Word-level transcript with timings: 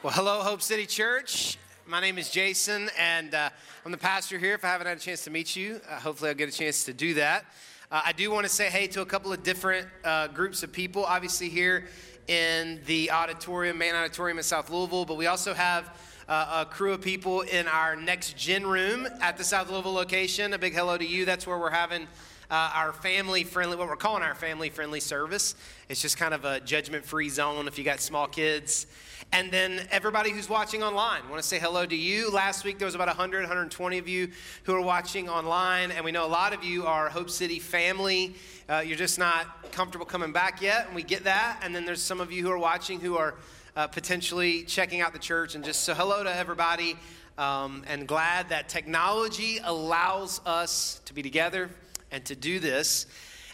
Well, 0.00 0.12
hello, 0.12 0.42
Hope 0.42 0.62
City 0.62 0.86
Church. 0.86 1.58
My 1.84 2.00
name 2.00 2.18
is 2.18 2.30
Jason, 2.30 2.88
and 2.96 3.34
uh, 3.34 3.50
I'm 3.84 3.90
the 3.90 3.98
pastor 3.98 4.38
here. 4.38 4.54
If 4.54 4.64
I 4.64 4.68
haven't 4.68 4.86
had 4.86 4.96
a 4.96 5.00
chance 5.00 5.24
to 5.24 5.30
meet 5.30 5.56
you, 5.56 5.80
uh, 5.90 5.98
hopefully 5.98 6.30
I'll 6.30 6.36
get 6.36 6.48
a 6.48 6.56
chance 6.56 6.84
to 6.84 6.92
do 6.92 7.14
that. 7.14 7.46
Uh, 7.90 8.02
I 8.04 8.12
do 8.12 8.30
want 8.30 8.46
to 8.46 8.48
say 8.48 8.70
hey 8.70 8.86
to 8.86 9.00
a 9.00 9.04
couple 9.04 9.32
of 9.32 9.42
different 9.42 9.88
uh, 10.04 10.28
groups 10.28 10.62
of 10.62 10.70
people, 10.70 11.04
obviously, 11.04 11.48
here 11.48 11.86
in 12.28 12.80
the 12.86 13.10
auditorium, 13.10 13.76
main 13.76 13.96
auditorium 13.96 14.38
in 14.38 14.44
South 14.44 14.70
Louisville, 14.70 15.04
but 15.04 15.16
we 15.16 15.26
also 15.26 15.52
have 15.52 15.90
uh, 16.28 16.64
a 16.64 16.72
crew 16.72 16.92
of 16.92 17.00
people 17.00 17.40
in 17.40 17.66
our 17.66 17.96
next 17.96 18.36
gen 18.36 18.68
room 18.68 19.08
at 19.20 19.36
the 19.36 19.42
South 19.42 19.68
Louisville 19.68 19.94
location. 19.94 20.52
A 20.52 20.58
big 20.58 20.74
hello 20.74 20.96
to 20.96 21.04
you. 21.04 21.24
That's 21.24 21.44
where 21.44 21.58
we're 21.58 21.70
having 21.70 22.06
uh, 22.50 22.70
our 22.74 22.92
family 22.92 23.44
friendly, 23.44 23.76
what 23.76 23.88
we're 23.88 23.96
calling 23.96 24.22
our 24.22 24.34
family 24.34 24.70
friendly 24.70 25.00
service. 25.00 25.54
It's 25.88 26.00
just 26.00 26.16
kind 26.16 26.32
of 26.32 26.44
a 26.44 26.60
judgment 26.60 27.04
free 27.04 27.28
zone 27.28 27.68
if 27.68 27.78
you 27.78 27.84
got 27.84 28.00
small 28.00 28.26
kids. 28.26 28.86
And 29.32 29.50
then 29.50 29.86
everybody 29.90 30.30
who's 30.30 30.48
watching 30.48 30.82
online, 30.82 31.20
I 31.26 31.30
want 31.30 31.42
to 31.42 31.46
say 31.46 31.58
hello 31.58 31.84
to 31.84 31.96
you. 31.96 32.30
Last 32.30 32.64
week 32.64 32.78
there 32.78 32.86
was 32.86 32.94
about 32.94 33.08
100, 33.08 33.40
120 33.40 33.98
of 33.98 34.08
you 34.08 34.30
who 34.62 34.74
are 34.74 34.80
watching 34.80 35.28
online, 35.28 35.90
and 35.90 36.02
we 36.02 36.12
know 36.12 36.24
a 36.24 36.28
lot 36.28 36.54
of 36.54 36.64
you 36.64 36.86
are 36.86 37.10
Hope 37.10 37.28
City 37.28 37.58
family. 37.58 38.34
Uh, 38.70 38.78
you're 38.78 38.96
just 38.96 39.18
not 39.18 39.70
comfortable 39.70 40.06
coming 40.06 40.32
back 40.32 40.62
yet, 40.62 40.86
and 40.86 40.94
we 40.94 41.02
get 41.02 41.24
that. 41.24 41.60
And 41.62 41.76
then 41.76 41.84
there's 41.84 42.02
some 42.02 42.20
of 42.20 42.32
you 42.32 42.42
who 42.42 42.50
are 42.50 42.58
watching 42.58 43.00
who 43.00 43.18
are 43.18 43.34
uh, 43.76 43.86
potentially 43.88 44.62
checking 44.62 45.02
out 45.02 45.12
the 45.12 45.18
church, 45.18 45.54
and 45.54 45.62
just 45.62 45.82
so 45.82 45.92
hello 45.92 46.24
to 46.24 46.34
everybody. 46.34 46.96
Um, 47.36 47.84
and 47.86 48.08
glad 48.08 48.48
that 48.48 48.68
technology 48.68 49.60
allows 49.62 50.40
us 50.44 51.00
to 51.04 51.14
be 51.14 51.22
together 51.22 51.70
and 52.10 52.24
to 52.26 52.36
do 52.36 52.58
this. 52.58 53.06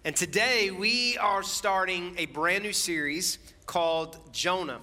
And 0.04 0.14
today 0.14 0.70
we 0.70 1.16
are 1.18 1.42
starting 1.42 2.14
a 2.18 2.26
brand 2.26 2.62
new 2.62 2.72
series 2.72 3.38
called 3.66 4.18
Jonah 4.32 4.80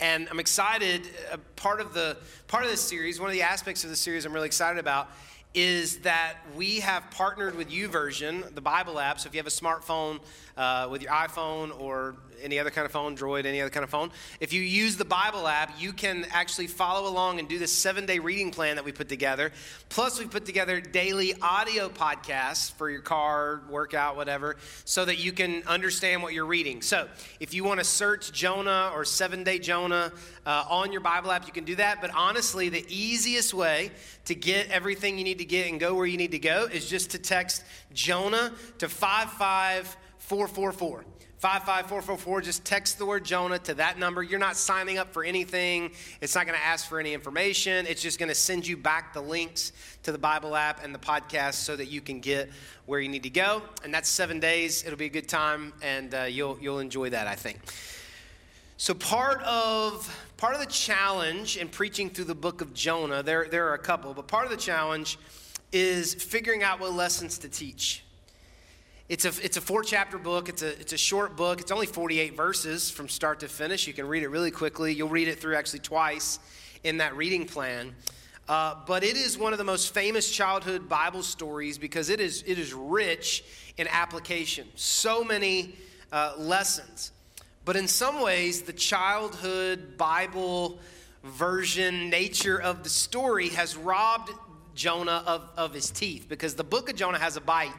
and 0.00 0.28
I'm 0.30 0.38
excited. 0.38 1.08
Uh, 1.32 1.38
part 1.56 1.80
of 1.80 1.92
the 1.92 2.16
part 2.46 2.64
of 2.64 2.70
this 2.70 2.80
series, 2.80 3.20
one 3.20 3.28
of 3.28 3.32
the 3.32 3.42
aspects 3.42 3.84
of 3.84 3.90
the 3.90 3.96
series, 3.96 4.24
I'm 4.24 4.32
really 4.32 4.46
excited 4.46 4.78
about 4.78 5.10
is 5.54 5.98
that 6.00 6.34
we 6.54 6.80
have 6.80 7.10
partnered 7.10 7.56
with 7.56 7.70
YouVersion, 7.70 8.54
the 8.54 8.60
Bible 8.60 9.00
app. 9.00 9.18
So 9.18 9.28
if 9.28 9.34
you 9.34 9.38
have 9.38 9.46
a 9.46 9.50
smartphone 9.50 10.20
uh, 10.58 10.88
with 10.90 11.00
your 11.00 11.12
iPhone 11.12 11.78
or 11.80 12.16
any 12.42 12.58
other 12.58 12.70
kind 12.70 12.84
of 12.84 12.92
phone, 12.92 13.16
Droid, 13.16 13.46
any 13.46 13.60
other 13.60 13.70
kind 13.70 13.84
of 13.84 13.90
phone, 13.90 14.10
if 14.40 14.52
you 14.52 14.60
use 14.62 14.96
the 14.96 15.04
Bible 15.04 15.46
app, 15.46 15.72
you 15.80 15.92
can 15.92 16.26
actually 16.30 16.66
follow 16.66 17.08
along 17.08 17.38
and 17.38 17.48
do 17.48 17.58
this 17.58 17.72
seven 17.72 18.06
day 18.06 18.18
reading 18.18 18.50
plan 18.50 18.76
that 18.76 18.84
we 18.84 18.92
put 18.92 19.08
together. 19.08 19.52
Plus, 19.88 20.18
we 20.18 20.26
put 20.26 20.44
together 20.44 20.80
daily 20.80 21.34
audio 21.40 21.88
podcasts 21.88 22.72
for 22.72 22.90
your 22.90 23.00
car, 23.00 23.62
workout, 23.70 24.16
whatever, 24.16 24.56
so 24.84 25.04
that 25.04 25.18
you 25.18 25.32
can 25.32 25.62
understand 25.66 26.22
what 26.22 26.32
you're 26.32 26.46
reading. 26.46 26.82
So 26.82 27.08
if 27.40 27.54
you 27.54 27.64
want 27.64 27.80
to 27.80 27.84
search 27.84 28.32
Jonah 28.32 28.90
or 28.94 29.04
seven 29.04 29.44
day 29.44 29.58
Jonah 29.58 30.12
uh, 30.44 30.64
on 30.68 30.92
your 30.92 31.00
Bible 31.00 31.30
app, 31.30 31.46
you 31.46 31.52
can 31.52 31.64
do 31.64 31.76
that. 31.76 32.00
But 32.00 32.10
honestly, 32.14 32.68
the 32.68 32.84
easiest 32.88 33.54
way 33.54 33.90
to 34.26 34.34
get 34.34 34.70
everything 34.70 35.18
you 35.18 35.24
need 35.24 35.38
to 35.38 35.44
get 35.44 35.68
and 35.68 35.80
go 35.80 35.94
where 35.94 36.06
you 36.06 36.16
need 36.16 36.32
to 36.32 36.38
go 36.38 36.68
is 36.70 36.88
just 36.88 37.10
to 37.10 37.18
text 37.18 37.64
Jonah 37.92 38.52
to 38.78 38.88
55444. 40.28 41.04
55444, 41.38 42.40
just 42.42 42.64
text 42.64 42.98
the 42.98 43.06
word 43.06 43.24
Jonah 43.24 43.58
to 43.60 43.74
that 43.74 43.98
number. 43.98 44.22
You're 44.22 44.38
not 44.38 44.56
signing 44.56 44.98
up 44.98 45.12
for 45.12 45.24
anything. 45.24 45.92
It's 46.20 46.34
not 46.34 46.46
going 46.46 46.58
to 46.58 46.64
ask 46.64 46.86
for 46.86 47.00
any 47.00 47.14
information. 47.14 47.86
It's 47.86 48.02
just 48.02 48.18
going 48.18 48.28
to 48.28 48.34
send 48.34 48.66
you 48.66 48.76
back 48.76 49.14
the 49.14 49.22
links 49.22 49.72
to 50.02 50.12
the 50.12 50.18
Bible 50.18 50.54
app 50.54 50.84
and 50.84 50.94
the 50.94 50.98
podcast 50.98 51.54
so 51.54 51.76
that 51.76 51.86
you 51.86 52.00
can 52.02 52.20
get 52.20 52.50
where 52.86 53.00
you 53.00 53.08
need 53.08 53.22
to 53.22 53.30
go. 53.30 53.62
And 53.84 53.94
that's 53.94 54.08
seven 54.08 54.38
days. 54.38 54.84
It'll 54.84 54.98
be 54.98 55.06
a 55.06 55.10
good 55.10 55.28
time, 55.28 55.72
and 55.80 56.12
uh, 56.12 56.22
you'll, 56.24 56.58
you'll 56.60 56.80
enjoy 56.80 57.08
that, 57.10 57.26
I 57.26 57.36
think. 57.36 57.60
So 58.76 58.92
part 58.92 59.40
of 59.44 60.14
part 60.36 60.54
of 60.54 60.60
the 60.60 60.66
challenge 60.66 61.56
in 61.56 61.68
preaching 61.68 62.10
through 62.10 62.26
the 62.26 62.34
book 62.34 62.60
of 62.60 62.74
Jonah, 62.74 63.22
there, 63.22 63.48
there 63.48 63.68
are 63.68 63.74
a 63.74 63.78
couple, 63.78 64.12
but 64.12 64.28
part 64.28 64.44
of 64.44 64.50
the 64.50 64.56
challenge 64.56 65.18
is 65.72 66.14
figuring 66.14 66.62
out 66.62 66.80
what 66.80 66.92
lessons 66.92 67.38
to 67.38 67.48
teach. 67.48 68.04
It's 69.08 69.24
a, 69.24 69.32
it's 69.42 69.56
a 69.56 69.62
four 69.62 69.82
chapter 69.82 70.18
book. 70.18 70.50
It's 70.50 70.60
a, 70.60 70.78
it's 70.78 70.92
a 70.92 70.98
short 70.98 71.34
book. 71.34 71.62
It's 71.62 71.70
only 71.70 71.86
48 71.86 72.36
verses 72.36 72.90
from 72.90 73.08
start 73.08 73.40
to 73.40 73.48
finish. 73.48 73.86
You 73.86 73.94
can 73.94 74.06
read 74.06 74.22
it 74.22 74.28
really 74.28 74.50
quickly. 74.50 74.92
You'll 74.92 75.08
read 75.08 75.28
it 75.28 75.40
through 75.40 75.56
actually 75.56 75.78
twice 75.78 76.38
in 76.84 76.98
that 76.98 77.16
reading 77.16 77.46
plan. 77.46 77.94
Uh, 78.50 78.74
but 78.86 79.02
it 79.02 79.16
is 79.16 79.38
one 79.38 79.52
of 79.52 79.58
the 79.58 79.64
most 79.64 79.94
famous 79.94 80.30
childhood 80.30 80.90
Bible 80.90 81.22
stories 81.22 81.78
because 81.78 82.10
it 82.10 82.20
is, 82.20 82.44
it 82.46 82.58
is 82.58 82.74
rich 82.74 83.44
in 83.78 83.88
application. 83.88 84.68
So 84.74 85.24
many 85.24 85.74
uh, 86.12 86.34
lessons. 86.36 87.12
But 87.64 87.76
in 87.76 87.88
some 87.88 88.20
ways, 88.20 88.60
the 88.60 88.74
childhood 88.74 89.96
Bible 89.96 90.80
version 91.24 92.10
nature 92.10 92.60
of 92.60 92.84
the 92.84 92.90
story 92.90 93.48
has 93.50 93.74
robbed 93.74 94.32
Jonah 94.74 95.22
of, 95.26 95.48
of 95.56 95.72
his 95.72 95.90
teeth 95.90 96.26
because 96.28 96.56
the 96.56 96.64
book 96.64 96.90
of 96.90 96.96
Jonah 96.96 97.18
has 97.18 97.38
a 97.38 97.40
bite 97.40 97.72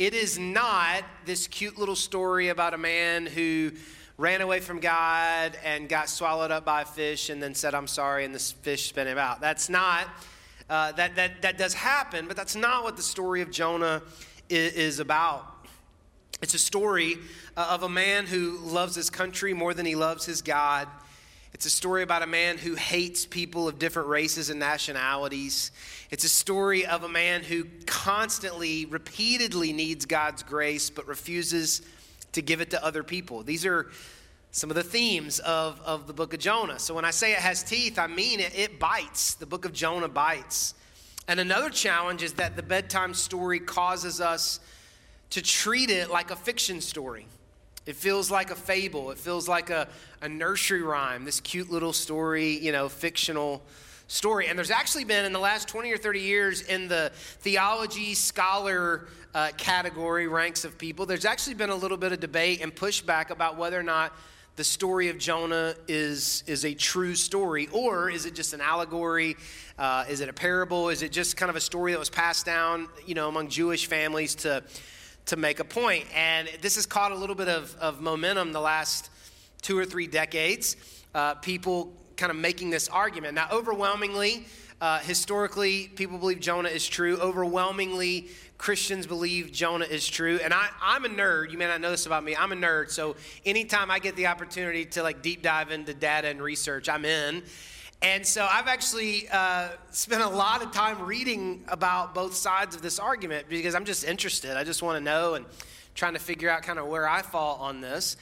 it 0.00 0.14
is 0.14 0.38
not 0.38 1.04
this 1.26 1.46
cute 1.46 1.78
little 1.78 1.94
story 1.94 2.48
about 2.48 2.72
a 2.72 2.78
man 2.78 3.26
who 3.26 3.70
ran 4.16 4.40
away 4.40 4.58
from 4.58 4.80
God 4.80 5.58
and 5.62 5.90
got 5.90 6.08
swallowed 6.08 6.50
up 6.50 6.64
by 6.64 6.80
a 6.80 6.84
fish 6.86 7.28
and 7.28 7.42
then 7.42 7.54
said, 7.54 7.74
I'm 7.74 7.86
sorry, 7.86 8.24
and 8.24 8.34
this 8.34 8.50
fish 8.50 8.88
spit 8.88 9.06
him 9.06 9.18
out. 9.18 9.42
That's 9.42 9.68
not, 9.68 10.08
uh, 10.70 10.92
that, 10.92 11.16
that, 11.16 11.42
that 11.42 11.58
does 11.58 11.74
happen, 11.74 12.26
but 12.26 12.34
that's 12.34 12.56
not 12.56 12.82
what 12.82 12.96
the 12.96 13.02
story 13.02 13.42
of 13.42 13.50
Jonah 13.50 14.00
is, 14.48 14.72
is 14.72 15.00
about. 15.00 15.66
It's 16.40 16.54
a 16.54 16.58
story 16.58 17.18
uh, 17.54 17.68
of 17.70 17.82
a 17.82 17.88
man 17.90 18.24
who 18.24 18.56
loves 18.56 18.94
his 18.94 19.10
country 19.10 19.52
more 19.52 19.74
than 19.74 19.84
he 19.84 19.96
loves 19.96 20.24
his 20.24 20.40
God. 20.40 20.88
It's 21.52 21.66
a 21.66 21.70
story 21.70 22.02
about 22.02 22.22
a 22.22 22.26
man 22.26 22.58
who 22.58 22.74
hates 22.74 23.26
people 23.26 23.68
of 23.68 23.78
different 23.78 24.08
races 24.08 24.50
and 24.50 24.60
nationalities. 24.60 25.72
It's 26.10 26.24
a 26.24 26.28
story 26.28 26.86
of 26.86 27.02
a 27.02 27.08
man 27.08 27.42
who 27.42 27.66
constantly, 27.86 28.86
repeatedly 28.86 29.72
needs 29.72 30.06
God's 30.06 30.42
grace 30.42 30.90
but 30.90 31.06
refuses 31.06 31.82
to 32.32 32.42
give 32.42 32.60
it 32.60 32.70
to 32.70 32.84
other 32.84 33.02
people. 33.02 33.42
These 33.42 33.66
are 33.66 33.90
some 34.52 34.70
of 34.70 34.76
the 34.76 34.82
themes 34.82 35.38
of, 35.40 35.80
of 35.82 36.06
the 36.06 36.12
book 36.12 36.34
of 36.34 36.40
Jonah. 36.40 36.78
So 36.78 36.94
when 36.94 37.04
I 37.04 37.10
say 37.10 37.32
it 37.32 37.38
has 37.38 37.62
teeth, 37.62 37.98
I 37.98 38.06
mean 38.06 38.40
it, 38.40 38.56
it 38.56 38.78
bites. 38.78 39.34
The 39.34 39.46
book 39.46 39.64
of 39.64 39.72
Jonah 39.72 40.08
bites. 40.08 40.74
And 41.28 41.38
another 41.38 41.70
challenge 41.70 42.22
is 42.22 42.34
that 42.34 42.56
the 42.56 42.62
bedtime 42.62 43.14
story 43.14 43.60
causes 43.60 44.20
us 44.20 44.60
to 45.30 45.42
treat 45.42 45.90
it 45.90 46.10
like 46.10 46.30
a 46.30 46.36
fiction 46.36 46.80
story. 46.80 47.26
It 47.90 47.96
feels 47.96 48.30
like 48.30 48.52
a 48.52 48.54
fable. 48.54 49.10
It 49.10 49.18
feels 49.18 49.48
like 49.48 49.68
a, 49.68 49.88
a 50.22 50.28
nursery 50.28 50.80
rhyme, 50.80 51.24
this 51.24 51.40
cute 51.40 51.72
little 51.72 51.92
story, 51.92 52.56
you 52.56 52.70
know, 52.70 52.88
fictional 52.88 53.62
story. 54.06 54.46
And 54.46 54.56
there's 54.56 54.70
actually 54.70 55.02
been, 55.02 55.24
in 55.24 55.32
the 55.32 55.40
last 55.40 55.66
20 55.66 55.90
or 55.90 55.96
30 55.96 56.20
years, 56.20 56.62
in 56.62 56.86
the 56.86 57.10
theology 57.40 58.14
scholar 58.14 59.08
uh, 59.34 59.48
category 59.56 60.28
ranks 60.28 60.64
of 60.64 60.78
people, 60.78 61.04
there's 61.04 61.24
actually 61.24 61.54
been 61.54 61.70
a 61.70 61.74
little 61.74 61.96
bit 61.96 62.12
of 62.12 62.20
debate 62.20 62.60
and 62.60 62.72
pushback 62.72 63.30
about 63.30 63.58
whether 63.58 63.80
or 63.80 63.82
not 63.82 64.12
the 64.54 64.62
story 64.62 65.08
of 65.08 65.18
Jonah 65.18 65.74
is, 65.88 66.44
is 66.46 66.64
a 66.64 66.74
true 66.74 67.16
story, 67.16 67.68
or 67.72 68.08
is 68.08 68.24
it 68.24 68.36
just 68.36 68.52
an 68.52 68.60
allegory? 68.60 69.36
Uh, 69.76 70.04
is 70.08 70.20
it 70.20 70.28
a 70.28 70.32
parable? 70.32 70.90
Is 70.90 71.02
it 71.02 71.10
just 71.10 71.36
kind 71.36 71.50
of 71.50 71.56
a 71.56 71.60
story 71.60 71.90
that 71.90 71.98
was 71.98 72.10
passed 72.10 72.46
down, 72.46 72.86
you 73.04 73.14
know, 73.14 73.28
among 73.28 73.48
Jewish 73.48 73.86
families 73.86 74.36
to, 74.36 74.62
to 75.26 75.36
make 75.36 75.60
a 75.60 75.64
point? 75.64 76.06
And 76.14 76.48
this 76.60 76.76
has 76.76 76.86
caught 76.86 77.12
a 77.12 77.16
little 77.16 77.36
bit 77.36 77.48
of, 77.48 77.74
of 77.80 78.00
momentum 78.00 78.52
the 78.52 78.60
last 78.60 79.10
two 79.62 79.78
or 79.78 79.84
three 79.84 80.06
decades. 80.06 80.76
Uh, 81.14 81.34
people 81.34 81.92
kind 82.16 82.30
of 82.30 82.36
making 82.36 82.70
this 82.70 82.88
argument. 82.88 83.34
Now, 83.34 83.48
overwhelmingly, 83.50 84.46
uh, 84.80 84.98
historically, 85.00 85.88
people 85.88 86.18
believe 86.18 86.40
Jonah 86.40 86.68
is 86.68 86.86
true. 86.86 87.18
Overwhelmingly, 87.18 88.28
Christians 88.56 89.06
believe 89.06 89.52
Jonah 89.52 89.86
is 89.86 90.06
true. 90.06 90.38
And 90.42 90.52
I, 90.52 90.68
I'm 90.82 91.04
a 91.04 91.08
nerd. 91.08 91.50
You 91.50 91.58
may 91.58 91.66
not 91.66 91.80
know 91.80 91.90
this 91.90 92.06
about 92.06 92.24
me. 92.24 92.36
I'm 92.36 92.52
a 92.52 92.56
nerd. 92.56 92.90
So 92.90 93.16
anytime 93.46 93.90
I 93.90 93.98
get 93.98 94.16
the 94.16 94.26
opportunity 94.26 94.84
to 94.86 95.02
like 95.02 95.22
deep 95.22 95.42
dive 95.42 95.70
into 95.70 95.94
data 95.94 96.28
and 96.28 96.42
research, 96.42 96.88
I'm 96.88 97.04
in. 97.04 97.42
And 98.02 98.26
so 98.26 98.48
I've 98.50 98.66
actually 98.66 99.28
uh, 99.30 99.68
spent 99.90 100.22
a 100.22 100.28
lot 100.28 100.62
of 100.62 100.72
time 100.72 101.02
reading 101.02 101.64
about 101.68 102.14
both 102.14 102.34
sides 102.34 102.74
of 102.74 102.80
this 102.80 102.98
argument 102.98 103.46
because 103.50 103.74
I'm 103.74 103.84
just 103.84 104.04
interested. 104.04 104.56
I 104.56 104.64
just 104.64 104.82
want 104.82 104.96
to 104.96 105.04
know 105.04 105.34
and 105.34 105.44
trying 105.94 106.14
to 106.14 106.18
figure 106.18 106.48
out 106.48 106.62
kind 106.62 106.78
of 106.78 106.86
where 106.86 107.06
I 107.06 107.20
fall 107.20 107.56
on 107.56 107.82
this. 107.82 108.16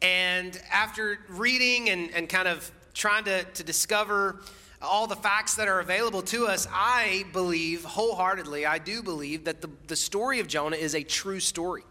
And 0.00 0.60
after 0.70 1.18
reading 1.28 1.90
and, 1.90 2.10
and 2.14 2.28
kind 2.28 2.46
of 2.46 2.70
trying 2.94 3.24
to, 3.24 3.42
to 3.42 3.64
discover 3.64 4.42
all 4.80 5.08
the 5.08 5.16
facts 5.16 5.56
that 5.56 5.66
are 5.66 5.80
available 5.80 6.22
to 6.22 6.46
us, 6.46 6.68
I 6.70 7.24
believe 7.32 7.84
wholeheartedly, 7.84 8.64
I 8.64 8.78
do 8.78 9.02
believe 9.02 9.44
that 9.44 9.60
the, 9.60 9.70
the 9.88 9.96
story 9.96 10.38
of 10.38 10.46
Jonah 10.46 10.76
is 10.76 10.94
a 10.94 11.02
true 11.02 11.40
story. 11.40 11.82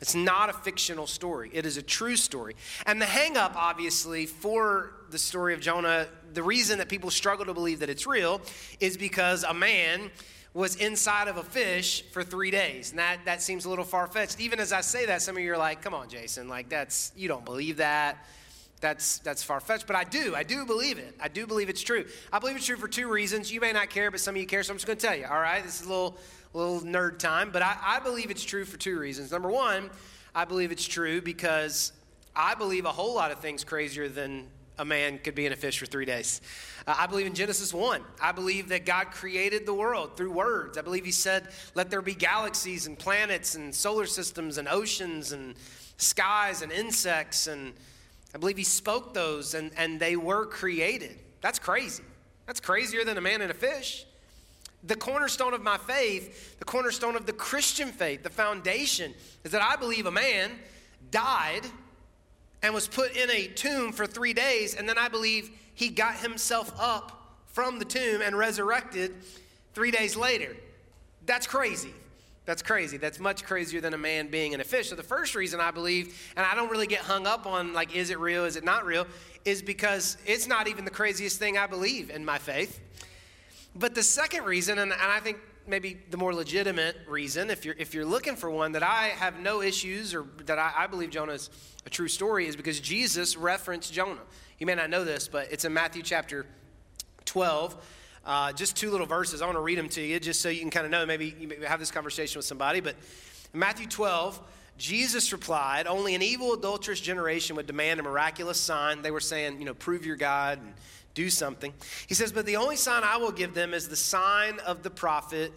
It's 0.00 0.14
not 0.14 0.50
a 0.50 0.52
fictional 0.52 1.06
story, 1.06 1.50
it 1.52 1.64
is 1.64 1.76
a 1.76 1.82
true 1.82 2.16
story. 2.16 2.56
And 2.84 3.00
the 3.00 3.06
hangup, 3.06 3.54
obviously, 3.54 4.26
for 4.26 4.92
the 5.10 5.18
story 5.18 5.54
of 5.54 5.60
Jonah, 5.60 6.06
the 6.36 6.42
reason 6.42 6.78
that 6.78 6.88
people 6.88 7.10
struggle 7.10 7.46
to 7.46 7.54
believe 7.54 7.80
that 7.80 7.88
it's 7.88 8.06
real 8.06 8.42
is 8.78 8.96
because 8.96 9.42
a 9.42 9.54
man 9.54 10.10
was 10.52 10.76
inside 10.76 11.28
of 11.28 11.38
a 11.38 11.42
fish 11.42 12.04
for 12.12 12.22
three 12.22 12.50
days. 12.50 12.90
And 12.90 12.98
that, 12.98 13.24
that 13.24 13.42
seems 13.42 13.64
a 13.64 13.70
little 13.70 13.84
far 13.84 14.06
fetched. 14.06 14.38
Even 14.38 14.60
as 14.60 14.72
I 14.72 14.82
say 14.82 15.06
that, 15.06 15.22
some 15.22 15.36
of 15.36 15.42
you 15.42 15.52
are 15.52 15.58
like, 15.58 15.80
come 15.80 15.94
on, 15.94 16.08
Jason, 16.08 16.48
like 16.48 16.68
that's, 16.68 17.10
you 17.16 17.26
don't 17.26 17.44
believe 17.44 17.78
that 17.78 18.18
that's 18.82 19.20
that's 19.20 19.42
far 19.42 19.58
fetched, 19.58 19.86
but 19.86 19.96
I 19.96 20.04
do. 20.04 20.34
I 20.34 20.42
do 20.42 20.66
believe 20.66 20.98
it. 20.98 21.14
I 21.18 21.28
do 21.28 21.46
believe 21.46 21.70
it's 21.70 21.80
true. 21.82 22.04
I 22.30 22.38
believe 22.38 22.56
it's 22.56 22.66
true 22.66 22.76
for 22.76 22.88
two 22.88 23.08
reasons. 23.08 23.50
You 23.50 23.58
may 23.58 23.72
not 23.72 23.88
care, 23.88 24.10
but 24.10 24.20
some 24.20 24.34
of 24.34 24.40
you 24.40 24.46
care, 24.46 24.62
so 24.62 24.72
I'm 24.72 24.76
just 24.76 24.86
going 24.86 24.98
to 24.98 25.06
tell 25.06 25.16
you. 25.16 25.24
All 25.24 25.40
right, 25.40 25.64
this 25.64 25.80
is 25.80 25.86
a 25.86 25.88
little 25.88 26.18
little 26.52 26.80
nerd 26.82 27.18
time, 27.18 27.50
but 27.50 27.62
I, 27.62 27.76
I 27.82 28.00
believe 28.00 28.30
it's 28.30 28.44
true 28.44 28.66
for 28.66 28.76
two 28.76 28.98
reasons. 28.98 29.32
Number 29.32 29.48
one, 29.48 29.88
I 30.34 30.44
believe 30.44 30.72
it's 30.72 30.86
true 30.86 31.22
because 31.22 31.92
I 32.34 32.54
believe 32.54 32.84
a 32.84 32.92
whole 32.92 33.14
lot 33.14 33.30
of 33.30 33.40
things 33.40 33.64
crazier 33.64 34.10
than 34.10 34.46
a 34.78 34.84
man 34.84 35.18
could 35.18 35.34
be 35.34 35.46
in 35.46 35.52
a 35.52 35.56
fish 35.56 35.78
for 35.78 35.86
three 35.86 36.04
days. 36.04 36.40
Uh, 36.86 36.94
I 36.98 37.06
believe 37.06 37.26
in 37.26 37.34
Genesis 37.34 37.72
1. 37.72 38.02
I 38.20 38.32
believe 38.32 38.68
that 38.68 38.86
God 38.86 39.10
created 39.10 39.66
the 39.66 39.74
world 39.74 40.16
through 40.16 40.32
words. 40.32 40.76
I 40.78 40.82
believe 40.82 41.04
He 41.04 41.12
said, 41.12 41.48
Let 41.74 41.90
there 41.90 42.02
be 42.02 42.14
galaxies 42.14 42.86
and 42.86 42.98
planets 42.98 43.54
and 43.54 43.74
solar 43.74 44.06
systems 44.06 44.58
and 44.58 44.68
oceans 44.68 45.32
and 45.32 45.54
skies 45.96 46.62
and 46.62 46.70
insects 46.70 47.46
and 47.46 47.72
I 48.36 48.38
believe 48.38 48.58
he 48.58 48.64
spoke 48.64 49.14
those 49.14 49.54
and, 49.54 49.70
and 49.78 49.98
they 49.98 50.14
were 50.14 50.44
created. 50.44 51.18
That's 51.40 51.58
crazy. 51.58 52.02
That's 52.44 52.60
crazier 52.60 53.02
than 53.02 53.16
a 53.16 53.20
man 53.22 53.40
and 53.40 53.50
a 53.50 53.54
fish. 53.54 54.04
The 54.84 54.94
cornerstone 54.94 55.54
of 55.54 55.62
my 55.62 55.78
faith, 55.78 56.58
the 56.58 56.66
cornerstone 56.66 57.16
of 57.16 57.24
the 57.24 57.32
Christian 57.32 57.88
faith, 57.88 58.22
the 58.22 58.28
foundation 58.28 59.14
is 59.42 59.52
that 59.52 59.62
I 59.62 59.76
believe 59.76 60.04
a 60.04 60.10
man 60.10 60.50
died 61.10 61.62
and 62.62 62.74
was 62.74 62.88
put 62.88 63.16
in 63.16 63.30
a 63.30 63.46
tomb 63.48 63.92
for 63.92 64.06
three 64.06 64.32
days, 64.32 64.74
and 64.74 64.88
then 64.88 64.98
I 64.98 65.08
believe 65.08 65.50
he 65.74 65.88
got 65.88 66.16
himself 66.16 66.72
up 66.78 67.36
from 67.48 67.78
the 67.78 67.84
tomb 67.84 68.22
and 68.22 68.36
resurrected 68.36 69.14
three 69.74 69.90
days 69.90 70.16
later. 70.16 70.56
That's 71.26 71.46
crazy. 71.46 71.92
That's 72.44 72.62
crazy. 72.62 72.96
That's 72.96 73.18
much 73.18 73.44
crazier 73.44 73.80
than 73.80 73.92
a 73.92 73.98
man 73.98 74.28
being 74.28 74.52
in 74.52 74.60
a 74.60 74.64
fish. 74.64 74.90
So 74.90 74.94
the 74.94 75.02
first 75.02 75.34
reason 75.34 75.58
I 75.58 75.72
believe, 75.72 76.32
and 76.36 76.46
I 76.46 76.54
don't 76.54 76.70
really 76.70 76.86
get 76.86 77.00
hung 77.00 77.26
up 77.26 77.44
on 77.44 77.72
like, 77.72 77.94
is 77.94 78.10
it 78.10 78.20
real, 78.20 78.44
is 78.44 78.56
it 78.56 78.64
not 78.64 78.86
real, 78.86 79.06
is 79.44 79.62
because 79.62 80.16
it's 80.26 80.46
not 80.46 80.68
even 80.68 80.84
the 80.84 80.90
craziest 80.90 81.38
thing 81.38 81.58
I 81.58 81.66
believe 81.66 82.08
in 82.10 82.24
my 82.24 82.38
faith. 82.38 82.80
But 83.74 83.94
the 83.94 84.02
second 84.02 84.44
reason, 84.44 84.78
and, 84.78 84.92
and 84.92 85.02
I 85.02 85.18
think 85.20 85.38
maybe 85.66 85.98
the 86.10 86.16
more 86.16 86.34
legitimate 86.34 86.96
reason, 87.08 87.50
if 87.50 87.64
you're 87.64 87.74
if 87.78 87.94
you're 87.94 88.04
looking 88.04 88.36
for 88.36 88.50
one 88.50 88.72
that 88.72 88.82
I 88.82 89.08
have 89.08 89.40
no 89.40 89.62
issues 89.62 90.14
or 90.14 90.26
that 90.46 90.58
I, 90.58 90.72
I 90.76 90.86
believe 90.86 91.10
Jonah 91.10 91.32
is 91.32 91.50
a 91.84 91.90
true 91.90 92.08
story, 92.08 92.46
is 92.46 92.56
because 92.56 92.80
Jesus 92.80 93.36
referenced 93.36 93.92
Jonah. 93.92 94.20
You 94.58 94.66
may 94.66 94.74
not 94.74 94.90
know 94.90 95.04
this, 95.04 95.28
but 95.28 95.52
it's 95.52 95.64
in 95.64 95.72
Matthew 95.72 96.02
chapter 96.02 96.46
12. 97.26 97.76
Uh, 98.24 98.52
just 98.52 98.76
two 98.76 98.90
little 98.90 99.06
verses. 99.06 99.40
I 99.40 99.46
want 99.46 99.56
to 99.56 99.62
read 99.62 99.78
them 99.78 99.88
to 99.90 100.00
you 100.00 100.18
just 100.18 100.40
so 100.40 100.48
you 100.48 100.60
can 100.60 100.70
kind 100.70 100.84
of 100.84 100.90
know. 100.90 101.06
Maybe 101.06 101.34
you 101.38 101.48
have 101.66 101.78
this 101.78 101.92
conversation 101.92 102.38
with 102.38 102.46
somebody. 102.46 102.80
But 102.80 102.96
in 103.54 103.60
Matthew 103.60 103.86
12, 103.86 104.40
Jesus 104.78 105.32
replied, 105.32 105.86
Only 105.86 106.14
an 106.14 106.22
evil, 106.22 106.52
adulterous 106.52 107.00
generation 107.00 107.56
would 107.56 107.66
demand 107.66 108.00
a 108.00 108.02
miraculous 108.02 108.60
sign. 108.60 109.02
They 109.02 109.10
were 109.10 109.20
saying, 109.20 109.58
you 109.58 109.64
know, 109.64 109.74
prove 109.74 110.04
your 110.04 110.16
God 110.16 110.58
and 110.58 110.74
do 111.16 111.28
something. 111.30 111.72
He 112.06 112.14
says, 112.14 112.30
But 112.30 112.46
the 112.46 112.56
only 112.56 112.76
sign 112.76 113.02
I 113.02 113.16
will 113.16 113.32
give 113.32 113.54
them 113.54 113.74
is 113.74 113.88
the 113.88 113.96
sign 113.96 114.60
of 114.60 114.84
the 114.84 114.90
prophet 114.90 115.52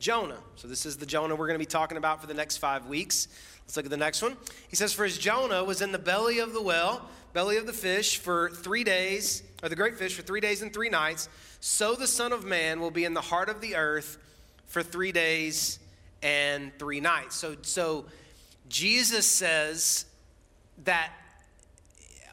Jonah. 0.00 0.38
So 0.56 0.66
this 0.66 0.84
is 0.84 0.96
the 0.96 1.06
Jonah 1.06 1.36
we're 1.36 1.46
going 1.46 1.54
to 1.54 1.64
be 1.64 1.66
talking 1.66 1.98
about 1.98 2.20
for 2.20 2.26
the 2.26 2.34
next 2.34 2.56
five 2.56 2.86
weeks. 2.86 3.28
Let's 3.64 3.76
look 3.76 3.84
at 3.84 3.90
the 3.90 3.96
next 3.96 4.22
one. 4.22 4.36
He 4.66 4.74
says, 4.74 4.92
For 4.92 5.04
as 5.04 5.16
Jonah 5.16 5.62
was 5.62 5.80
in 5.82 5.92
the 5.92 5.98
belly 5.98 6.40
of 6.40 6.52
the 6.52 6.62
well, 6.62 7.08
belly 7.32 7.58
of 7.58 7.66
the 7.66 7.72
fish, 7.72 8.18
for 8.18 8.50
three 8.50 8.82
days, 8.82 9.44
or 9.62 9.68
the 9.68 9.76
great 9.76 9.96
fish, 9.96 10.14
for 10.14 10.22
three 10.22 10.40
days 10.40 10.62
and 10.62 10.72
three 10.72 10.88
nights, 10.88 11.28
so 11.60 11.94
the 11.94 12.08
Son 12.08 12.32
of 12.32 12.44
Man 12.44 12.80
will 12.80 12.90
be 12.90 13.04
in 13.04 13.14
the 13.14 13.20
heart 13.20 13.48
of 13.48 13.60
the 13.60 13.76
earth 13.76 14.18
for 14.66 14.82
three 14.82 15.12
days 15.12 15.78
and 16.22 16.76
three 16.78 17.00
nights. 17.00 17.36
So, 17.36 17.56
so 17.62 18.06
Jesus 18.68 19.26
says 19.26 20.06
that 20.84 21.12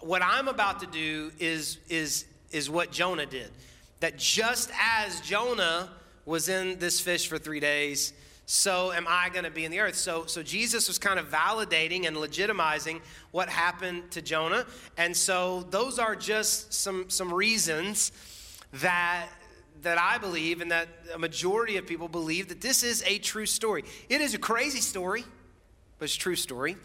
what 0.01 0.23
I'm 0.23 0.47
about 0.47 0.79
to 0.79 0.87
do 0.87 1.31
is, 1.39 1.77
is, 1.89 2.25
is 2.51 2.69
what 2.69 2.91
Jonah 2.91 3.25
did. 3.25 3.49
That 3.99 4.17
just 4.17 4.71
as 4.79 5.21
Jonah 5.21 5.89
was 6.25 6.49
in 6.49 6.79
this 6.79 6.99
fish 6.99 7.27
for 7.27 7.37
three 7.37 7.59
days, 7.59 8.13
so 8.45 8.91
am 8.91 9.05
I 9.07 9.29
going 9.29 9.43
to 9.43 9.51
be 9.51 9.65
in 9.65 9.71
the 9.71 9.79
earth. 9.79 9.95
So, 9.95 10.25
so 10.25 10.41
Jesus 10.41 10.87
was 10.87 10.97
kind 10.97 11.19
of 11.19 11.29
validating 11.29 12.07
and 12.07 12.17
legitimizing 12.17 13.01
what 13.31 13.47
happened 13.47 14.09
to 14.11 14.21
Jonah. 14.21 14.65
And 14.97 15.15
so 15.15 15.67
those 15.69 15.99
are 15.99 16.15
just 16.15 16.73
some, 16.73 17.09
some 17.09 17.33
reasons 17.33 18.11
that 18.73 19.27
that 19.81 19.97
I 19.97 20.17
believe 20.17 20.61
and 20.61 20.71
that 20.71 20.87
a 21.13 21.19
majority 21.19 21.77
of 21.77 21.87
people 21.87 22.07
believe 22.07 22.49
that 22.49 22.61
this 22.61 22.83
is 22.83 23.03
a 23.05 23.17
true 23.19 23.45
story. 23.45 23.83
It 24.09 24.21
is 24.21 24.33
a 24.33 24.37
crazy 24.37 24.81
story, 24.81 25.23
but 25.97 26.05
it's 26.05 26.15
a 26.15 26.19
true 26.19 26.35
story. 26.35 26.75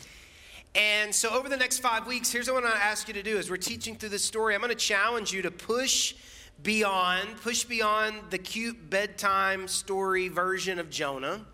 And 0.74 1.14
so 1.14 1.30
over 1.30 1.48
the 1.48 1.56
next 1.56 1.78
five 1.78 2.04
weeks, 2.04 2.32
here's 2.32 2.50
what 2.50 2.64
I 2.64 2.66
want 2.66 2.74
to 2.74 2.84
ask 2.84 3.06
you 3.06 3.14
to 3.14 3.22
do 3.22 3.38
as 3.38 3.48
we're 3.48 3.58
teaching 3.58 3.94
through 3.94 4.08
this 4.08 4.24
story. 4.24 4.56
I'm 4.56 4.60
going 4.60 4.70
to 4.70 4.74
challenge 4.74 5.32
you 5.32 5.40
to 5.42 5.52
push 5.52 6.16
beyond, 6.64 7.36
push 7.42 7.62
beyond 7.62 8.16
the 8.30 8.38
cute 8.38 8.90
bedtime 8.90 9.68
story 9.68 10.26
version 10.26 10.80
of 10.80 10.90
Jonah. 10.90 11.46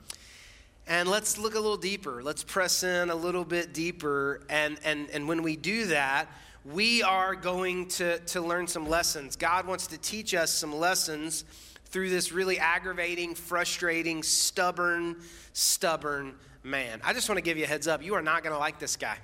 And 0.87 1.06
let's 1.06 1.37
look 1.37 1.55
a 1.55 1.61
little 1.61 1.76
deeper. 1.76 2.22
Let's 2.22 2.43
press 2.43 2.82
in 2.82 3.11
a 3.11 3.14
little 3.14 3.44
bit 3.44 3.75
deeper. 3.75 4.40
And, 4.49 4.78
and, 4.84 5.11
and 5.11 5.28
when 5.28 5.43
we 5.43 5.55
do 5.55 5.87
that, 5.87 6.26
we 6.64 7.02
are 7.02 7.34
going 7.34 7.88
to, 7.88 8.20
to 8.20 8.40
learn 8.40 8.67
some 8.67 8.88
lessons. 8.88 9.37
God 9.37 9.67
wants 9.67 9.87
to 9.88 9.99
teach 9.99 10.32
us 10.32 10.50
some 10.50 10.75
lessons 10.75 11.44
through 11.90 12.08
this 12.08 12.32
really 12.32 12.58
aggravating, 12.58 13.34
frustrating, 13.34 14.22
stubborn, 14.22 15.17
stubborn 15.52 16.37
man. 16.62 17.00
I 17.04 17.12
just 17.12 17.28
want 17.28 17.38
to 17.38 17.42
give 17.42 17.56
you 17.56 17.64
a 17.64 17.66
heads 17.66 17.88
up. 17.88 18.02
You 18.02 18.14
are 18.14 18.22
not 18.22 18.42
going 18.42 18.52
to 18.52 18.58
like 18.58 18.78
this 18.78 18.96
guy. 18.96 19.16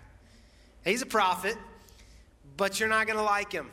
He's 0.85 1.03
a 1.03 1.07
prophet, 1.07 1.57
but 2.57 2.79
you're 2.79 2.89
not 2.89 3.07
going 3.07 3.19
to 3.19 3.25
like 3.25 3.53
him 3.53 3.69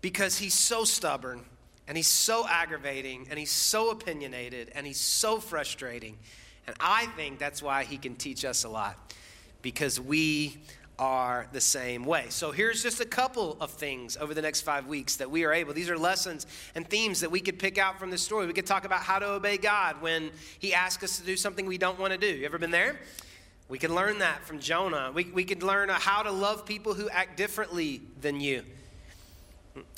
because 0.00 0.38
he's 0.38 0.54
so 0.54 0.84
stubborn 0.84 1.42
and 1.86 1.96
he's 1.96 2.08
so 2.08 2.46
aggravating 2.48 3.26
and 3.30 3.38
he's 3.38 3.50
so 3.50 3.90
opinionated 3.90 4.72
and 4.74 4.86
he's 4.86 5.00
so 5.00 5.38
frustrating. 5.38 6.16
And 6.66 6.76
I 6.80 7.06
think 7.16 7.38
that's 7.38 7.62
why 7.62 7.84
he 7.84 7.98
can 7.98 8.14
teach 8.16 8.44
us 8.44 8.64
a 8.64 8.68
lot 8.68 9.14
because 9.62 10.00
we 10.00 10.58
are 10.98 11.46
the 11.52 11.60
same 11.60 12.04
way. 12.04 12.26
So 12.28 12.52
here's 12.52 12.82
just 12.82 13.00
a 13.00 13.04
couple 13.04 13.56
of 13.60 13.70
things 13.70 14.16
over 14.16 14.34
the 14.34 14.42
next 14.42 14.60
five 14.60 14.86
weeks 14.86 15.16
that 15.16 15.30
we 15.30 15.44
are 15.44 15.52
able. 15.52 15.72
These 15.72 15.90
are 15.90 15.98
lessons 15.98 16.46
and 16.74 16.88
themes 16.88 17.20
that 17.20 17.30
we 17.30 17.40
could 17.40 17.58
pick 17.58 17.78
out 17.78 17.98
from 17.98 18.10
this 18.10 18.22
story. 18.22 18.46
We 18.46 18.52
could 18.52 18.66
talk 18.66 18.84
about 18.84 19.00
how 19.00 19.18
to 19.18 19.26
obey 19.30 19.56
God 19.56 20.00
when 20.00 20.30
He 20.58 20.74
asks 20.74 21.02
us 21.02 21.18
to 21.18 21.24
do 21.24 21.36
something 21.36 21.66
we 21.66 21.78
don't 21.78 21.98
want 21.98 22.12
to 22.12 22.18
do. 22.18 22.28
You 22.28 22.44
ever 22.44 22.58
been 22.58 22.70
there? 22.70 23.00
We 23.68 23.78
can 23.78 23.94
learn 23.94 24.18
that 24.18 24.44
from 24.44 24.58
Jonah. 24.60 25.10
We, 25.14 25.24
we 25.24 25.44
could 25.44 25.62
learn 25.62 25.88
how 25.88 26.22
to 26.22 26.30
love 26.30 26.66
people 26.66 26.94
who 26.94 27.08
act 27.08 27.36
differently 27.36 28.02
than 28.20 28.40
you. 28.40 28.62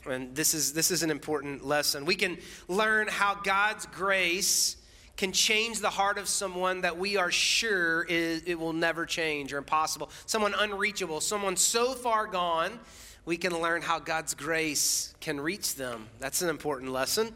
And 0.06 0.35
this 0.37 0.55
is, 0.55 0.73
this 0.73 0.91
is 0.91 1.02
an 1.02 1.11
important 1.11 1.67
lesson. 1.67 2.05
We 2.05 2.15
can 2.15 2.39
learn 2.69 3.08
how 3.08 3.34
God's 3.34 3.86
grace 3.86 4.77
can 5.17 5.33
change 5.33 5.81
the 5.81 5.91
heart 5.91 6.19
of 6.19 6.29
someone 6.29 6.81
that 6.81 6.99
we 6.99 7.17
are 7.17 7.31
sure 7.31 8.03
is, 8.05 8.43
it 8.47 8.59
will 8.59 8.73
never 8.73 9.06
change 9.06 9.53
or 9.53 9.59
impossible. 9.59 10.11
Someone 10.27 10.55
unreachable, 10.59 11.21
someone 11.21 11.56
so 11.56 11.93
far 11.93 12.27
gone, 12.27 12.81
we 13.25 13.37
can 13.37 13.59
learn 13.61 13.81
how 13.81 13.99
God's 13.99 14.35
grace 14.35 15.15
can 15.21 15.41
reach 15.41 15.77
them. 15.77 16.09
That's 16.19 16.43
an 16.43 16.49
important 16.49 16.91
lesson. 16.91 17.33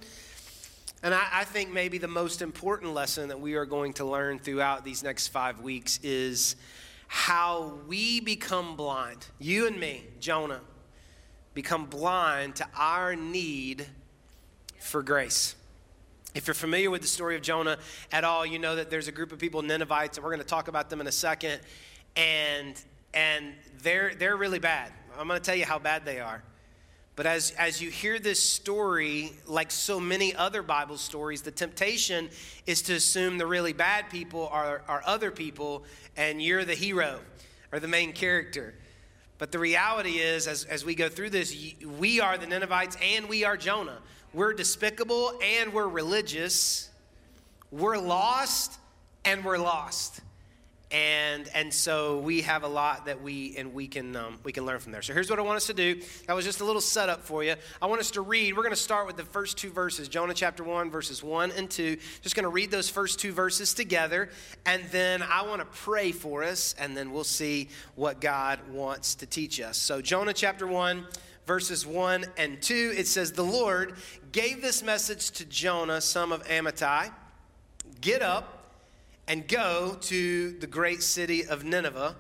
And 1.03 1.15
I, 1.15 1.27
I 1.33 1.45
think 1.45 1.73
maybe 1.73 1.99
the 1.99 2.09
most 2.09 2.43
important 2.43 2.93
lesson 2.93 3.29
that 3.29 3.41
we 3.41 3.55
are 3.55 3.65
going 3.65 3.93
to 3.95 4.05
learn 4.05 4.39
throughout 4.41 4.85
these 4.85 5.03
next 5.05 5.29
five 5.29 5.61
weeks 5.61 6.01
is 6.03 6.57
how 7.07 7.79
we 7.87 8.21
become 8.21 8.77
blind. 8.77 9.25
You 9.39 9.69
and 9.69 9.79
me, 9.79 10.05
Jonah, 10.21 10.61
become 11.55 11.87
blind 11.87 12.57
to 12.57 12.67
our 12.77 13.15
need 13.15 13.87
for 14.81 15.03
grace. 15.03 15.55
If 16.35 16.47
you're 16.47 16.55
familiar 16.55 16.91
with 16.91 17.03
the 17.03 17.09
story 17.09 17.37
of 17.37 17.43
Jonah 17.43 17.79
at 18.13 18.23
all, 18.25 18.45
you 18.45 18.59
know 18.59 18.77
that 18.77 18.91
there's 18.91 19.09
a 19.09 19.13
group 19.13 19.33
of 19.33 19.39
people, 19.39 19.63
Ninevites, 19.63 20.19
and 20.19 20.25
we're 20.25 20.31
going 20.31 20.43
to 20.43 20.47
talk 20.47 20.69
about 20.69 20.91
them 20.91 21.01
in 21.01 21.07
a 21.07 21.13
second. 21.13 21.61
And, 22.17 22.81
and 23.15 23.55
they're, 23.83 24.15
they're 24.15 24.37
really 24.37 24.59
bad. 24.59 24.93
I'm 25.19 25.27
going 25.27 25.41
to 25.41 25.45
tell 25.45 25.57
you 25.57 25.65
how 25.65 25.79
bad 25.79 26.05
they 26.05 26.21
are. 26.21 26.43
But 27.17 27.27
as, 27.27 27.51
as 27.59 27.83
you 27.83 27.91
hear 27.91 28.21
this 28.21 28.41
story, 28.41 29.33
like 29.49 29.73
so 29.73 29.99
many 29.99 30.37
other 30.37 30.63
Bible 30.63 30.99
stories, 30.99 31.43
the 31.43 31.51
temptation 31.51 32.31
is 32.65 32.83
to 32.83 32.95
assume 32.95 33.39
the 33.39 33.47
really 33.47 33.73
bad 33.73 34.09
people 34.09 34.49
are, 34.53 34.83
are 34.87 35.03
other 35.05 35.33
people 35.33 35.83
and 36.17 36.41
you're 36.41 36.65
the 36.65 36.77
hero 36.77 37.19
or 37.73 37.81
the 37.81 37.89
main 37.89 38.13
character. 38.13 38.75
But 39.39 39.51
the 39.51 39.59
reality 39.59 40.19
is, 40.19 40.47
as, 40.47 40.65
as 40.65 40.85
we 40.85 40.95
go 40.95 41.09
through 41.09 41.31
this, 41.31 41.57
we 41.99 42.21
are 42.21 42.39
the 42.39 42.47
Ninevites 42.47 42.97
and 43.03 43.29
we 43.29 43.43
are 43.43 43.57
Jonah. 43.57 43.99
We're 44.35 44.53
despicable 44.53 45.33
and 45.43 45.73
we're 45.73 45.89
religious. 45.89 46.91
We're 47.71 47.99
lost 47.99 48.79
and 49.25 49.45
we're 49.45 49.59
lost. 49.59 50.21
and 50.91 51.49
and 51.55 51.73
so 51.73 52.19
we 52.21 52.43
have 52.43 52.63
a 52.63 52.69
lot 52.69 53.07
that 53.07 53.23
we 53.23 53.55
and 53.59 53.75
we 53.75 53.87
can 53.87 54.17
um, 54.17 54.39
we 54.43 54.53
can 54.53 54.65
learn 54.65 54.79
from 54.79 54.93
there. 54.93 55.03
So 55.03 55.13
here's 55.13 55.29
what 55.29 55.39
I 55.39 55.43
want 55.43 55.57
us 55.57 55.67
to 55.67 55.75
do. 55.75 56.01
That 56.27 56.35
was 56.35 56.45
just 56.45 56.61
a 56.61 56.65
little 56.65 56.81
setup 56.81 57.23
for 57.25 57.45
you. 57.45 57.55
I 57.83 57.87
want 57.87 58.01
us 58.01 58.11
to 58.13 58.23
read. 58.23 58.57
We're 58.57 58.63
going 58.63 58.75
to 58.75 58.81
start 58.81 59.07
with 59.07 59.17
the 59.17 59.25
first 59.25 59.59
two 59.59 59.71
verses, 59.71 60.09
Jonah 60.09 60.35
chapter 60.35 60.65
one, 60.65 60.91
verses 60.91 61.23
one 61.23 61.51
and 61.53 61.69
two. 61.69 61.99
Just 62.23 62.35
going 62.35 62.45
to 62.45 62.51
read 62.51 62.71
those 62.71 62.89
first 62.89 63.19
two 63.19 63.33
verses 63.33 63.75
together, 63.75 64.31
and 64.65 64.83
then 64.91 65.23
I 65.23 65.43
want 65.43 65.61
to 65.61 65.67
pray 65.67 66.13
for 66.13 66.43
us, 66.43 66.75
and 66.79 66.97
then 66.97 67.13
we'll 67.13 67.25
see 67.25 67.69
what 67.95 68.21
God 68.21 68.59
wants 68.71 69.17
to 69.17 69.27
teach 69.27 69.61
us. 69.61 69.77
So 69.77 70.01
Jonah 70.01 70.33
chapter 70.33 70.67
one. 70.67 71.07
Verses 71.49 71.87
1 71.87 72.27
and 72.37 72.61
2, 72.61 72.93
it 72.95 73.07
says, 73.07 73.33
The 73.33 73.43
Lord 73.43 73.95
gave 74.33 74.61
this 74.61 74.83
message 74.83 75.31
to 75.31 75.47
Jonah, 75.47 76.03
son 76.03 76.31
of 76.31 76.47
Amittai 76.47 77.11
Get 78.03 78.21
up, 78.21 78.75
and 79.27 79.49
go 79.49 79.97
to 80.03 80.51
the 80.59 80.67
great 80.67 81.03
city 81.03 81.47
of 81.47 81.65
Nineveh 81.65 82.17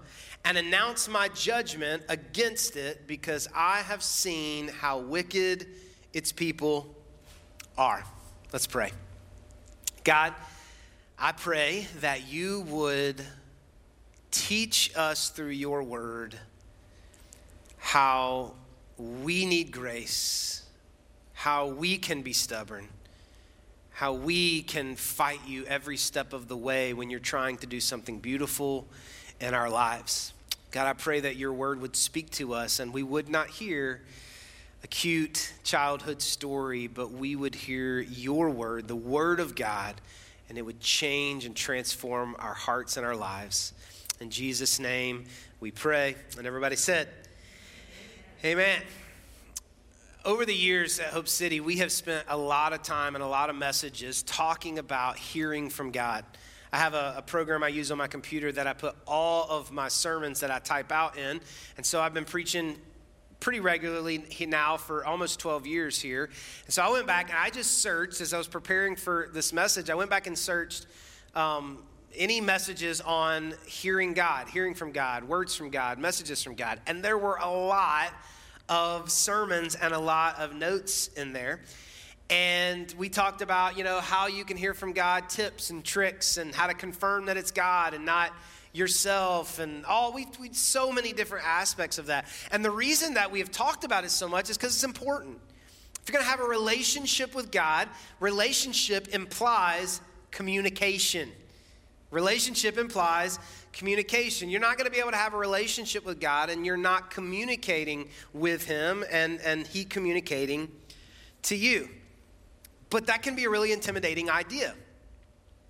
and 0.47 0.57
announce 0.57 1.09
my 1.09 1.29
judgment 1.29 2.05
against 2.09 2.77
it 2.77 3.07
because 3.07 3.47
I 3.55 3.81
have 3.81 4.03
seen 4.03 4.69
how 4.69 5.01
wicked 5.01 5.67
its 6.15 6.33
people 6.33 6.97
are. 7.77 8.05
Let's 8.51 8.67
pray. 8.67 8.93
God, 10.05 10.33
I 11.19 11.33
pray 11.33 11.87
that 12.01 12.27
you 12.29 12.63
would 12.63 13.23
teach 14.31 14.91
us 14.97 15.29
through 15.29 15.51
your 15.51 15.83
word 15.83 16.39
how 17.77 18.55
we 18.99 19.47
need 19.47 19.71
grace, 19.71 20.63
how 21.33 21.69
we 21.69 21.99
can 21.99 22.23
be 22.23 22.33
stubborn 22.33 22.89
how 23.99 24.13
we 24.13 24.63
can 24.63 24.95
fight 24.95 25.41
you 25.45 25.65
every 25.65 25.97
step 25.97 26.33
of 26.33 26.47
the 26.47 26.57
way 26.57 26.93
when 26.93 27.11
you're 27.11 27.19
trying 27.19 27.57
to 27.57 27.67
do 27.67 27.81
something 27.81 28.21
beautiful 28.21 28.87
in 29.41 29.55
our 29.55 29.69
lives. 29.69 30.33
God, 30.71 30.87
I 30.87 30.93
pray 30.93 31.19
that 31.19 31.35
your 31.35 31.53
word 31.53 31.81
would 31.81 31.97
speak 31.97 32.31
to 32.31 32.55
us 32.55 32.79
and 32.79 32.95
we 32.95 33.03
would 33.03 33.29
not 33.29 33.49
hear 33.49 34.01
a 34.85 34.87
cute 34.87 35.53
childhood 35.65 36.23
story, 36.23 36.87
but 36.87 37.11
we 37.11 37.35
would 37.35 37.57
hear 37.57 37.99
your 37.99 38.51
word, 38.51 38.87
the 38.87 38.95
word 38.95 39.41
of 39.41 39.57
God, 39.57 39.97
and 40.49 40.57
it 40.57 40.63
would 40.63 40.79
change 40.79 41.45
and 41.45 41.57
transform 41.57 42.37
our 42.39 42.55
hearts 42.55 42.99
and 42.99 43.05
our 43.05 43.17
lives. 43.17 43.73
In 44.21 44.31
Jesus' 44.31 44.79
name 44.79 45.25
we 45.59 45.73
pray. 45.73 46.15
And 46.37 46.47
everybody 46.47 46.77
said, 46.77 47.09
Amen 48.45 48.83
over 50.25 50.45
the 50.45 50.55
years 50.55 51.01
at 51.01 51.07
Hope 51.07 51.27
City, 51.27 51.59
we 51.59 51.77
have 51.79 51.91
spent 51.91 52.27
a 52.29 52.37
lot 52.37 52.75
of 52.75 52.83
time 52.83 53.15
and 53.15 53.25
a 53.25 53.27
lot 53.27 53.49
of 53.49 53.57
messages 53.57 54.23
talking 54.25 54.79
about 54.79 55.17
hearing 55.17 55.71
from 55.71 55.91
God. 55.91 56.23
I 56.71 56.77
have 56.77 56.93
a, 56.93 57.15
a, 57.17 57.23
program 57.23 57.63
I 57.63 57.69
use 57.69 57.91
on 57.91 57.97
my 57.97 58.09
computer 58.09 58.53
that 58.53 58.67
I 58.67 58.75
put 58.75 58.95
all 59.07 59.49
of 59.49 59.73
my 59.73 59.89
sermons 59.89 60.41
that 60.41 60.51
I 60.51 60.59
type 60.59 60.93
out 60.93 61.17
in. 61.17 61.41
And 61.79 61.87
so 61.87 62.03
I've 62.03 62.13
been 62.13 62.27
preaching 62.27 62.77
pretty 63.41 63.61
regularly 63.61 64.23
now 64.47 64.77
for 64.77 65.03
almost 65.07 65.41
12 65.41 65.67
years 65.67 65.99
here. 65.99 66.29
And 66.67 66.75
so 66.75 66.83
I 66.83 66.91
went 66.91 67.07
back 67.07 67.31
and 67.31 67.39
I 67.39 67.49
just 67.49 67.79
searched 67.79 68.21
as 68.21 68.35
I 68.35 68.39
was 68.39 68.49
preparing 68.49 68.97
for 68.97 69.31
this 69.33 69.55
message. 69.55 69.89
I 69.89 69.95
went 69.95 70.11
back 70.11 70.27
and 70.27 70.37
searched 70.37 70.85
um, 71.35 71.79
any 72.15 72.41
messages 72.41 73.01
on 73.01 73.55
hearing 73.67 74.15
God, 74.15 74.49
hearing 74.49 74.75
from 74.75 74.93
God, 74.93 75.25
words 75.25 75.55
from 75.55 75.71
God, 75.71 75.99
messages 75.99 76.43
from 76.43 76.55
God. 76.55 76.81
And 76.87 77.03
there 77.03 77.19
were 77.19 77.37
a 77.37 77.51
lot 77.51 78.13
of 78.69 79.11
sermons 79.11 79.75
and 79.75 79.95
a 79.95 79.99
lot 79.99 80.39
of 80.39 80.55
notes 80.55 81.09
in 81.17 81.33
there. 81.33 81.61
And 82.31 82.93
we 82.99 83.09
talked 83.09 83.41
about, 83.41 83.79
you 83.79 83.85
know, 83.85 84.01
how 84.01 84.27
you 84.27 84.45
can 84.45 84.57
hear 84.57 84.75
from 84.75 84.93
God, 84.93 85.29
tips 85.31 85.71
and 85.71 85.83
tricks, 85.83 86.37
and 86.37 86.55
how 86.55 86.67
to 86.67 86.75
confirm 86.75 87.27
that 87.27 87.37
it's 87.37 87.51
God 87.51 87.95
and 87.95 88.05
not 88.05 88.33
yourself, 88.73 89.59
and 89.59 89.85
all 89.87 90.13
we, 90.13 90.27
we 90.39 90.53
so 90.53 90.93
many 90.93 91.13
different 91.13 91.47
aspects 91.47 91.99
of 91.99 92.07
that. 92.07 92.27
And 92.53 92.65
the 92.65 92.71
reason 92.71 93.15
that 93.15 93.31
we 93.31 93.39
have 93.41 93.51
talked 93.51 93.85
about 93.85 94.05
it 94.05 94.11
so 94.11 94.29
much 94.29 94.51
is 94.51 94.57
because 94.59 94.75
it's 94.75 94.85
important. 94.85 95.39
If 96.03 96.09
you're 96.09 96.21
going 96.21 96.25
to 96.25 96.31
have 96.31 96.41
a 96.41 96.49
relationship 96.49 97.35
with 97.35 97.51
God, 97.51 97.89
relationship 98.21 99.09
implies 99.09 100.01
communication. 100.31 101.31
Relationship 102.11 102.79
implies 102.79 103.39
communication. 103.73 104.49
You're 104.49 104.61
not 104.61 104.79
going 104.79 104.87
to 104.87 104.91
be 104.91 104.99
able 104.99 105.11
to 105.11 105.17
have 105.17 105.35
a 105.35 105.39
relationship 105.39 106.07
with 106.07 106.21
God 106.21 106.49
and 106.49 106.65
you're 106.65 106.77
not 106.77 107.11
communicating 107.11 108.09
with 108.33 108.65
Him 108.67 109.05
and, 109.11 109.41
and 109.43 109.67
He 109.67 109.85
communicating 109.85 110.71
to 111.43 111.57
you. 111.57 111.89
But 112.91 113.07
that 113.07 113.23
can 113.23 113.37
be 113.37 113.45
a 113.45 113.51
really 113.51 113.73
intimidating 113.73 114.31
idea. 114.31 114.75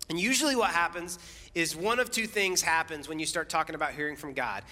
And 0.09 0.19
usually, 0.19 0.55
what 0.55 0.71
happens 0.71 1.19
is 1.53 1.75
one 1.75 1.99
of 1.99 2.09
two 2.09 2.25
things 2.25 2.61
happens 2.61 3.07
when 3.07 3.19
you 3.19 3.25
start 3.25 3.49
talking 3.49 3.75
about 3.75 3.91
hearing 3.91 4.15
from 4.15 4.33
God. 4.33 4.63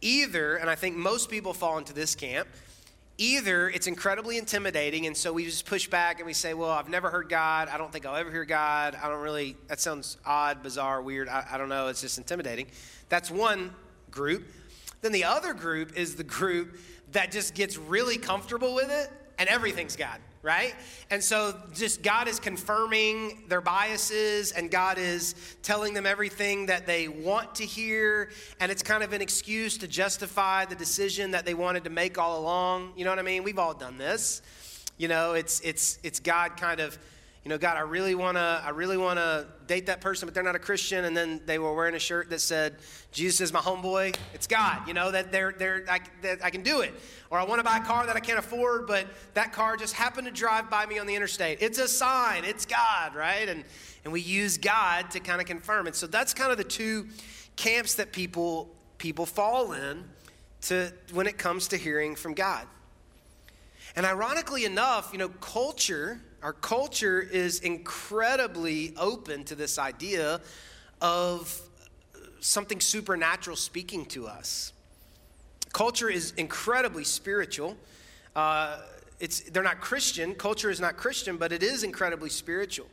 Either, 0.00 0.56
and 0.56 0.70
I 0.70 0.74
think 0.74 0.96
most 0.96 1.28
people 1.28 1.52
fall 1.52 1.78
into 1.78 1.92
this 1.92 2.14
camp, 2.14 2.48
either 3.18 3.68
it's 3.68 3.86
incredibly 3.86 4.36
intimidating 4.36 5.06
and 5.06 5.16
so 5.16 5.32
we 5.32 5.44
just 5.44 5.64
push 5.64 5.88
back 5.88 6.18
and 6.18 6.26
we 6.26 6.32
say 6.32 6.52
well 6.54 6.70
i've 6.70 6.88
never 6.88 7.10
heard 7.10 7.28
god. 7.28 7.68
I 7.68 7.78
don't 7.78 7.92
think 7.92 8.06
i'll 8.06 8.16
ever 8.16 8.30
hear 8.30 8.44
god. 8.44 8.96
I 9.02 9.08
don't 9.08 9.22
really 9.22 9.56
that 9.68 9.80
sounds 9.80 10.18
odd 10.24 10.62
bizarre 10.62 11.00
weird. 11.02 11.28
I, 11.28 11.46
I 11.52 11.58
don't 11.58 11.68
know. 11.68 11.88
It's 11.88 12.00
just 12.00 12.18
intimidating. 12.18 12.66
That's 13.08 13.30
one 13.30 13.74
group. 14.10 14.46
Then 15.02 15.12
the 15.12 15.24
other 15.24 15.54
group 15.54 15.96
is 15.96 16.16
the 16.16 16.24
group 16.24 16.78
that 17.12 17.30
just 17.30 17.54
gets 17.54 17.76
really 17.76 18.18
comfortable 18.18 18.74
with 18.74 18.90
it 18.90 19.10
and 19.38 19.48
everything's 19.48 19.96
god 19.96 20.20
right? 20.46 20.76
And 21.10 21.22
so 21.22 21.56
just 21.74 22.04
God 22.04 22.28
is 22.28 22.38
confirming 22.38 23.42
their 23.48 23.60
biases 23.60 24.52
and 24.52 24.70
God 24.70 24.96
is 24.96 25.34
telling 25.64 25.92
them 25.92 26.06
everything 26.06 26.66
that 26.66 26.86
they 26.86 27.08
want 27.08 27.56
to 27.56 27.64
hear. 27.64 28.30
And 28.60 28.70
it's 28.70 28.82
kind 28.82 29.02
of 29.02 29.12
an 29.12 29.20
excuse 29.20 29.76
to 29.78 29.88
justify 29.88 30.64
the 30.64 30.76
decision 30.76 31.32
that 31.32 31.44
they 31.46 31.54
wanted 31.54 31.82
to 31.82 31.90
make 31.90 32.16
all 32.16 32.38
along. 32.38 32.92
You 32.96 33.04
know 33.04 33.10
what 33.10 33.18
I 33.18 33.22
mean? 33.22 33.42
We've 33.42 33.58
all 33.58 33.74
done 33.74 33.98
this. 33.98 34.40
You 34.98 35.08
know, 35.08 35.34
it's, 35.34 35.60
it's, 35.62 35.98
it's 36.04 36.20
God 36.20 36.56
kind 36.56 36.78
of 36.78 36.96
you 37.46 37.50
know, 37.50 37.58
God, 37.58 37.76
I 37.76 37.82
really 37.82 38.16
want 38.16 38.36
to, 38.36 38.60
I 38.64 38.70
really 38.70 38.96
want 38.96 39.20
to 39.20 39.46
date 39.68 39.86
that 39.86 40.00
person, 40.00 40.26
but 40.26 40.34
they're 40.34 40.42
not 40.42 40.56
a 40.56 40.58
Christian. 40.58 41.04
And 41.04 41.16
then 41.16 41.40
they 41.46 41.60
were 41.60 41.72
wearing 41.72 41.94
a 41.94 41.98
shirt 42.00 42.28
that 42.30 42.40
said, 42.40 42.74
Jesus 43.12 43.40
is 43.40 43.52
my 43.52 43.60
homeboy. 43.60 44.16
It's 44.34 44.48
God, 44.48 44.88
you 44.88 44.94
know, 44.94 45.12
that 45.12 45.30
they're, 45.30 45.54
they're, 45.56 45.84
I, 45.88 46.00
that 46.22 46.44
I 46.44 46.50
can 46.50 46.64
do 46.64 46.80
it. 46.80 46.92
Or 47.30 47.38
I 47.38 47.44
want 47.44 47.60
to 47.60 47.62
buy 47.62 47.76
a 47.76 47.84
car 47.84 48.04
that 48.04 48.16
I 48.16 48.18
can't 48.18 48.40
afford, 48.40 48.88
but 48.88 49.06
that 49.34 49.52
car 49.52 49.76
just 49.76 49.94
happened 49.94 50.26
to 50.26 50.32
drive 50.32 50.68
by 50.68 50.86
me 50.86 50.98
on 50.98 51.06
the 51.06 51.14
interstate. 51.14 51.58
It's 51.60 51.78
a 51.78 51.86
sign. 51.86 52.44
It's 52.44 52.66
God, 52.66 53.14
right? 53.14 53.48
And, 53.48 53.62
and 54.02 54.12
we 54.12 54.22
use 54.22 54.58
God 54.58 55.12
to 55.12 55.20
kind 55.20 55.40
of 55.40 55.46
confirm 55.46 55.86
it. 55.86 55.94
So 55.94 56.08
that's 56.08 56.34
kind 56.34 56.50
of 56.50 56.58
the 56.58 56.64
two 56.64 57.06
camps 57.54 57.94
that 57.94 58.10
people, 58.10 58.74
people 58.98 59.24
fall 59.24 59.70
in 59.70 60.02
to, 60.62 60.92
when 61.12 61.28
it 61.28 61.38
comes 61.38 61.68
to 61.68 61.76
hearing 61.76 62.16
from 62.16 62.34
God. 62.34 62.66
And 63.96 64.04
ironically 64.04 64.66
enough, 64.66 65.10
you 65.12 65.18
know, 65.18 65.30
culture, 65.30 66.20
our 66.42 66.52
culture 66.52 67.20
is 67.20 67.60
incredibly 67.60 68.94
open 68.98 69.42
to 69.44 69.54
this 69.54 69.78
idea 69.78 70.40
of 71.00 71.60
something 72.40 72.80
supernatural 72.80 73.56
speaking 73.56 74.04
to 74.06 74.26
us. 74.26 74.74
Culture 75.72 76.10
is 76.10 76.32
incredibly 76.36 77.04
spiritual. 77.04 77.74
Uh, 78.34 78.78
it's, 79.18 79.40
they're 79.40 79.62
not 79.62 79.80
Christian. 79.80 80.34
Culture 80.34 80.68
is 80.68 80.78
not 80.78 80.98
Christian, 80.98 81.38
but 81.38 81.50
it 81.50 81.62
is 81.62 81.82
incredibly 81.82 82.28
spiritual. 82.28 82.86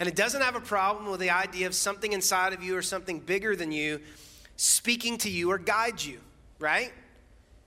And 0.00 0.08
it 0.08 0.16
doesn't 0.16 0.40
have 0.40 0.56
a 0.56 0.60
problem 0.60 1.10
with 1.10 1.20
the 1.20 1.30
idea 1.30 1.66
of 1.66 1.74
something 1.74 2.12
inside 2.12 2.54
of 2.54 2.62
you 2.62 2.76
or 2.76 2.82
something 2.82 3.20
bigger 3.20 3.54
than 3.54 3.72
you 3.72 4.00
speaking 4.56 5.18
to 5.18 5.30
you 5.30 5.50
or 5.50 5.58
guide 5.58 6.02
you, 6.02 6.18
right? 6.58 6.92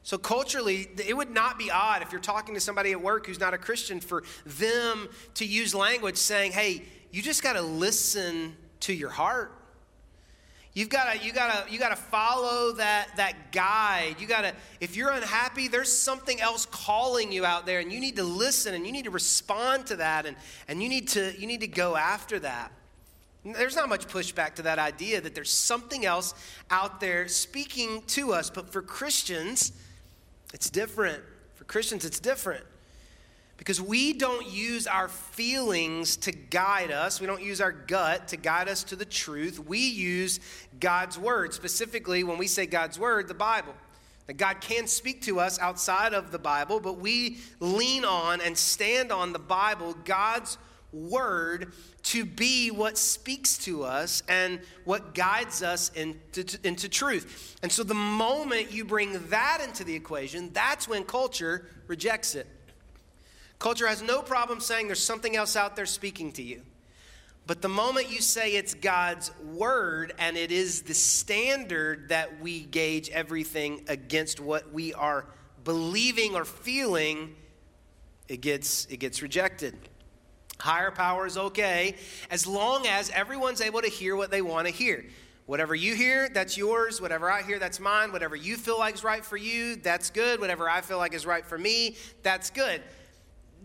So, 0.04 0.18
culturally, 0.18 0.88
it 1.06 1.16
would 1.16 1.30
not 1.30 1.60
be 1.60 1.70
odd 1.70 2.02
if 2.02 2.12
you're 2.12 2.22
talking 2.22 2.56
to 2.56 2.62
somebody 2.62 2.92
at 2.92 3.02
work 3.02 3.26
who's 3.26 3.40
not 3.40 3.54
a 3.54 3.58
Christian 3.58 4.00
for 4.00 4.24
them 4.46 5.10
to 5.36 5.46
use 5.46 5.76
language 5.76 6.18
saying, 6.18 6.54
hey, 6.54 6.84
you 7.12 7.22
just 7.22 7.44
got 7.44 7.54
to 7.54 7.62
listen 7.62 8.56
to 8.82 8.94
your 8.94 9.10
heart. 9.10 9.52
You've 10.74 10.90
got 10.90 11.14
to 11.14 11.26
you 11.26 11.34
got 11.34 11.68
to 11.68 11.74
you 11.74 11.80
got 11.80 11.90
to 11.90 11.96
follow 11.96 12.74
that 12.74 13.10
that 13.18 13.52
guide. 13.52 14.16
You 14.20 14.28
got 14.28 14.42
to 14.42 14.54
if 14.80 14.96
you're 14.96 15.10
unhappy, 15.10 15.68
there's 15.68 15.92
something 15.92 16.40
else 16.40 16.66
calling 16.68 17.32
you 17.32 17.44
out 17.44 17.66
there 17.66 17.80
and 17.80 17.92
you 17.92 18.00
need 18.00 18.16
to 18.18 18.24
listen 18.24 18.76
and 18.76 18.86
you 18.86 18.92
need 18.92 19.06
to 19.06 19.12
respond 19.12 19.88
to 19.88 19.98
that 19.98 20.26
and 20.26 20.38
and 20.68 20.82
you 20.82 20.88
need 20.88 21.10
to 21.10 21.34
you 21.40 21.48
need 21.48 21.62
to 21.62 21.68
go 21.68 21.96
after 21.96 22.40
that. 22.40 22.72
There's 23.44 23.76
not 23.76 23.90
much 23.90 24.08
pushback 24.08 24.56
to 24.56 24.62
that 24.64 24.80
idea 24.80 25.20
that 25.22 25.34
there's 25.34 25.52
something 25.52 26.06
else 26.06 26.34
out 26.70 27.00
there 27.00 27.28
speaking 27.28 28.04
to 28.08 28.34
us, 28.34 28.50
but 28.50 28.70
for 28.72 28.82
Christians, 28.82 29.72
it's 30.54 30.70
different. 30.70 31.24
For 31.56 31.64
Christians, 31.66 32.06
it's 32.06 32.20
different. 32.20 32.66
Because 33.58 33.82
we 33.82 34.14
don't 34.14 34.48
use 34.48 34.88
our 34.88 35.10
feelings 35.10 36.16
to 36.18 36.32
guide 36.32 36.92
us. 36.92 37.20
We 37.20 37.28
don't 37.28 37.44
use 37.44 37.60
our 37.60 37.74
gut 37.74 38.30
to 38.30 38.38
guide 38.38 38.70
us 38.70 38.86
to 38.86 38.96
the 38.96 39.04
truth. 39.04 39.60
We 39.60 39.80
use 39.80 40.40
God's 40.80 41.20
word. 41.20 41.54
Specifically, 41.54 42.24
when 42.24 42.38
we 42.38 42.48
say 42.48 42.66
God's 42.66 42.98
word, 42.98 43.28
the 43.28 43.34
Bible. 43.34 43.74
That 44.28 44.38
God 44.38 44.62
can 44.62 44.88
speak 44.88 45.24
to 45.24 45.40
us 45.40 45.60
outside 45.60 46.14
of 46.14 46.32
the 46.32 46.40
Bible, 46.40 46.80
but 46.80 47.00
we 47.00 47.40
lean 47.60 48.06
on 48.06 48.42
and 48.42 48.58
stand 48.58 49.12
on 49.12 49.34
the 49.34 49.40
Bible, 49.40 49.96
God's 50.06 50.58
word 50.92 51.74
to 52.04 52.26
be 52.26 52.72
what 52.72 52.98
speaks 52.98 53.58
to 53.60 53.84
us 53.84 54.24
and 54.28 54.60
what 54.86 55.14
guides 55.14 55.62
us 55.62 55.90
into, 55.96 56.58
into 56.64 56.90
truth. 56.90 57.58
And 57.62 57.72
so 57.72 57.84
the 57.84 57.94
moment 57.94 58.72
you 58.72 58.86
bring 58.86 59.30
that 59.30 59.62
into 59.64 59.84
the 59.84 59.94
equation, 59.94 60.52
that's 60.54 60.88
when 60.88 61.04
culture 61.04 61.68
rejects 61.88 62.36
it. 62.36 62.48
Culture 63.60 63.88
has 63.88 64.02
no 64.02 64.22
problem 64.22 64.62
saying 64.62 64.88
there's 64.88 65.04
something 65.04 65.36
else 65.36 65.56
out 65.56 65.76
there 65.76 65.86
speaking 65.86 66.32
to 66.34 66.44
you. 66.44 66.62
But 67.46 67.62
the 67.64 67.70
moment 67.70 68.12
you 68.12 68.22
say 68.22 68.54
it's 68.54 68.76
God's 68.76 69.32
word 69.44 70.14
and 70.20 70.38
it 70.38 70.52
is 70.52 70.84
the 70.84 70.94
standard 70.94 72.10
that 72.10 72.40
we 72.40 72.62
gauge 72.62 73.10
everything 73.10 73.86
against 73.88 74.40
what 74.40 74.72
we 74.72 74.94
are 74.94 75.26
believing 75.64 76.36
or 76.36 76.46
feeling, 76.46 77.36
it 78.28 78.42
gets, 78.42 78.86
it 78.86 78.98
gets 78.98 79.24
rejected. 79.24 79.89
Higher 80.60 80.92
power 80.92 81.26
is 81.26 81.38
okay 81.38 81.96
as 82.30 82.46
long 82.46 82.86
as 82.86 83.10
everyone's 83.12 83.62
able 83.62 83.82
to 83.82 83.88
hear 83.88 84.16
what 84.16 84.30
they 84.30 84.42
want 84.42 84.68
to 84.68 84.74
hear. 84.74 85.06
Whatever 85.46 85.74
you 85.74 85.96
hear, 85.96 86.30
that's 86.30 86.58
yours. 86.58 87.02
Whatever 87.02 87.32
I 87.32 87.42
hear, 87.42 87.58
that's 87.58 87.80
mine. 87.80 88.12
Whatever 88.12 88.36
you 88.36 88.56
feel 88.56 88.78
like 88.78 88.94
is 88.94 89.04
right 89.04 89.26
for 89.26 89.38
you, 89.38 89.78
that's 89.78 90.10
good. 90.10 90.40
Whatever 90.40 90.70
I 90.70 90.82
feel 90.82 90.98
like 90.98 91.14
is 91.16 91.26
right 91.26 91.46
for 91.46 91.58
me, 91.58 91.96
that's 92.22 92.50
good. 92.52 92.82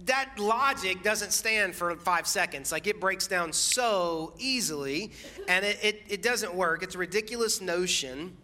That 0.06 0.30
logic 0.38 1.02
doesn't 1.02 1.32
stand 1.32 1.74
for 1.74 1.94
five 1.96 2.26
seconds. 2.26 2.72
Like 2.72 2.86
it 2.86 3.00
breaks 3.00 3.26
down 3.26 3.52
so 3.52 4.32
easily, 4.38 5.12
and 5.46 5.64
it, 5.64 5.78
it, 5.82 6.02
it 6.08 6.22
doesn't 6.22 6.54
work. 6.54 6.82
It's 6.82 6.94
a 6.94 6.98
ridiculous 6.98 7.60
notion. 7.60 8.36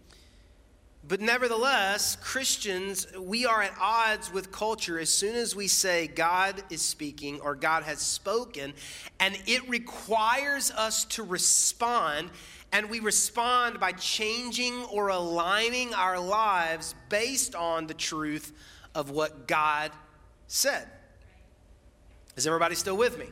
But 1.11 1.21
nevertheless, 1.21 2.15
Christians, 2.21 3.05
we 3.19 3.45
are 3.45 3.61
at 3.63 3.75
odds 3.81 4.33
with 4.33 4.53
culture 4.53 4.97
as 4.97 5.13
soon 5.13 5.35
as 5.35 5.57
we 5.57 5.67
say 5.67 6.07
God 6.07 6.63
is 6.71 6.83
speaking 6.83 7.41
or 7.41 7.57
God 7.57 7.83
has 7.83 7.99
spoken, 7.99 8.73
and 9.19 9.37
it 9.45 9.69
requires 9.69 10.71
us 10.71 11.05
to 11.07 11.25
respond. 11.25 12.31
And 12.71 12.89
we 12.89 13.01
respond 13.01 13.81
by 13.81 13.91
changing 13.91 14.85
or 14.85 15.09
aligning 15.09 15.93
our 15.95 16.21
lives 16.21 16.95
based 17.09 17.57
on 17.57 17.89
the 17.89 17.95
truth 17.95 18.53
of 18.95 19.11
what 19.11 19.49
God 19.49 19.91
said. 20.47 20.87
Is 22.37 22.47
everybody 22.47 22.77
still 22.77 22.97
with 22.97 23.19
me? 23.19 23.27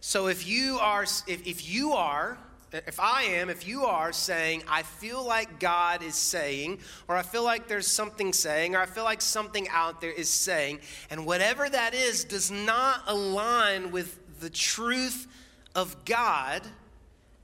So 0.00 0.26
if 0.26 0.48
you 0.48 0.78
are, 0.80 1.04
if, 1.04 1.46
if 1.46 1.70
you 1.70 1.92
are, 1.92 2.38
if 2.86 3.00
I 3.00 3.22
am, 3.22 3.50
if 3.50 3.66
you 3.66 3.84
are 3.84 4.12
saying, 4.12 4.62
I 4.68 4.82
feel 4.82 5.24
like 5.24 5.60
God 5.60 6.02
is 6.02 6.14
saying, 6.14 6.78
or 7.08 7.16
I 7.16 7.22
feel 7.22 7.44
like 7.44 7.68
there's 7.68 7.86
something 7.86 8.32
saying, 8.32 8.74
or 8.74 8.80
I 8.80 8.86
feel 8.86 9.04
like 9.04 9.22
something 9.22 9.68
out 9.70 10.00
there 10.00 10.10
is 10.10 10.28
saying, 10.28 10.80
and 11.10 11.26
whatever 11.26 11.68
that 11.68 11.94
is 11.94 12.24
does 12.24 12.50
not 12.50 13.02
align 13.06 13.90
with 13.90 14.18
the 14.40 14.50
truth 14.50 15.26
of 15.74 16.04
God, 16.04 16.62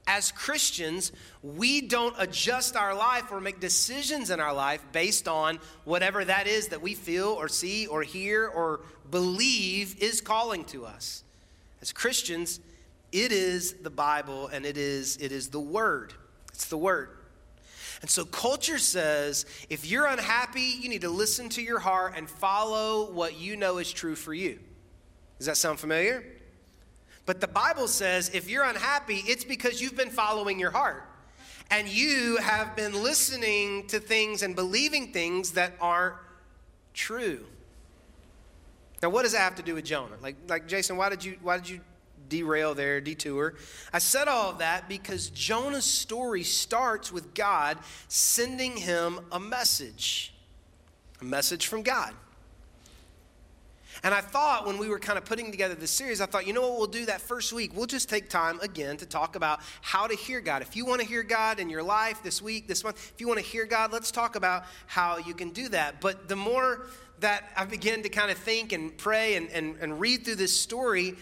as 0.07 0.33
Christians, 0.33 1.13
we 1.43 1.81
don't 1.81 2.15
adjust 2.19 2.77
our 2.77 2.95
life 2.95 3.31
or 3.31 3.41
make 3.41 3.61
decisions 3.61 4.31
in 4.31 4.41
our 4.41 4.53
life 4.53 4.85
based 4.93 5.29
on 5.29 5.59
whatever 5.85 6.25
that 6.25 6.47
is 6.47 6.69
that 6.69 6.83
we 6.83 6.95
feel 6.95 7.29
or 7.29 7.49
see 7.49 7.87
or 7.87 8.03
hear 8.03 8.49
or 8.49 8.81
believe 9.11 10.03
is 10.03 10.21
calling 10.21 10.65
to 10.67 10.85
us. 10.85 11.23
As 11.81 11.93
Christians, 11.93 12.61
it 13.13 13.31
is 13.31 13.75
the 13.75 13.91
Bible 13.91 14.49
and 14.49 14.65
it 14.65 14.77
is, 14.77 15.19
it 15.19 15.33
is 15.33 15.49
the 15.49 15.61
Word. 15.61 16.15
It's 16.53 16.67
the 16.67 16.79
Word. 16.79 17.11
And 18.01 18.11
so 18.11 18.25
culture 18.25 18.79
says 18.79 19.47
if 19.71 19.87
you're 19.87 20.07
unhappy, 20.07 20.77
you 20.81 20.89
need 20.89 21.03
to 21.03 21.11
listen 21.11 21.49
to 21.51 21.63
your 21.63 21.79
heart 21.79 22.15
and 22.17 22.29
follow 22.29 23.13
what 23.13 23.39
you 23.39 23.57
know 23.57 23.79
is 23.79 23.93
true 23.93 24.17
for 24.17 24.35
you. 24.35 24.59
Does 25.39 25.47
that 25.47 25.57
sound 25.57 25.79
familiar? 25.79 26.25
But 27.27 27.41
the 27.41 27.49
Bible 27.49 27.87
says 27.87 28.31
if 28.35 28.51
you're 28.51 28.65
unhappy, 28.65 29.23
it's 29.27 29.45
because 29.45 29.81
you've 29.81 29.97
been 29.97 30.11
following 30.11 30.59
your 30.59 30.71
heart. 30.71 31.09
And 31.71 31.89
you 31.89 32.37
have 32.37 32.77
been 32.77 33.03
listening 33.03 33.87
to 33.87 33.99
things 33.99 34.43
and 34.43 34.55
believing 34.55 35.13
things 35.13 35.53
that 35.53 35.73
aren't 35.81 36.17
true. 36.93 37.47
Now, 39.03 39.09
what 39.09 39.23
does 39.23 39.33
that 39.33 39.39
have 39.39 39.55
to 39.57 39.63
do 39.63 39.75
with 39.75 39.85
Jonah? 39.85 40.17
Like, 40.21 40.37
like 40.49 40.69
Jason, 40.69 40.97
why 40.97 41.09
did 41.09 41.25
you 41.25 41.37
why 41.43 41.57
did 41.57 41.69
you 41.69 41.81
derail 42.29 42.75
there, 42.75 43.01
detour. 43.01 43.55
I 43.93 43.99
said 43.99 44.29
all 44.29 44.51
of 44.51 44.59
that 44.59 44.89
because 44.89 45.31
Jonah's 45.31 45.85
story 45.85 46.43
starts 46.43 47.13
with 47.13 47.35
God 47.35 47.79
sending 48.09 48.77
him 48.77 49.21
a 49.31 49.41
message, 49.41 50.35
a 51.21 51.25
message 51.25 51.67
from 51.67 51.83
God. 51.83 52.15
And 54.03 54.13
I 54.13 54.21
thought 54.21 54.67
when 54.67 54.79
we 54.79 54.89
were 54.89 54.99
kind 54.99 55.17
of 55.17 55.25
putting 55.25 55.51
together 55.51 55.75
this 55.75 55.91
series, 55.91 56.21
I 56.21 56.27
thought, 56.27 56.47
you 56.47 56.53
know 56.53 56.63
what, 56.63 56.79
we'll 56.79 56.87
do 56.89 57.07
that 57.07 57.21
first 57.21 57.53
week. 57.53 57.77
We'll 57.77 57.87
just 57.87 58.09
take 58.09 58.29
time 58.29 58.59
again 58.61 58.97
to 58.97 59.07
talk 59.07 59.37
about 59.37 59.61
how 59.81 60.07
to 60.07 60.17
hear 60.17 60.41
God. 60.41 60.63
If 60.63 60.75
you 60.75 60.85
want 60.85 61.01
to 61.03 61.07
hear 61.07 61.23
God 61.23 61.61
in 61.61 61.69
your 61.69 61.83
life 61.83 62.23
this 62.23 62.43
week, 62.43 62.67
this 62.67 62.83
month, 62.83 63.13
if 63.15 63.21
you 63.21 63.29
want 63.29 63.39
to 63.39 63.47
hear 63.47 63.65
God, 63.65 63.93
let's 63.93 64.11
talk 64.11 64.35
about 64.35 64.65
how 64.87 65.19
you 65.19 65.35
can 65.35 65.51
do 65.51 65.69
that. 65.69 66.01
But 66.01 66.29
the 66.29 66.37
more 66.37 66.87
that 67.21 67.45
I 67.57 67.65
begin 67.65 68.03
to 68.03 68.09
kind 68.09 68.31
of 68.31 68.39
think 68.39 68.73
and 68.73 68.97
pray 68.97 69.37
and, 69.37 69.49
and, 69.51 69.77
and 69.81 70.01
read 70.01 70.25
through 70.25 70.37
this 70.37 70.59
story, 70.59 71.15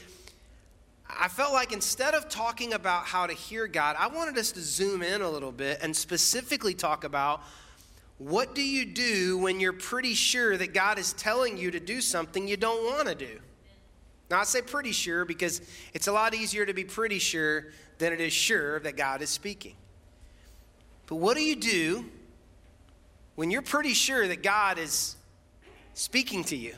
I 1.19 1.29
felt 1.29 1.53
like 1.53 1.73
instead 1.73 2.15
of 2.15 2.29
talking 2.29 2.73
about 2.73 3.07
how 3.07 3.27
to 3.27 3.33
hear 3.33 3.67
God, 3.67 3.97
I 3.99 4.09
wanted 4.09 4.37
us 4.39 4.53
to 4.53 4.61
zoom 4.61 5.03
in 5.03 5.23
a 5.23 5.31
little 5.31 5.53
bit 5.53 5.79
and 5.83 5.97
specifically 5.97 6.75
talk 6.75 7.05
about 7.05 7.43
what 8.19 8.55
do 8.55 8.63
you 8.63 8.85
do 8.85 9.39
when 9.39 9.61
you're 9.61 9.73
pretty 9.73 10.13
sure 10.13 10.57
that 10.57 10.75
God 10.75 10.99
is 10.99 11.15
telling 11.15 11.57
you 11.57 11.71
to 11.71 11.81
do 11.81 12.03
something 12.03 12.47
you 12.47 12.59
don't 12.59 12.85
want 12.85 13.09
to 13.09 13.15
do? 13.15 13.41
Now, 14.31 14.41
I 14.41 14.45
say 14.45 14.61
pretty 14.63 14.93
sure 14.93 15.25
because 15.25 15.63
it's 15.95 16.07
a 16.07 16.13
lot 16.13 16.35
easier 16.35 16.67
to 16.67 16.75
be 16.75 16.85
pretty 16.85 17.19
sure 17.19 17.69
than 17.99 18.13
it 18.13 18.21
is 18.21 18.33
sure 18.33 18.79
that 18.81 18.97
God 18.97 19.23
is 19.23 19.31
speaking. 19.31 19.75
But 21.07 21.17
what 21.17 21.37
do 21.37 21.43
you 21.43 21.57
do 21.57 22.05
when 23.37 23.51
you're 23.51 23.63
pretty 23.63 23.95
sure 23.95 24.29
that 24.29 24.43
God 24.43 24.79
is 24.79 25.17
speaking 25.95 26.45
to 26.45 26.57
you? 26.57 26.75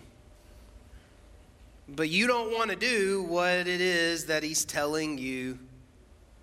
But 1.89 2.09
you 2.09 2.27
don't 2.27 2.53
want 2.53 2.71
to 2.71 2.77
do 2.77 3.23
what 3.25 3.67
it 3.67 3.81
is 3.81 4.27
that 4.27 4.43
he's 4.43 4.65
telling 4.65 5.19
you 5.19 5.59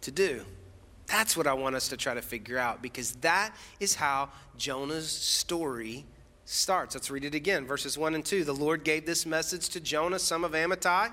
to 0.02 0.12
do. 0.12 0.44
That's 1.08 1.36
what 1.36 1.48
I 1.48 1.54
want 1.54 1.76
us 1.76 1.88
to 1.90 1.98
try 1.98 2.14
to 2.14 2.22
figure 2.22 2.58
out 2.58 2.82
because 2.82 3.14
that 3.18 3.56
is 3.80 3.96
how 3.96 4.30
Jonah's 4.58 5.10
story 5.10 6.06
starts. 6.46 6.94
Let's 6.96 7.10
read 7.10 7.26
it 7.26 7.34
again. 7.34 7.66
Verses 7.66 7.98
1 7.98 8.16
and 8.16 8.24
2. 8.24 8.44
The 8.44 8.54
Lord 8.54 8.84
gave 8.84 9.06
this 9.06 9.26
message 9.26 9.70
to 9.70 9.80
Jonah, 9.80 10.20
son 10.20 10.44
of 10.44 10.52
Amittai 10.52 11.12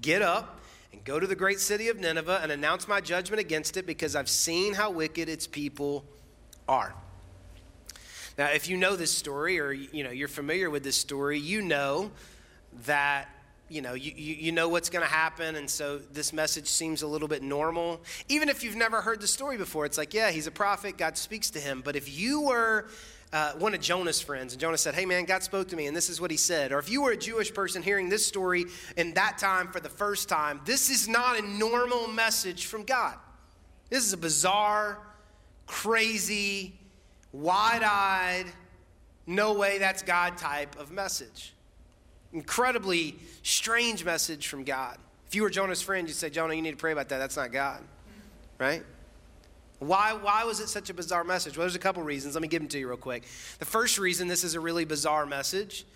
Get 0.00 0.22
up 0.22 0.60
and 0.92 1.02
go 1.04 1.18
to 1.18 1.26
the 1.26 1.34
great 1.34 1.60
city 1.60 1.88
of 1.88 1.98
Nineveh 1.98 2.40
and 2.42 2.52
announce 2.52 2.86
my 2.86 3.00
judgment 3.00 3.40
against 3.40 3.76
it 3.76 3.86
because 3.86 4.14
I've 4.14 4.28
seen 4.28 4.74
how 4.74 4.90
wicked 4.90 5.28
its 5.28 5.46
people 5.46 6.04
are. 6.68 6.94
Now, 8.38 8.46
if 8.46 8.68
you 8.68 8.76
know 8.76 8.96
this 8.96 9.10
story 9.10 9.58
or 9.58 9.72
you 9.72 10.04
know 10.04 10.10
you're 10.10 10.28
familiar 10.28 10.70
with 10.70 10.84
this 10.84 10.96
story, 10.96 11.38
you 11.38 11.60
know 11.60 12.12
that 12.86 13.28
you 13.70 13.80
know, 13.80 13.94
you, 13.94 14.12
you, 14.16 14.34
you 14.34 14.52
know 14.52 14.68
what's 14.68 14.90
going 14.90 15.04
to 15.04 15.10
happen, 15.10 15.54
and 15.54 15.70
so 15.70 15.98
this 15.98 16.32
message 16.32 16.66
seems 16.66 17.02
a 17.02 17.06
little 17.06 17.28
bit 17.28 17.42
normal. 17.42 18.00
Even 18.28 18.48
if 18.48 18.64
you've 18.64 18.76
never 18.76 19.00
heard 19.00 19.20
the 19.20 19.28
story 19.28 19.56
before, 19.56 19.86
it's 19.86 19.96
like, 19.96 20.12
yeah, 20.12 20.30
he's 20.30 20.48
a 20.48 20.50
prophet, 20.50 20.98
God 20.98 21.16
speaks 21.16 21.50
to 21.50 21.60
him. 21.60 21.80
But 21.80 21.94
if 21.94 22.18
you 22.18 22.40
were 22.42 22.88
uh, 23.32 23.52
one 23.52 23.72
of 23.72 23.80
Jonah's 23.80 24.20
friends, 24.20 24.52
and 24.52 24.60
Jonah 24.60 24.76
said, 24.76 24.96
hey 24.96 25.06
man, 25.06 25.24
God 25.24 25.44
spoke 25.44 25.68
to 25.68 25.76
me, 25.76 25.86
and 25.86 25.96
this 25.96 26.10
is 26.10 26.20
what 26.20 26.32
he 26.32 26.36
said, 26.36 26.72
or 26.72 26.80
if 26.80 26.90
you 26.90 27.02
were 27.02 27.12
a 27.12 27.16
Jewish 27.16 27.54
person 27.54 27.80
hearing 27.80 28.08
this 28.08 28.26
story 28.26 28.64
in 28.96 29.14
that 29.14 29.38
time 29.38 29.68
for 29.68 29.78
the 29.78 29.88
first 29.88 30.28
time, 30.28 30.60
this 30.64 30.90
is 30.90 31.06
not 31.06 31.38
a 31.38 31.42
normal 31.42 32.08
message 32.08 32.66
from 32.66 32.82
God. 32.82 33.14
This 33.88 34.04
is 34.04 34.12
a 34.12 34.18
bizarre, 34.18 34.98
crazy, 35.66 36.74
wide 37.32 37.84
eyed, 37.84 38.46
no 39.28 39.52
way 39.52 39.78
that's 39.78 40.02
God 40.02 40.36
type 40.36 40.76
of 40.76 40.90
message. 40.90 41.54
Incredibly 42.32 43.16
strange 43.42 44.04
message 44.04 44.46
from 44.46 44.64
God. 44.64 44.98
If 45.26 45.34
you 45.34 45.42
were 45.42 45.50
Jonah's 45.50 45.82
friend, 45.82 46.08
you'd 46.08 46.14
say, 46.14 46.30
Jonah, 46.30 46.54
you 46.54 46.62
need 46.62 46.72
to 46.72 46.76
pray 46.76 46.92
about 46.92 47.08
that. 47.08 47.18
That's 47.18 47.36
not 47.36 47.52
God. 47.52 47.82
Right? 48.58 48.82
Why, 49.78 50.12
why 50.12 50.44
was 50.44 50.60
it 50.60 50.68
such 50.68 50.90
a 50.90 50.94
bizarre 50.94 51.24
message? 51.24 51.56
Well, 51.56 51.64
there's 51.64 51.74
a 51.74 51.78
couple 51.78 52.02
reasons. 52.02 52.34
Let 52.34 52.42
me 52.42 52.48
give 52.48 52.60
them 52.60 52.68
to 52.68 52.78
you 52.78 52.88
real 52.88 52.98
quick. 52.98 53.26
The 53.58 53.64
first 53.64 53.98
reason 53.98 54.28
this 54.28 54.44
is 54.44 54.54
a 54.54 54.60
really 54.60 54.84
bizarre 54.84 55.24
message 55.24 55.86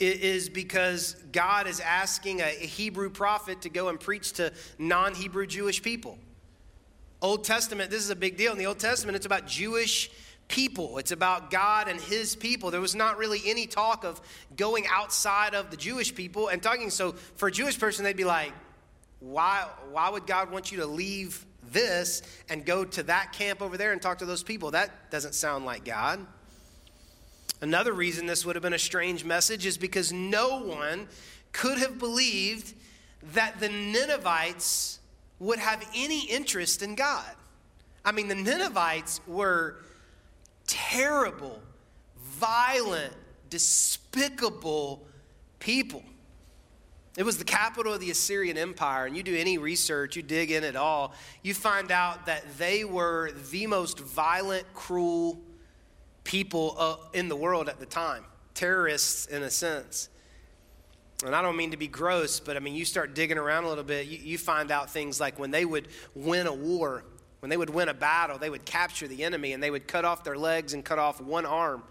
is 0.00 0.48
because 0.48 1.14
God 1.30 1.68
is 1.68 1.78
asking 1.78 2.40
a 2.40 2.48
Hebrew 2.48 3.10
prophet 3.10 3.62
to 3.62 3.68
go 3.68 3.88
and 3.88 4.00
preach 4.00 4.32
to 4.34 4.52
non 4.78 5.14
Hebrew 5.14 5.46
Jewish 5.46 5.82
people. 5.82 6.18
Old 7.20 7.44
Testament, 7.44 7.90
this 7.90 8.02
is 8.02 8.10
a 8.10 8.16
big 8.16 8.36
deal. 8.36 8.50
In 8.50 8.58
the 8.58 8.66
Old 8.66 8.80
Testament, 8.80 9.14
it's 9.14 9.26
about 9.26 9.46
Jewish 9.46 10.10
people. 10.52 10.98
It's 10.98 11.12
about 11.12 11.50
God 11.50 11.88
and 11.88 11.98
his 11.98 12.36
people. 12.36 12.70
There 12.70 12.80
was 12.80 12.94
not 12.94 13.16
really 13.16 13.40
any 13.46 13.66
talk 13.66 14.04
of 14.04 14.20
going 14.54 14.84
outside 14.86 15.54
of 15.54 15.70
the 15.70 15.78
Jewish 15.78 16.14
people 16.14 16.48
and 16.48 16.62
talking. 16.62 16.90
So 16.90 17.12
for 17.36 17.48
a 17.48 17.50
Jewish 17.50 17.78
person, 17.78 18.04
they'd 18.04 18.18
be 18.18 18.24
like, 18.24 18.52
why, 19.18 19.66
why 19.90 20.10
would 20.10 20.26
God 20.26 20.50
want 20.50 20.70
you 20.70 20.78
to 20.78 20.86
leave 20.86 21.46
this 21.72 22.20
and 22.50 22.66
go 22.66 22.84
to 22.84 23.02
that 23.04 23.32
camp 23.32 23.62
over 23.62 23.78
there 23.78 23.92
and 23.92 24.02
talk 24.02 24.18
to 24.18 24.26
those 24.26 24.42
people? 24.42 24.72
That 24.72 25.10
doesn't 25.10 25.34
sound 25.34 25.64
like 25.64 25.86
God. 25.86 26.20
Another 27.62 27.94
reason 27.94 28.26
this 28.26 28.44
would 28.44 28.54
have 28.54 28.62
been 28.62 28.74
a 28.74 28.78
strange 28.78 29.24
message 29.24 29.64
is 29.64 29.78
because 29.78 30.12
no 30.12 30.60
one 30.60 31.08
could 31.52 31.78
have 31.78 31.98
believed 31.98 32.74
that 33.32 33.58
the 33.58 33.70
Ninevites 33.70 34.98
would 35.38 35.60
have 35.60 35.82
any 35.94 36.26
interest 36.26 36.82
in 36.82 36.94
God. 36.94 37.30
I 38.04 38.12
mean, 38.12 38.28
the 38.28 38.34
Ninevites 38.34 39.20
were 39.26 39.76
terrible, 40.66 41.60
violent, 42.38 43.12
despicable 43.50 45.06
people. 45.58 46.02
It 47.16 47.24
was 47.24 47.36
the 47.36 47.44
capital 47.44 47.92
of 47.92 48.00
the 48.00 48.10
Assyrian 48.10 48.56
Empire, 48.56 49.04
and 49.04 49.14
you 49.14 49.22
do 49.22 49.36
any 49.36 49.58
research, 49.58 50.16
you 50.16 50.22
dig 50.22 50.50
in 50.50 50.64
at 50.64 50.76
all, 50.76 51.12
you 51.42 51.52
find 51.52 51.90
out 51.90 52.24
that 52.26 52.42
they 52.56 52.84
were 52.84 53.32
the 53.50 53.66
most 53.66 54.00
violent, 54.00 54.64
cruel 54.72 55.38
people 56.24 56.74
uh, 56.78 56.96
in 57.12 57.28
the 57.28 57.36
world 57.36 57.68
at 57.68 57.78
the 57.78 57.86
time. 57.86 58.24
Terrorists, 58.54 59.26
in 59.26 59.42
a 59.42 59.50
sense. 59.50 60.08
And 61.24 61.36
I 61.36 61.42
don't 61.42 61.56
mean 61.56 61.70
to 61.72 61.76
be 61.76 61.86
gross, 61.86 62.40
but 62.40 62.56
I 62.56 62.60
mean, 62.60 62.74
you 62.74 62.84
start 62.84 63.14
digging 63.14 63.38
around 63.38 63.64
a 63.64 63.68
little 63.68 63.84
bit, 63.84 64.06
you, 64.06 64.18
you 64.18 64.38
find 64.38 64.70
out 64.70 64.90
things 64.90 65.20
like 65.20 65.38
when 65.38 65.50
they 65.50 65.64
would 65.64 65.88
win 66.14 66.46
a 66.46 66.52
war, 66.52 67.04
when 67.42 67.50
they 67.50 67.56
would 67.56 67.70
win 67.70 67.88
a 67.88 67.94
battle, 67.94 68.38
they 68.38 68.48
would 68.48 68.64
capture 68.64 69.08
the 69.08 69.24
enemy 69.24 69.52
and 69.52 69.60
they 69.60 69.72
would 69.72 69.88
cut 69.88 70.04
off 70.04 70.22
their 70.22 70.38
legs 70.38 70.74
and 70.74 70.84
cut 70.84 71.00
off 71.00 71.20
one 71.20 71.44
arm, 71.44 71.82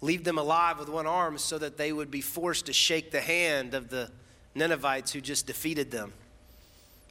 leave 0.00 0.24
them 0.24 0.38
alive 0.38 0.78
with 0.78 0.88
one 0.88 1.06
arm 1.06 1.36
so 1.36 1.58
that 1.58 1.76
they 1.76 1.92
would 1.92 2.10
be 2.10 2.22
forced 2.22 2.64
to 2.64 2.72
shake 2.72 3.10
the 3.10 3.20
hand 3.20 3.74
of 3.74 3.90
the 3.90 4.10
Ninevites 4.54 5.12
who 5.12 5.20
just 5.20 5.46
defeated 5.46 5.90
them. 5.90 6.14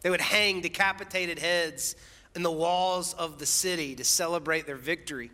They 0.02 0.10
would 0.10 0.22
hang 0.22 0.62
decapitated 0.62 1.38
heads 1.38 1.96
in 2.34 2.42
the 2.42 2.52
walls 2.52 3.14
of 3.14 3.38
the 3.38 3.46
city 3.46 3.94
to 3.94 4.04
celebrate 4.04 4.66
their 4.66 4.76
victory. 4.76 5.30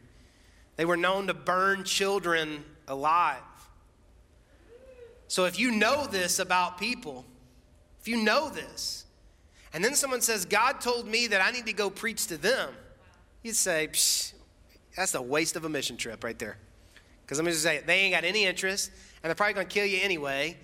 They 0.76 0.84
were 0.84 0.98
known 0.98 1.28
to 1.28 1.34
burn 1.34 1.86
children 1.86 2.66
alive. 2.90 3.40
So 5.30 5.46
if 5.46 5.58
you 5.58 5.72
know 5.72 6.08
this 6.08 6.40
about 6.40 6.78
people, 6.78 7.24
if 8.02 8.10
you 8.10 8.18
know 8.18 8.50
this, 8.50 9.03
and 9.74 9.84
then 9.84 9.96
someone 9.96 10.22
says, 10.22 10.46
God 10.46 10.80
told 10.82 11.08
me 11.08 11.28
that 11.28 11.42
I 11.42 11.52
need 11.52 11.66
to 11.66 11.74
go 11.74 11.90
preach 11.90 12.28
to 12.28 12.38
them, 12.38 12.70
you'd 13.42 13.56
say, 13.56 13.90
that's 14.96 15.16
a 15.16 15.22
waste 15.22 15.56
of 15.56 15.66
a 15.66 15.70
mission 15.70 15.98
trip 15.98 16.24
right 16.24 16.38
there. 16.38 16.58
Because 17.26 17.40
let 17.40 17.46
me 17.46 17.52
just 17.52 17.64
say, 17.64 17.82
they 17.86 18.00
ain't 18.00 18.14
got 18.14 18.24
any 18.24 18.46
interest, 18.46 18.92
and 19.24 19.30
they're 19.30 19.36
probably 19.36 19.54
going 19.54 19.68
to 19.68 19.74
kill 19.74 19.86
you 19.86 20.00
anyway. 20.02 20.58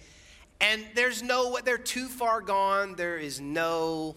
And 0.62 0.86
there's 0.94 1.24
no, 1.24 1.58
they're 1.64 1.78
too 1.78 2.08
far 2.08 2.42
gone. 2.42 2.96
There 2.96 3.18
is 3.18 3.40
no, 3.40 4.16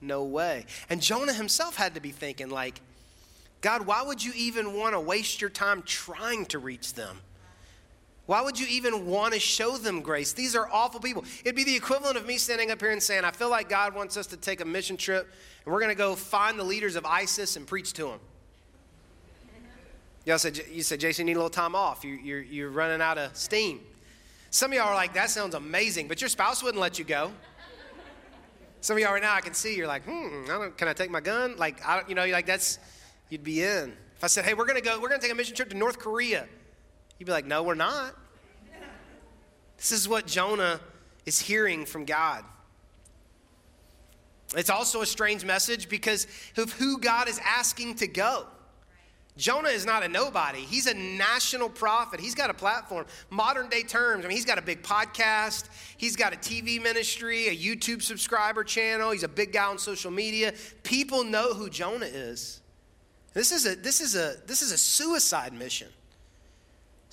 no 0.00 0.24
way. 0.24 0.66
And 0.90 1.00
Jonah 1.00 1.32
himself 1.32 1.76
had 1.76 1.94
to 1.94 2.00
be 2.00 2.10
thinking, 2.10 2.50
like, 2.50 2.80
God, 3.60 3.86
why 3.86 4.02
would 4.02 4.22
you 4.22 4.32
even 4.36 4.74
want 4.74 4.92
to 4.94 5.00
waste 5.00 5.40
your 5.40 5.50
time 5.50 5.82
trying 5.82 6.44
to 6.46 6.58
reach 6.58 6.94
them? 6.94 7.20
Why 8.26 8.40
would 8.40 8.58
you 8.58 8.66
even 8.68 9.06
want 9.06 9.34
to 9.34 9.40
show 9.40 9.76
them 9.76 10.00
grace? 10.00 10.32
These 10.32 10.56
are 10.56 10.68
awful 10.72 10.98
people. 10.98 11.24
It'd 11.44 11.56
be 11.56 11.64
the 11.64 11.76
equivalent 11.76 12.16
of 12.16 12.26
me 12.26 12.38
standing 12.38 12.70
up 12.70 12.80
here 12.80 12.90
and 12.90 13.02
saying, 13.02 13.24
I 13.24 13.30
feel 13.30 13.50
like 13.50 13.68
God 13.68 13.94
wants 13.94 14.16
us 14.16 14.26
to 14.28 14.36
take 14.36 14.62
a 14.62 14.64
mission 14.64 14.96
trip 14.96 15.30
and 15.64 15.72
we're 15.72 15.80
going 15.80 15.90
to 15.90 15.94
go 15.94 16.14
find 16.14 16.58
the 16.58 16.64
leaders 16.64 16.96
of 16.96 17.04
ISIS 17.04 17.56
and 17.56 17.66
preach 17.66 17.92
to 17.94 18.04
them. 18.04 18.20
Y'all 20.24 20.38
said, 20.38 20.58
you 20.72 20.82
said, 20.82 21.00
Jason, 21.00 21.26
you 21.26 21.34
need 21.34 21.36
a 21.36 21.40
little 21.40 21.50
time 21.50 21.74
off. 21.74 22.02
You, 22.02 22.14
you're, 22.14 22.40
you're 22.40 22.70
running 22.70 23.02
out 23.02 23.18
of 23.18 23.36
steam. 23.36 23.80
Some 24.48 24.70
of 24.70 24.78
y'all 24.78 24.88
are 24.88 24.94
like, 24.94 25.12
that 25.14 25.28
sounds 25.28 25.54
amazing, 25.54 26.08
but 26.08 26.22
your 26.22 26.30
spouse 26.30 26.62
wouldn't 26.62 26.80
let 26.80 26.98
you 26.98 27.04
go. 27.04 27.30
Some 28.80 28.96
of 28.96 29.02
y'all 29.02 29.12
right 29.12 29.22
now, 29.22 29.34
I 29.34 29.40
can 29.40 29.52
see 29.52 29.76
you're 29.76 29.86
like, 29.86 30.04
hmm, 30.04 30.44
I 30.50 30.70
can 30.76 30.88
I 30.88 30.92
take 30.92 31.10
my 31.10 31.20
gun? 31.20 31.56
Like, 31.56 31.84
I, 31.86 31.96
don't, 31.96 32.08
you 32.08 32.14
know, 32.14 32.24
you 32.24 32.32
like 32.32 32.46
that's, 32.46 32.78
you'd 33.30 33.44
be 33.44 33.62
in. 33.62 33.94
If 34.16 34.24
I 34.24 34.26
said, 34.28 34.44
hey, 34.44 34.54
we're 34.54 34.66
gonna 34.66 34.80
go, 34.80 35.00
we're 35.00 35.08
gonna 35.08 35.20
take 35.20 35.32
a 35.32 35.34
mission 35.34 35.56
trip 35.56 35.70
to 35.70 35.76
North 35.76 35.98
Korea, 35.98 36.46
you'd 37.24 37.28
be 37.28 37.32
like, 37.32 37.46
no, 37.46 37.62
we're 37.62 37.74
not. 37.74 38.14
This 39.78 39.92
is 39.92 40.06
what 40.06 40.26
Jonah 40.26 40.78
is 41.24 41.40
hearing 41.40 41.86
from 41.86 42.04
God. 42.04 42.44
It's 44.54 44.68
also 44.68 45.00
a 45.00 45.06
strange 45.06 45.42
message 45.42 45.88
because 45.88 46.26
of 46.58 46.70
who 46.74 46.98
God 46.98 47.30
is 47.30 47.40
asking 47.42 47.94
to 47.96 48.06
go. 48.06 48.46
Jonah 49.38 49.70
is 49.70 49.86
not 49.86 50.04
a 50.04 50.08
nobody. 50.08 50.58
He's 50.58 50.86
a 50.86 50.92
national 50.92 51.70
prophet. 51.70 52.20
He's 52.20 52.34
got 52.34 52.50
a 52.50 52.54
platform. 52.54 53.06
Modern 53.30 53.70
day 53.70 53.84
terms, 53.84 54.26
I 54.26 54.28
mean, 54.28 54.36
he's 54.36 54.44
got 54.44 54.58
a 54.58 54.62
big 54.62 54.82
podcast. 54.82 55.70
He's 55.96 56.16
got 56.16 56.34
a 56.34 56.36
TV 56.36 56.80
ministry, 56.80 57.48
a 57.48 57.56
YouTube 57.56 58.02
subscriber 58.02 58.64
channel. 58.64 59.12
He's 59.12 59.22
a 59.22 59.28
big 59.28 59.54
guy 59.54 59.64
on 59.64 59.78
social 59.78 60.10
media. 60.10 60.52
People 60.82 61.24
know 61.24 61.54
who 61.54 61.70
Jonah 61.70 62.04
is. 62.04 62.60
This 63.32 63.50
is 63.50 63.64
a, 63.64 63.76
this 63.76 64.02
is 64.02 64.14
a, 64.14 64.36
this 64.46 64.60
is 64.60 64.72
a 64.72 64.78
suicide 64.78 65.54
mission. 65.54 65.88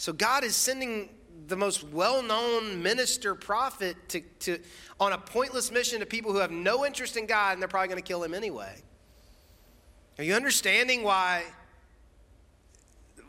So 0.01 0.11
God 0.11 0.43
is 0.43 0.55
sending 0.55 1.09
the 1.45 1.55
most 1.55 1.83
well 1.83 2.23
known 2.23 2.81
minister 2.81 3.35
prophet 3.35 3.95
to, 4.09 4.21
to, 4.39 4.57
on 4.99 5.13
a 5.13 5.17
pointless 5.19 5.71
mission 5.71 5.99
to 5.99 6.07
people 6.07 6.31
who 6.31 6.39
have 6.39 6.49
no 6.49 6.87
interest 6.87 7.17
in 7.17 7.27
God 7.27 7.53
and 7.53 7.61
they're 7.61 7.69
probably 7.69 7.89
going 7.89 8.01
to 8.01 8.07
kill 8.07 8.23
him 8.23 8.33
anyway. 8.33 8.73
Are 10.17 10.23
you 10.23 10.33
understanding 10.33 11.03
why? 11.03 11.43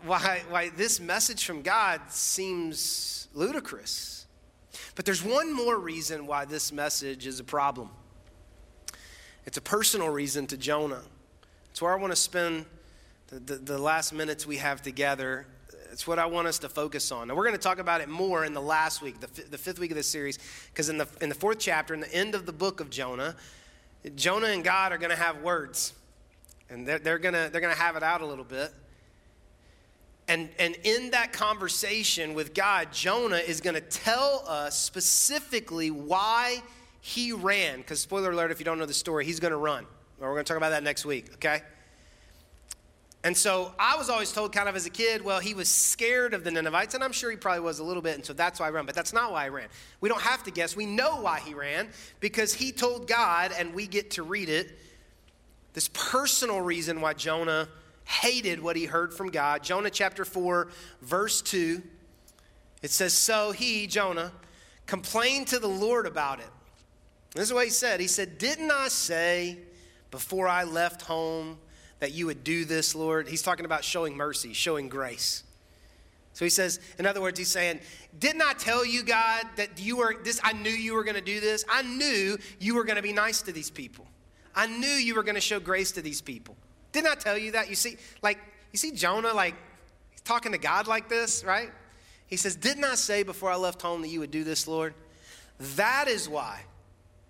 why, 0.04 0.40
why 0.48 0.70
this 0.70 0.98
message 0.98 1.44
from 1.44 1.61
God 1.61 2.00
seems 2.08 3.28
ludicrous. 3.35 4.24
But 4.94 5.04
there's 5.04 5.22
one 5.22 5.54
more 5.54 5.78
reason 5.78 6.26
why 6.26 6.46
this 6.46 6.72
message 6.72 7.26
is 7.26 7.38
a 7.38 7.44
problem. 7.44 7.90
It's 9.44 9.58
a 9.58 9.62
personal 9.62 10.08
reason 10.08 10.46
to 10.46 10.56
Jonah. 10.56 11.02
It's 11.70 11.82
where 11.82 11.92
I 11.92 11.96
want 11.96 12.12
to 12.12 12.16
spend 12.16 12.64
the, 13.26 13.40
the, 13.40 13.54
the 13.56 13.78
last 13.78 14.14
minutes 14.14 14.46
we 14.46 14.56
have 14.56 14.80
together. 14.80 15.46
It's 15.92 16.07
what 16.07 16.18
I 16.18 16.24
want 16.24 16.48
us 16.48 16.59
to 16.61 16.70
focus 16.70 17.12
on. 17.12 17.28
Now, 17.28 17.35
we're 17.35 17.44
going 17.44 17.55
to 17.55 17.61
talk 17.61 17.78
about 17.78 18.00
it 18.00 18.09
more 18.09 18.46
in 18.46 18.55
the 18.55 18.62
last 18.62 19.02
week, 19.02 19.20
the, 19.20 19.26
the 19.42 19.59
fifth 19.59 19.78
week 19.78 19.90
of 19.90 19.96
this 19.96 20.09
series, 20.09 20.38
because 20.72 20.88
in 20.88 20.96
the, 20.96 21.07
in 21.20 21.28
the 21.28 21.35
fourth 21.35 21.59
chapter, 21.59 21.92
in 21.92 22.00
the 22.00 22.12
end 22.14 22.35
of 22.35 22.46
the 22.46 22.52
book 22.52 22.81
of 22.81 22.88
Jonah, 22.88 23.37
Jonah 24.14 24.46
and 24.46 24.64
God 24.64 24.92
are 24.92 24.98
going 24.98 25.11
to 25.11 25.16
have 25.16 25.42
words. 25.42 25.92
And 26.70 26.88
they're, 26.88 26.98
they're 26.98 27.18
going 27.18 27.35
to 27.35 27.50
they're 27.52 27.61
going 27.61 27.74
to 27.74 27.81
have 27.81 27.96
it 27.96 28.02
out 28.02 28.22
a 28.22 28.26
little 28.26 28.44
bit. 28.44 28.72
And, 30.28 30.48
and 30.59 30.76
in 30.83 31.11
that 31.11 31.35
conversation 31.35 32.33
with 32.33 32.55
God, 32.55 32.90
Jonah 32.90 33.37
is 33.37 33.61
going 33.61 33.74
to 33.74 33.83
tell 33.83 34.44
us 34.48 34.78
specifically 34.78 35.90
why 35.90 36.62
he 37.02 37.33
ran. 37.33 37.78
Because, 37.78 38.00
spoiler 38.00 38.31
alert, 38.31 38.50
if 38.50 38.59
you 38.59 38.64
don't 38.64 38.78
know 38.78 38.87
the 38.87 38.94
story, 38.94 39.26
he's 39.26 39.40
going 39.40 39.50
to 39.50 39.59
run. 39.59 39.85
We're 40.18 40.28
going 40.28 40.44
to 40.44 40.48
talk 40.48 40.57
about 40.57 40.70
that 40.70 40.85
next 40.85 41.05
week, 41.05 41.35
okay? 41.35 41.61
And 43.24 43.37
so 43.37 43.72
I 43.78 43.96
was 43.96 44.11
always 44.11 44.32
told, 44.32 44.52
kind 44.52 44.68
of 44.68 44.74
as 44.74 44.85
a 44.85 44.90
kid, 44.90 45.22
well, 45.22 45.38
he 45.38 45.54
was 45.54 45.68
scared 45.68 46.35
of 46.35 46.42
the 46.42 46.50
Ninevites, 46.50 46.94
and 46.94 47.04
I'm 47.04 47.12
sure 47.12 47.30
he 47.30 47.37
probably 47.37 47.61
was 47.61 47.78
a 47.78 47.85
little 47.85 48.02
bit, 48.02 48.16
and 48.16 48.24
so 48.24 48.32
that's 48.32 48.58
why 48.58 48.66
I 48.66 48.70
ran. 48.70 48.85
But 48.85 48.96
that's 48.96 49.12
not 49.12 49.30
why 49.30 49.44
I 49.44 49.48
ran. 49.48 49.68
We 50.00 50.08
don't 50.08 50.22
have 50.22 50.42
to 50.44 50.50
guess. 50.50 50.74
We 50.74 50.87
know 50.87 51.20
why 51.20 51.38
he 51.38 51.54
ran 51.54 51.88
because 52.18 52.52
he 52.52 52.72
told 52.72 53.06
God, 53.06 53.52
and 53.56 53.74
we 53.74 53.87
get 53.87 54.12
to 54.12 54.24
read 54.24 54.48
it, 54.48 54.76
this 55.72 55.88
personal 55.88 56.61
reason 56.61 57.00
why 57.00 57.14
Jonah 57.14 57.68
hated 58.04 58.61
what 58.61 58.74
he 58.74 58.87
heard 58.87 59.14
from 59.14 59.30
God. 59.30 59.62
Jonah 59.62 59.90
chapter 59.90 60.24
4, 60.24 60.68
verse 61.00 61.42
2, 61.42 61.80
it 62.82 62.90
says, 62.90 63.14
So 63.14 63.52
he, 63.52 63.87
Jonah, 63.87 64.32
complained 64.87 65.46
to 65.48 65.61
the 65.61 65.68
Lord 65.68 66.06
about 66.06 66.40
it. 66.40 66.50
This 67.35 67.44
is 67.44 67.54
what 67.54 67.64
he 67.64 67.70
said. 67.70 68.00
He 68.00 68.08
said, 68.08 68.38
Didn't 68.38 68.72
I 68.72 68.88
say 68.88 69.58
before 70.11 70.48
I 70.48 70.64
left 70.64 71.02
home 71.02 71.58
that 72.02 72.10
you 72.10 72.26
would 72.26 72.42
do 72.42 72.64
this, 72.64 72.96
Lord? 72.96 73.28
He's 73.28 73.42
talking 73.42 73.64
about 73.64 73.84
showing 73.84 74.16
mercy, 74.16 74.52
showing 74.54 74.88
grace. 74.88 75.44
So 76.32 76.44
he 76.44 76.48
says, 76.48 76.80
in 76.98 77.06
other 77.06 77.20
words, 77.20 77.38
he's 77.38 77.46
saying, 77.48 77.78
Didn't 78.18 78.42
I 78.42 78.54
tell 78.54 78.84
you, 78.84 79.04
God, 79.04 79.44
that 79.54 79.78
you 79.78 79.98
were 79.98 80.16
this? 80.24 80.40
I 80.42 80.52
knew 80.52 80.70
you 80.70 80.94
were 80.94 81.04
going 81.04 81.14
to 81.14 81.20
do 81.20 81.38
this. 81.38 81.64
I 81.70 81.82
knew 81.82 82.36
you 82.58 82.74
were 82.74 82.82
going 82.82 82.96
to 82.96 83.02
be 83.02 83.12
nice 83.12 83.40
to 83.42 83.52
these 83.52 83.70
people. 83.70 84.08
I 84.52 84.66
knew 84.66 84.88
you 84.88 85.14
were 85.14 85.22
going 85.22 85.36
to 85.36 85.40
show 85.40 85.60
grace 85.60 85.92
to 85.92 86.02
these 86.02 86.20
people. 86.20 86.56
Didn't 86.90 87.06
I 87.06 87.14
tell 87.14 87.38
you 87.38 87.52
that? 87.52 87.70
You 87.70 87.76
see, 87.76 87.98
like, 88.20 88.40
you 88.72 88.78
see 88.78 88.90
Jonah, 88.90 89.32
like, 89.32 89.54
he's 90.10 90.22
talking 90.22 90.50
to 90.50 90.58
God 90.58 90.88
like 90.88 91.08
this, 91.08 91.44
right? 91.44 91.70
He 92.26 92.36
says, 92.36 92.56
Didn't 92.56 92.82
I 92.82 92.96
say 92.96 93.22
before 93.22 93.48
I 93.52 93.54
left 93.54 93.80
home 93.80 94.02
that 94.02 94.08
you 94.08 94.18
would 94.18 94.32
do 94.32 94.42
this, 94.42 94.66
Lord? 94.66 94.94
That 95.76 96.08
is 96.08 96.28
why. 96.28 96.62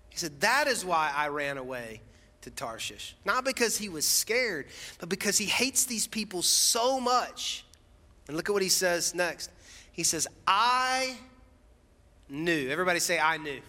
He 0.09 0.17
said, 0.17 0.41
That 0.41 0.65
is 0.65 0.83
why 0.83 1.13
I 1.15 1.27
ran 1.27 1.59
away 1.59 2.01
to 2.43 2.51
Tarshish. 2.51 3.15
Not 3.25 3.43
because 3.43 3.77
he 3.77 3.89
was 3.89 4.05
scared, 4.05 4.67
but 4.99 5.09
because 5.09 5.37
he 5.37 5.45
hates 5.45 5.85
these 5.85 6.07
people 6.07 6.41
so 6.41 6.99
much. 6.99 7.65
And 8.27 8.37
look 8.37 8.49
at 8.49 8.53
what 8.53 8.61
he 8.61 8.69
says 8.69 9.13
next. 9.13 9.49
He 9.91 10.03
says, 10.03 10.27
I 10.47 11.15
knew. 12.29 12.69
Everybody 12.69 12.99
say, 12.99 13.19
I 13.19 13.37
knew. 13.37 13.61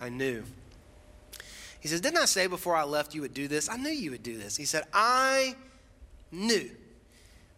I 0.00 0.08
knew. 0.08 0.44
He 1.80 1.88
says, 1.88 2.00
Didn't 2.00 2.18
I 2.18 2.24
say 2.24 2.46
before 2.46 2.76
I 2.76 2.84
left 2.84 3.14
you 3.14 3.22
would 3.22 3.34
do 3.34 3.48
this? 3.48 3.68
I 3.68 3.76
knew 3.76 3.90
you 3.90 4.10
would 4.12 4.22
do 4.22 4.36
this. 4.36 4.56
He 4.56 4.64
said, 4.64 4.84
I 4.92 5.54
knew 6.30 6.70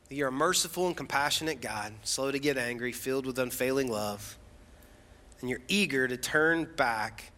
that 0.08 0.14
you're 0.14 0.28
a 0.28 0.32
merciful 0.32 0.86
and 0.86 0.96
compassionate 0.96 1.60
God, 1.60 1.92
slow 2.02 2.30
to 2.30 2.38
get 2.38 2.58
angry, 2.58 2.92
filled 2.92 3.26
with 3.26 3.38
unfailing 3.38 3.90
love, 3.90 4.36
and 5.40 5.48
you're 5.48 5.62
eager 5.68 6.08
to 6.08 6.16
turn 6.16 6.68
back 6.76 7.32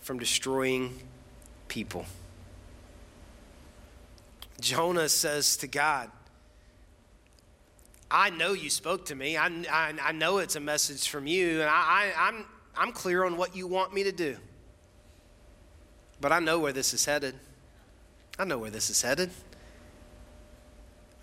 from 0.00 0.18
destroying 0.18 1.00
people. 1.68 2.06
Jonah 4.60 5.08
says 5.08 5.56
to 5.58 5.66
God, 5.66 6.10
I 8.10 8.30
know 8.30 8.52
you 8.52 8.70
spoke 8.70 9.06
to 9.06 9.14
me. 9.14 9.36
I, 9.36 9.46
I, 9.70 9.94
I 10.02 10.12
know 10.12 10.38
it's 10.38 10.56
a 10.56 10.60
message 10.60 11.08
from 11.08 11.26
you, 11.26 11.60
and 11.60 11.68
I, 11.68 12.12
I, 12.16 12.28
I'm, 12.28 12.44
I'm 12.76 12.92
clear 12.92 13.24
on 13.24 13.36
what 13.36 13.56
you 13.56 13.66
want 13.66 13.92
me 13.92 14.04
to 14.04 14.12
do. 14.12 14.36
but 16.20 16.32
I 16.32 16.38
know 16.38 16.58
where 16.58 16.72
this 16.72 16.94
is 16.94 17.04
headed. 17.04 17.34
I 18.38 18.44
know 18.44 18.58
where 18.58 18.70
this 18.70 18.88
is 18.90 19.02
headed. 19.02 19.30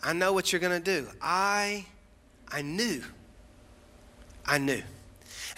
I 0.04 0.14
know 0.14 0.34
what 0.34 0.52
you're 0.52 0.62
going 0.62 0.82
to 0.82 1.02
do. 1.02 1.08
I 1.22 1.86
I 2.50 2.62
knew. 2.62 3.02
I 4.46 4.58
knew. 4.58 4.84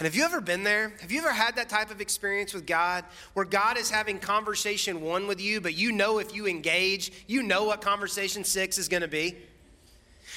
And 0.04 0.12
have 0.12 0.18
you 0.18 0.26
ever 0.26 0.42
been 0.42 0.63
there? 0.63 0.92
Have 1.00 1.13
you 1.13 1.20
ever 1.20 1.32
had 1.32 1.56
that 1.56 1.70
type 1.70 1.89
of 1.89 2.02
experience 2.02 2.54
with 2.54 2.66
God 2.66 3.06
where 3.36 3.46
God 3.46 3.78
is 3.78 3.89
having 3.89 4.20
conversation 4.20 5.00
one 5.00 5.28
with 5.28 5.39
you, 5.39 5.62
but 5.62 5.76
you 5.76 5.94
know 5.94 6.20
if 6.20 6.36
you 6.36 6.46
engage, 6.46 7.24
you 7.26 7.42
know 7.42 7.63
what 7.63 7.80
conversation 7.80 8.44
six 8.44 8.78
is 8.78 8.89
going 8.89 9.04
to 9.04 9.08
be? 9.08 9.38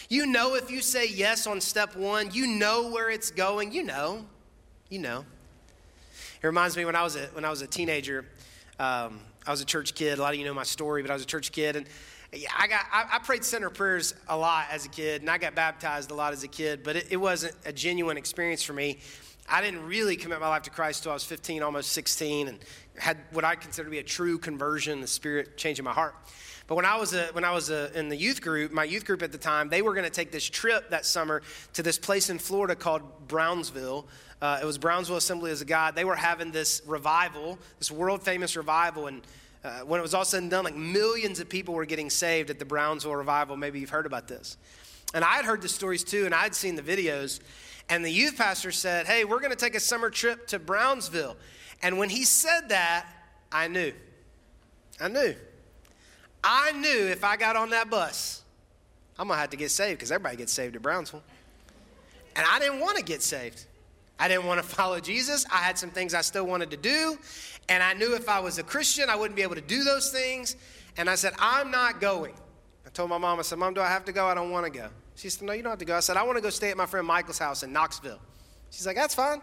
You 0.08 0.24
know 0.24 0.54
if 0.54 0.70
you 0.70 0.80
say 0.80 1.08
yes 1.08 1.48
on 1.48 1.60
step 1.60 1.96
one, 1.96 2.30
you 2.30 2.46
know 2.46 2.92
where 2.92 3.10
it's 3.10 3.32
going. 3.32 3.72
You 3.72 3.82
know. 3.82 4.24
You 4.88 5.00
know. 5.00 5.24
It 6.40 6.46
reminds 6.46 6.76
me 6.76 6.84
when 6.84 6.94
I 6.94 7.02
was 7.02 7.16
a, 7.16 7.26
when 7.32 7.44
I 7.44 7.50
was 7.50 7.60
a 7.60 7.66
teenager, 7.66 8.24
um, 8.78 9.18
I 9.48 9.50
was 9.50 9.62
a 9.62 9.66
church 9.66 9.96
kid. 9.96 10.20
A 10.20 10.22
lot 10.22 10.32
of 10.32 10.38
you 10.38 10.44
know 10.44 10.54
my 10.54 10.62
story, 10.62 11.02
but 11.02 11.10
I 11.10 11.14
was 11.14 11.24
a 11.24 11.26
church 11.26 11.50
kid. 11.50 11.74
And 11.74 11.86
I, 12.56 12.68
got, 12.68 12.84
I, 12.92 13.06
I, 13.14 13.18
prayed 13.18 13.42
sinner 13.42 13.70
prayers 13.70 14.14
a 14.28 14.36
lot 14.36 14.66
as 14.70 14.86
a 14.86 14.88
kid, 14.88 15.22
and 15.22 15.30
I 15.30 15.38
got 15.38 15.56
baptized 15.56 16.12
a 16.12 16.14
lot 16.14 16.32
as 16.32 16.44
a 16.44 16.48
kid, 16.48 16.84
but 16.84 16.94
it, 16.94 17.06
it 17.10 17.16
wasn't 17.16 17.56
a 17.64 17.72
genuine 17.72 18.16
experience 18.16 18.62
for 18.62 18.72
me. 18.72 18.98
I 19.48 19.60
didn't 19.60 19.86
really 19.86 20.16
commit 20.16 20.40
my 20.40 20.48
life 20.48 20.62
to 20.62 20.70
Christ 20.70 21.00
until 21.00 21.12
I 21.12 21.14
was 21.14 21.24
15, 21.24 21.62
almost 21.62 21.92
16, 21.92 22.48
and 22.48 22.58
had 22.96 23.18
what 23.30 23.44
I 23.44 23.54
consider 23.54 23.84
to 23.84 23.90
be 23.90 23.98
a 23.98 24.02
true 24.02 24.38
conversion, 24.38 25.00
the 25.00 25.06
Spirit 25.06 25.56
changing 25.56 25.84
my 25.84 25.92
heart. 25.92 26.14
But 26.66 26.74
when 26.74 26.84
I 26.84 26.96
was 26.96 27.14
a, 27.14 27.26
when 27.26 27.44
I 27.44 27.52
was 27.52 27.70
a, 27.70 27.96
in 27.96 28.08
the 28.08 28.16
youth 28.16 28.42
group, 28.42 28.72
my 28.72 28.82
youth 28.82 29.04
group 29.04 29.22
at 29.22 29.30
the 29.30 29.38
time, 29.38 29.68
they 29.68 29.82
were 29.82 29.94
going 29.94 30.04
to 30.04 30.10
take 30.10 30.32
this 30.32 30.44
trip 30.44 30.90
that 30.90 31.06
summer 31.06 31.42
to 31.74 31.82
this 31.82 31.98
place 31.98 32.28
in 32.28 32.38
Florida 32.38 32.74
called 32.74 33.02
Brownsville. 33.28 34.08
Uh, 34.42 34.58
it 34.60 34.64
was 34.64 34.76
Brownsville 34.76 35.16
Assembly 35.16 35.52
of 35.52 35.64
God. 35.66 35.94
They 35.94 36.04
were 36.04 36.16
having 36.16 36.50
this 36.50 36.82
revival, 36.84 37.58
this 37.78 37.90
world 37.90 38.22
famous 38.22 38.56
revival, 38.56 39.06
and 39.06 39.22
uh, 39.62 39.80
when 39.80 40.00
it 40.00 40.02
was 40.02 40.14
all 40.14 40.24
said 40.24 40.42
and 40.42 40.50
done, 40.50 40.64
like 40.64 40.76
millions 40.76 41.38
of 41.40 41.48
people 41.48 41.74
were 41.74 41.86
getting 41.86 42.10
saved 42.10 42.50
at 42.50 42.58
the 42.58 42.64
Brownsville 42.64 43.14
revival. 43.14 43.56
Maybe 43.56 43.78
you've 43.80 43.90
heard 43.90 44.06
about 44.06 44.26
this. 44.26 44.56
And 45.14 45.24
I 45.24 45.34
had 45.34 45.44
heard 45.44 45.62
the 45.62 45.68
stories 45.68 46.04
too, 46.04 46.24
and 46.24 46.34
I'd 46.34 46.54
seen 46.54 46.74
the 46.74 46.82
videos. 46.82 47.40
And 47.88 48.04
the 48.04 48.10
youth 48.10 48.36
pastor 48.36 48.72
said, 48.72 49.06
Hey, 49.06 49.24
we're 49.24 49.38
going 49.38 49.50
to 49.50 49.56
take 49.56 49.74
a 49.74 49.80
summer 49.80 50.10
trip 50.10 50.48
to 50.48 50.58
Brownsville. 50.58 51.36
And 51.82 51.98
when 51.98 52.08
he 52.08 52.24
said 52.24 52.68
that, 52.70 53.06
I 53.52 53.68
knew. 53.68 53.92
I 55.00 55.08
knew. 55.08 55.34
I 56.42 56.72
knew 56.72 57.06
if 57.06 57.24
I 57.24 57.36
got 57.36 57.56
on 57.56 57.70
that 57.70 57.90
bus, 57.90 58.42
I'm 59.18 59.28
going 59.28 59.36
to 59.36 59.40
have 59.40 59.50
to 59.50 59.56
get 59.56 59.70
saved 59.70 59.98
because 59.98 60.10
everybody 60.12 60.36
gets 60.36 60.52
saved 60.52 60.76
at 60.76 60.82
Brownsville. 60.82 61.22
And 62.34 62.46
I 62.48 62.58
didn't 62.58 62.80
want 62.80 62.98
to 62.98 63.04
get 63.04 63.22
saved. 63.22 63.64
I 64.18 64.28
didn't 64.28 64.46
want 64.46 64.62
to 64.62 64.66
follow 64.76 65.00
Jesus. 65.00 65.46
I 65.52 65.58
had 65.58 65.78
some 65.78 65.90
things 65.90 66.14
I 66.14 66.20
still 66.20 66.46
wanted 66.46 66.70
to 66.70 66.76
do. 66.76 67.18
And 67.68 67.82
I 67.82 67.94
knew 67.94 68.14
if 68.14 68.28
I 68.28 68.40
was 68.40 68.58
a 68.58 68.62
Christian, 68.62 69.10
I 69.10 69.16
wouldn't 69.16 69.36
be 69.36 69.42
able 69.42 69.56
to 69.56 69.60
do 69.60 69.84
those 69.84 70.10
things. 70.10 70.56
And 70.96 71.10
I 71.10 71.14
said, 71.14 71.32
I'm 71.38 71.70
not 71.70 72.00
going. 72.00 72.34
I 72.86 72.90
told 72.90 73.10
my 73.10 73.18
mom, 73.18 73.38
I 73.38 73.42
said, 73.42 73.58
Mom, 73.58 73.74
do 73.74 73.80
I 73.80 73.88
have 73.88 74.04
to 74.06 74.12
go? 74.12 74.26
I 74.26 74.34
don't 74.34 74.50
want 74.50 74.64
to 74.64 74.70
go. 74.70 74.88
She 75.16 75.30
said, 75.30 75.46
No, 75.46 75.52
you 75.52 75.62
don't 75.62 75.70
have 75.70 75.78
to 75.80 75.84
go. 75.84 75.96
I 75.96 76.00
said, 76.00 76.16
I 76.16 76.22
want 76.22 76.36
to 76.36 76.42
go 76.42 76.50
stay 76.50 76.70
at 76.70 76.76
my 76.76 76.86
friend 76.86 77.06
Michael's 77.06 77.38
house 77.38 77.62
in 77.62 77.72
Knoxville. 77.72 78.20
She's 78.70 78.86
like, 78.86 78.96
That's 78.96 79.14
fine. 79.14 79.40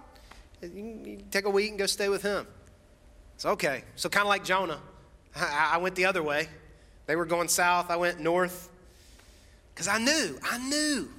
You 0.62 0.69
can, 0.69 1.23
take 1.29 1.45
a 1.45 1.49
week 1.49 1.71
and 1.71 1.79
go 1.79 1.88
stay 1.88 2.07
with 2.07 2.21
him. 2.21 2.47
It's 3.36 3.45
okay. 3.45 3.83
So, 3.95 4.07
kind 4.07 4.21
of 4.21 4.29
like 4.29 4.45
Jonah, 4.45 4.79
I, 5.36 5.77
went 5.77 5.95
the 5.95 6.05
other 6.05 6.23
way. 6.23 6.47
They 7.07 7.15
were 7.15 7.25
going 7.25 7.49
south, 7.49 7.89
I 7.89 7.97
went 7.97 8.19
north. 8.19 8.69
Because 9.73 9.88
I 9.88 9.97
knew, 9.97 10.38
I 10.43 10.59
knew, 10.59 11.09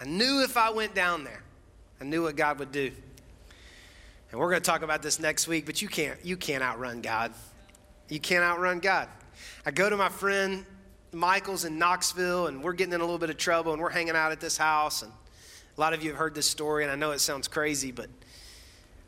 I 0.00 0.04
knew 0.04 0.42
if 0.44 0.56
I 0.56 0.70
went 0.70 0.94
down 0.94 1.24
there, 1.24 1.42
I 2.00 2.04
knew 2.04 2.22
what 2.22 2.36
God 2.36 2.60
would 2.60 2.70
do. 2.70 2.92
And 4.30 4.38
we're 4.38 4.48
going 4.48 4.62
to 4.62 4.66
talk 4.70 4.82
about 4.82 5.02
this 5.02 5.18
next 5.18 5.48
week, 5.48 5.66
but 5.66 5.82
you 5.82 5.88
can't, 5.88 6.24
you 6.24 6.36
can't 6.36 6.62
outrun 6.62 7.00
God. 7.00 7.34
You 8.08 8.20
can't 8.20 8.44
outrun 8.44 8.78
God. 8.78 9.08
I 9.66 9.72
go 9.72 9.90
to 9.90 9.96
my 9.96 10.08
friend 10.08 10.64
Michael's 11.12 11.64
in 11.64 11.78
Knoxville, 11.78 12.46
and 12.46 12.62
we're 12.62 12.72
getting 12.72 12.94
in 12.94 13.00
a 13.00 13.04
little 13.04 13.18
bit 13.18 13.30
of 13.30 13.36
trouble, 13.36 13.72
and 13.72 13.82
we're 13.82 13.90
hanging 13.90 14.14
out 14.14 14.30
at 14.30 14.40
this 14.40 14.56
house. 14.56 15.02
And 15.02 15.10
a 15.76 15.80
lot 15.80 15.92
of 15.92 16.02
you 16.02 16.10
have 16.10 16.18
heard 16.18 16.34
this 16.34 16.48
story, 16.48 16.84
and 16.84 16.92
I 16.92 16.94
know 16.94 17.10
it 17.10 17.18
sounds 17.18 17.48
crazy, 17.48 17.90
but 17.90 18.08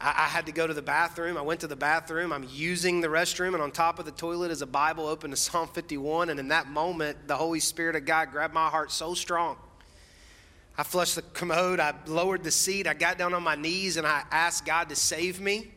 I, 0.00 0.08
I 0.08 0.28
had 0.28 0.46
to 0.46 0.52
go 0.52 0.66
to 0.66 0.74
the 0.74 0.82
bathroom. 0.82 1.36
I 1.36 1.42
went 1.42 1.60
to 1.60 1.68
the 1.68 1.76
bathroom. 1.76 2.32
I'm 2.32 2.46
using 2.50 3.00
the 3.00 3.08
restroom, 3.08 3.54
and 3.54 3.62
on 3.62 3.70
top 3.70 4.00
of 4.00 4.04
the 4.04 4.10
toilet 4.10 4.50
is 4.50 4.62
a 4.62 4.66
Bible 4.66 5.06
open 5.06 5.30
to 5.30 5.36
Psalm 5.36 5.68
51. 5.68 6.30
And 6.30 6.40
in 6.40 6.48
that 6.48 6.66
moment, 6.66 7.28
the 7.28 7.36
Holy 7.36 7.60
Spirit 7.60 7.94
of 7.94 8.04
God 8.04 8.32
grabbed 8.32 8.54
my 8.54 8.68
heart 8.68 8.90
so 8.90 9.14
strong. 9.14 9.56
I 10.76 10.82
flushed 10.82 11.16
the 11.16 11.22
commode, 11.22 11.80
I 11.80 11.94
lowered 12.06 12.42
the 12.42 12.50
seat, 12.50 12.86
I 12.86 12.94
got 12.94 13.18
down 13.18 13.34
on 13.34 13.42
my 13.42 13.54
knees, 13.54 13.98
and 13.98 14.06
I 14.06 14.22
asked 14.30 14.64
God 14.64 14.88
to 14.88 14.96
save 14.96 15.38
me 15.38 15.70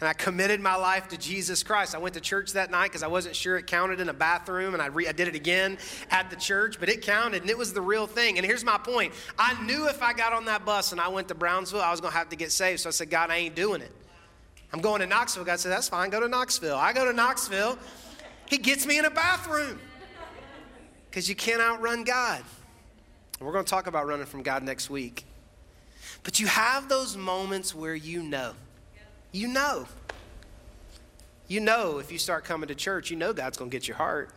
and 0.00 0.08
I 0.08 0.14
committed 0.14 0.60
my 0.60 0.76
life 0.76 1.08
to 1.08 1.18
Jesus 1.18 1.62
Christ. 1.62 1.94
I 1.94 1.98
went 1.98 2.14
to 2.14 2.20
church 2.20 2.52
that 2.52 2.70
night 2.70 2.88
because 2.88 3.02
I 3.02 3.06
wasn't 3.06 3.36
sure 3.36 3.58
it 3.58 3.66
counted 3.66 4.00
in 4.00 4.08
a 4.08 4.14
bathroom, 4.14 4.72
and 4.72 4.82
I, 4.82 4.86
re- 4.86 5.06
I 5.06 5.12
did 5.12 5.28
it 5.28 5.34
again 5.34 5.76
at 6.10 6.30
the 6.30 6.36
church, 6.36 6.80
but 6.80 6.88
it 6.88 7.02
counted, 7.02 7.42
and 7.42 7.50
it 7.50 7.58
was 7.58 7.74
the 7.74 7.82
real 7.82 8.06
thing. 8.06 8.38
And 8.38 8.46
here's 8.46 8.64
my 8.64 8.78
point 8.78 9.12
I 9.38 9.62
knew 9.62 9.88
if 9.88 10.02
I 10.02 10.14
got 10.14 10.32
on 10.32 10.46
that 10.46 10.64
bus 10.64 10.92
and 10.92 11.00
I 11.00 11.08
went 11.08 11.28
to 11.28 11.34
Brownsville, 11.34 11.82
I 11.82 11.90
was 11.90 12.00
going 12.00 12.12
to 12.12 12.18
have 12.18 12.30
to 12.30 12.36
get 12.36 12.50
saved. 12.50 12.80
So 12.80 12.88
I 12.88 12.92
said, 12.92 13.10
God, 13.10 13.30
I 13.30 13.36
ain't 13.36 13.54
doing 13.54 13.82
it. 13.82 13.92
I'm 14.72 14.80
going 14.80 15.00
to 15.00 15.06
Knoxville. 15.06 15.44
God 15.44 15.60
said, 15.60 15.72
That's 15.72 15.88
fine, 15.88 16.10
go 16.10 16.20
to 16.20 16.28
Knoxville. 16.28 16.76
I 16.76 16.92
go 16.92 17.04
to 17.04 17.12
Knoxville, 17.12 17.78
He 18.46 18.56
gets 18.56 18.86
me 18.86 18.98
in 18.98 19.04
a 19.04 19.10
bathroom 19.10 19.78
because 21.10 21.28
you 21.28 21.34
can't 21.34 21.60
outrun 21.60 22.04
God. 22.04 22.42
And 23.38 23.46
we're 23.46 23.52
going 23.52 23.64
to 23.64 23.70
talk 23.70 23.86
about 23.86 24.06
running 24.06 24.26
from 24.26 24.42
God 24.42 24.62
next 24.62 24.88
week. 24.88 25.24
But 26.22 26.40
you 26.40 26.46
have 26.46 26.88
those 26.88 27.16
moments 27.16 27.74
where 27.74 27.94
you 27.94 28.22
know. 28.22 28.52
You 29.32 29.48
know. 29.48 29.86
You 31.48 31.60
know 31.60 31.98
if 31.98 32.12
you 32.12 32.18
start 32.18 32.44
coming 32.44 32.68
to 32.68 32.74
church, 32.74 33.10
you 33.10 33.16
know 33.16 33.32
God's 33.32 33.58
going 33.58 33.70
to 33.70 33.76
get 33.76 33.88
your 33.88 33.96
heart. 33.96 34.30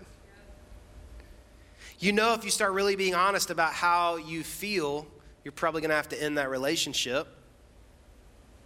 You 1.99 2.12
know 2.12 2.34
if 2.34 2.43
you 2.43 2.51
start 2.51 2.73
really 2.73 2.95
being 2.95 3.15
honest 3.15 3.49
about 3.49 3.73
how 3.73 4.17
you 4.17 4.43
feel, 4.43 5.08
you're 5.43 5.51
probably 5.51 5.82
going 5.82 5.89
to 5.89 5.95
have 5.95 6.10
to 6.10 6.21
end 6.21 6.38
that 6.38 6.49
relationship. 6.49 7.27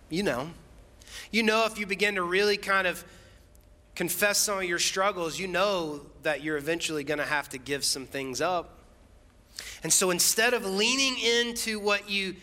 You 0.09 0.23
know. 0.23 0.49
You 1.31 1.43
know 1.43 1.65
if 1.65 1.77
you 1.77 1.85
begin 1.85 2.15
to 2.15 2.23
really 2.23 2.57
kind 2.57 2.87
of 2.87 3.03
confess 3.95 4.37
some 4.37 4.59
of 4.59 4.63
your 4.63 4.79
struggles, 4.79 5.39
you 5.39 5.47
know 5.47 6.01
that 6.23 6.43
you're 6.43 6.57
eventually 6.57 7.03
going 7.03 7.17
to 7.17 7.25
have 7.25 7.49
to 7.49 7.57
give 7.57 7.83
some 7.83 8.05
things 8.05 8.41
up. 8.41 8.77
And 9.83 9.91
so 9.91 10.11
instead 10.11 10.53
of 10.53 10.65
leaning 10.65 11.17
into 11.17 11.79
what 11.79 12.09
you 12.09 12.35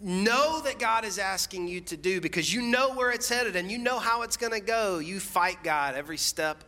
know 0.00 0.60
that 0.62 0.78
God 0.78 1.04
is 1.04 1.18
asking 1.18 1.68
you 1.68 1.80
to 1.82 1.96
do 1.96 2.20
because 2.20 2.52
you 2.52 2.62
know 2.62 2.94
where 2.94 3.10
it's 3.10 3.28
headed 3.28 3.56
and 3.56 3.70
you 3.70 3.78
know 3.78 3.98
how 3.98 4.22
it's 4.22 4.36
going 4.36 4.52
to 4.52 4.60
go. 4.60 4.98
You 4.98 5.20
fight 5.20 5.58
God 5.62 5.94
every 5.94 6.18
step 6.18 6.64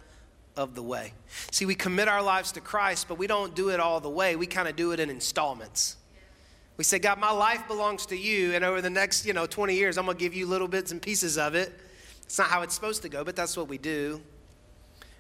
of 0.57 0.75
the 0.75 0.83
way. 0.83 1.13
See, 1.53 1.67
we 1.67 1.75
commit 1.75 2.09
our 2.09 2.23
lives 2.23 2.53
to 2.53 2.61
Christ, 2.61 3.07
but 3.09 3.19
we 3.19 3.27
don't 3.27 3.55
do 3.55 3.71
it 3.71 3.81
all 3.81 4.01
the 4.01 4.11
way. 4.11 4.35
We 4.37 4.47
kind 4.47 4.69
of 4.69 4.77
do 4.77 4.93
it 4.93 5.01
in 5.01 5.11
installments. 5.11 5.97
We 6.77 6.85
say, 6.85 6.99
God, 6.99 7.19
my 7.19 7.31
life 7.33 7.67
belongs 7.67 8.07
to 8.07 8.17
you, 8.17 8.55
and 8.55 8.65
over 8.65 8.81
the 8.81 8.91
next, 8.91 9.27
you 9.27 9.33
know, 9.33 9.47
20 9.47 9.75
years, 9.75 9.99
I'm 9.99 10.05
going 10.05 10.17
to 10.17 10.23
give 10.23 10.35
you 10.35 10.47
little 10.47 10.69
bits 10.69 10.93
and 10.93 11.03
pieces 11.03 11.37
of 11.37 11.55
it. 11.55 11.73
It's 12.23 12.39
not 12.39 12.49
how 12.49 12.63
it's 12.63 12.75
supposed 12.75 13.03
to 13.03 13.09
go, 13.09 13.25
but 13.25 13.35
that's 13.35 13.57
what 13.57 13.69
we 13.69 13.79
do. 13.79 14.21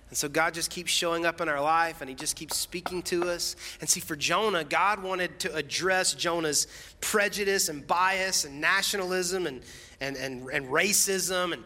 And 0.08 0.16
so 0.16 0.28
God 0.28 0.54
just 0.54 0.70
keeps 0.70 0.90
showing 0.90 1.26
up 1.26 1.40
in 1.40 1.48
our 1.48 1.60
life 1.60 2.00
and 2.00 2.08
he 2.08 2.16
just 2.16 2.34
keeps 2.34 2.56
speaking 2.56 3.02
to 3.02 3.24
us. 3.24 3.56
And 3.80 3.88
see, 3.88 4.00
for 4.00 4.16
Jonah, 4.16 4.64
God 4.64 5.02
wanted 5.02 5.38
to 5.40 5.54
address 5.54 6.14
Jonah's 6.14 6.66
prejudice 7.00 7.68
and 7.68 7.86
bias 7.86 8.44
and 8.44 8.60
nationalism 8.60 9.46
and, 9.46 9.62
and, 10.00 10.16
and, 10.16 10.48
and 10.48 10.66
racism. 10.68 11.52
And, 11.52 11.54
and 11.54 11.64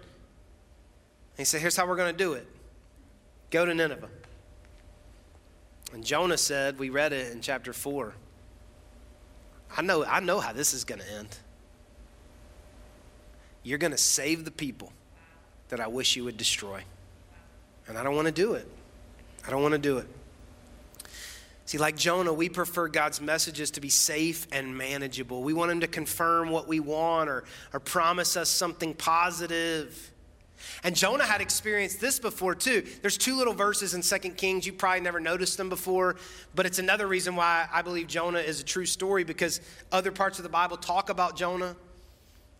he 1.39 1.45
said, 1.45 1.61
Here's 1.61 1.77
how 1.77 1.87
we're 1.87 1.97
going 1.97 2.13
to 2.13 2.19
do 2.19 2.33
it 2.33 2.47
go 3.51 3.65
to 3.65 3.75
Nineveh. 3.75 4.09
And 5.93 6.05
Jonah 6.05 6.39
said, 6.39 6.79
We 6.79 6.91
read 6.91 7.13
it 7.13 7.33
in 7.33 7.43
chapter 7.43 7.73
4. 7.73 8.13
I 9.77 9.83
know, 9.83 10.05
I 10.05 10.21
know 10.21 10.41
how 10.41 10.53
this 10.53 10.75
is 10.75 10.85
going 10.85 11.01
to 11.01 11.13
end. 11.13 11.39
You're 13.63 13.79
going 13.79 13.93
to 13.93 13.99
save 13.99 14.45
the 14.45 14.51
people 14.51 14.93
that 15.69 15.81
I 15.81 15.87
wish 15.87 16.17
you 16.17 16.25
would 16.25 16.37
destroy. 16.37 16.83
And 17.89 17.99
I 17.99 18.03
don't 18.03 18.15
want 18.15 18.27
to 18.27 18.33
do 18.33 18.55
it. 18.55 18.67
I 19.47 19.51
don't 19.51 19.63
want 19.63 19.73
to 19.73 19.79
do 19.79 19.99
it. 19.99 20.07
See, 21.65 21.79
like 21.79 21.97
Jonah, 21.97 22.33
we 22.33 22.49
prefer 22.49 22.89
God's 22.89 23.21
messages 23.21 23.71
to 23.73 23.81
be 23.81 23.89
safe 23.89 24.47
and 24.53 24.77
manageable. 24.77 25.43
We 25.43 25.55
want 25.55 25.71
Him 25.71 25.81
to 25.81 25.87
confirm 25.87 26.51
what 26.51 26.69
we 26.69 26.81
want 26.81 27.31
or, 27.31 27.45
or 27.73 27.81
promise 27.81 28.37
us 28.37 28.49
something 28.49 28.95
positive. 28.95 30.13
And 30.85 30.95
Jonah 30.95 31.25
had 31.25 31.41
experienced 31.41 32.01
this 32.01 32.19
before 32.19 32.55
too. 32.55 32.85
There's 33.01 33.17
two 33.17 33.37
little 33.37 33.55
verses 33.55 33.95
in 33.95 34.03
Second 34.03 34.37
Kings. 34.37 34.67
You 34.67 34.73
probably 34.73 35.01
never 35.01 35.21
noticed 35.21 35.57
them 35.57 35.69
before, 35.69 36.17
but 36.55 36.67
it's 36.67 36.79
another 36.79 37.07
reason 37.07 37.37
why 37.37 37.67
I 37.73 37.83
believe 37.83 38.07
Jonah 38.07 38.41
is 38.41 38.61
a 38.61 38.65
true 38.65 38.87
story 38.87 39.25
because 39.25 39.61
other 39.91 40.13
parts 40.13 40.39
of 40.39 40.43
the 40.43 40.49
Bible 40.49 40.77
talk 40.77 41.11
about 41.11 41.37
Jonah. 41.37 41.77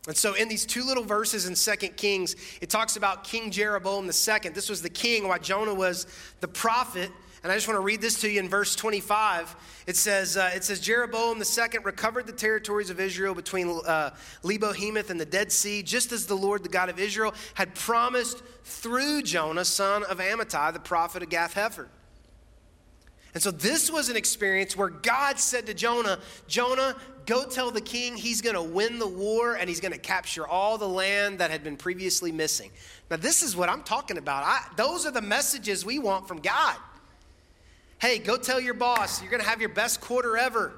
And 0.09 0.17
so, 0.17 0.35
in 0.35 0.49
these 0.49 0.67
two 0.67 0.83
little 0.83 1.05
verses 1.05 1.47
in 1.47 1.55
Second 1.55 1.97
Kings, 1.97 2.35
it 2.61 2.69
talks 2.69 2.97
about 2.97 3.23
King 3.23 3.53
Jeroboam 3.53 4.05
II. 4.07 4.51
This 4.51 4.69
was 4.69 4.83
the 4.83 4.91
king 4.91 5.29
while 5.29 5.39
Jonah 5.39 5.75
was 5.75 6.07
the 6.41 6.49
prophet. 6.49 7.11
And 7.45 7.51
I 7.51 7.57
just 7.57 7.67
want 7.67 7.77
to 7.77 7.83
read 7.83 8.01
this 8.01 8.21
to 8.21 8.31
you 8.31 8.39
in 8.39 8.49
verse 8.49 8.77
25. 8.77 9.57
It 9.87 9.97
says, 9.97 10.37
uh, 10.37 10.51
it 10.55 10.63
says 10.63 10.79
Jeroboam 10.81 11.41
the 11.41 11.45
second 11.45 11.85
recovered 11.85 12.27
the 12.27 12.33
territories 12.33 12.89
of 12.89 13.01
Israel 13.01 13.35
between 13.35 13.81
uh, 13.85 14.11
and 14.45 15.21
the 15.21 15.27
Dead 15.29 15.51
Sea, 15.51 15.83
just 15.83 16.13
as 16.13 16.27
the 16.27 16.37
Lord, 16.37 16.63
the 16.63 16.69
God 16.69 16.89
of 16.89 17.01
Israel, 17.01 17.35
had 17.55 17.75
promised 17.75 18.43
through 18.65 19.23
Jonah, 19.23 19.65
son 19.65 20.05
of 20.05 20.19
Amittai, 20.19 20.73
the 20.73 20.81
prophet 20.81 21.23
of 21.23 21.29
Gath-hepher. 21.31 21.87
And 23.35 23.43
so 23.43 23.51
this 23.51 23.91
was 23.91 24.09
an 24.09 24.17
experience 24.17 24.77
where 24.77 24.89
God 24.89 25.39
said 25.39 25.67
to 25.67 25.75
Jonah, 25.75 26.19
Jonah, 26.49 26.95
go 27.25 27.45
tell 27.45 27.71
the 27.71 27.81
king 27.81 28.17
he's 28.17 28.43
going 28.43 28.57
to 28.57 28.63
win 28.63 28.99
the 28.99 29.07
war 29.07 29.55
and 29.55 29.69
he's 29.69 29.81
going 29.81 29.93
to 29.93 29.99
capture 29.99 30.47
all 30.47 30.77
the 30.77 30.89
land 30.89 31.39
that 31.39 31.51
had 31.51 31.65
been 31.65 31.77
previously 31.77 32.31
missing. 32.31 32.71
Now, 33.11 33.17
this 33.17 33.43
is 33.43 33.57
what 33.57 33.71
I'm 33.71 33.83
talking 33.83 34.19
about. 34.19 34.45
I, 34.45 34.67
those 34.77 35.07
are 35.07 35.11
the 35.11 35.23
messages 35.23 35.85
we 35.85 35.99
want 35.99 36.29
from 36.29 36.41
God. 36.41 36.77
Hey, 37.99 38.19
go 38.19 38.37
tell 38.37 38.61
your 38.61 38.75
boss 38.75 39.23
you're 39.23 39.31
going 39.31 39.43
to 39.43 39.49
have 39.49 39.61
your 39.61 39.71
best 39.71 40.01
quarter 40.01 40.37
ever. 40.37 40.75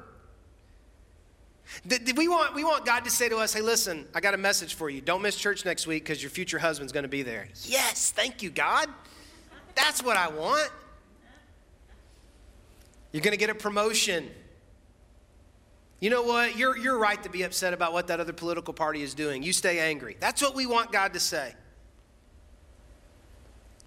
We 1.88 2.28
want, 2.28 2.54
we 2.54 2.62
want 2.62 2.84
God 2.84 3.04
to 3.04 3.10
say 3.10 3.28
to 3.30 3.38
us, 3.38 3.54
hey, 3.54 3.62
listen, 3.62 4.06
I 4.14 4.20
got 4.20 4.34
a 4.34 4.38
message 4.38 4.74
for 4.74 4.90
you. 4.90 5.00
Don't 5.00 5.22
miss 5.22 5.34
church 5.34 5.64
next 5.64 5.86
week 5.86 6.04
because 6.04 6.22
your 6.22 6.30
future 6.30 6.58
husband's 6.58 6.92
going 6.92 7.04
to 7.04 7.08
be 7.08 7.22
there. 7.22 7.48
Yes, 7.64 8.12
thank 8.12 8.42
you, 8.42 8.50
God. 8.50 8.88
That's 9.74 10.02
what 10.04 10.16
I 10.16 10.28
want. 10.28 10.70
You're 13.14 13.22
going 13.22 13.30
to 13.30 13.38
get 13.38 13.48
a 13.48 13.54
promotion. 13.54 14.28
You 16.00 16.10
know 16.10 16.24
what? 16.24 16.58
You're, 16.58 16.76
you're 16.76 16.98
right 16.98 17.22
to 17.22 17.28
be 17.28 17.44
upset 17.44 17.72
about 17.72 17.92
what 17.92 18.08
that 18.08 18.18
other 18.18 18.32
political 18.32 18.74
party 18.74 19.02
is 19.02 19.14
doing. 19.14 19.44
You 19.44 19.52
stay 19.52 19.78
angry. 19.78 20.16
That's 20.18 20.42
what 20.42 20.56
we 20.56 20.66
want 20.66 20.90
God 20.90 21.12
to 21.12 21.20
say. 21.20 21.54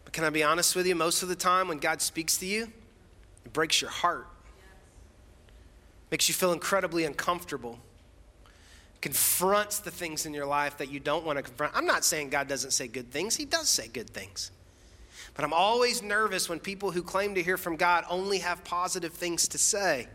But 0.06 0.14
can 0.14 0.24
I 0.24 0.30
be 0.30 0.44
honest 0.44 0.78
with 0.78 0.88
you? 0.88 0.96
Most 0.96 1.24
of 1.24 1.28
the 1.28 1.36
time, 1.36 1.68
when 1.68 1.80
God 1.80 2.02
speaks 2.02 2.38
to 2.38 2.46
you, 2.46 2.72
it 3.44 3.52
breaks 3.52 3.82
your 3.82 3.90
heart, 3.90 4.28
makes 6.10 6.30
you 6.30 6.34
feel 6.34 6.54
incredibly 6.54 7.04
uncomfortable, 7.04 7.80
confronts 9.02 9.80
the 9.80 9.92
things 9.92 10.26
in 10.26 10.34
your 10.34 10.46
life 10.46 10.78
that 10.78 10.90
you 10.90 11.02
don't 11.02 11.26
want 11.26 11.36
to 11.38 11.44
confront. 11.44 11.76
I'm 11.76 11.86
not 11.86 12.06
saying 12.06 12.30
God 12.30 12.48
doesn't 12.48 12.72
say 12.72 12.88
good 12.88 13.12
things, 13.12 13.36
He 13.36 13.44
does 13.44 13.68
say 13.68 13.90
good 13.90 14.10
things. 14.10 14.52
But 15.38 15.46
I'm 15.46 15.54
always 15.54 16.02
nervous 16.02 16.50
when 16.50 16.60
people 16.60 16.92
who 16.92 17.04
claim 17.04 17.36
to 17.36 17.44
hear 17.44 17.58
from 17.58 17.76
God 17.76 18.04
only 18.10 18.40
have 18.40 18.64
positive 18.64 19.14
things 19.14 19.48
to 19.50 19.60
say. 19.60 20.08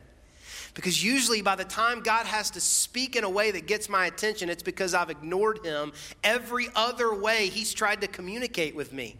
Because 0.75 1.03
usually, 1.03 1.43
by 1.43 1.55
the 1.55 1.65
time 1.65 2.03
God 2.03 2.27
has 2.27 2.51
to 2.51 2.61
speak 2.61 3.15
in 3.15 3.23
a 3.23 3.31
way 3.31 3.53
that 3.53 3.69
gets 3.69 3.89
my 3.89 4.07
attention, 4.07 4.51
it's 4.51 4.65
because 4.65 4.95
I've 4.95 5.11
ignored 5.11 5.65
Him 5.65 5.93
every 6.25 6.69
other 6.75 7.15
way 7.15 7.47
He's 7.47 7.73
tried 7.73 8.01
to 8.01 8.09
communicate 8.09 8.75
with 8.75 8.93
me 8.93 9.17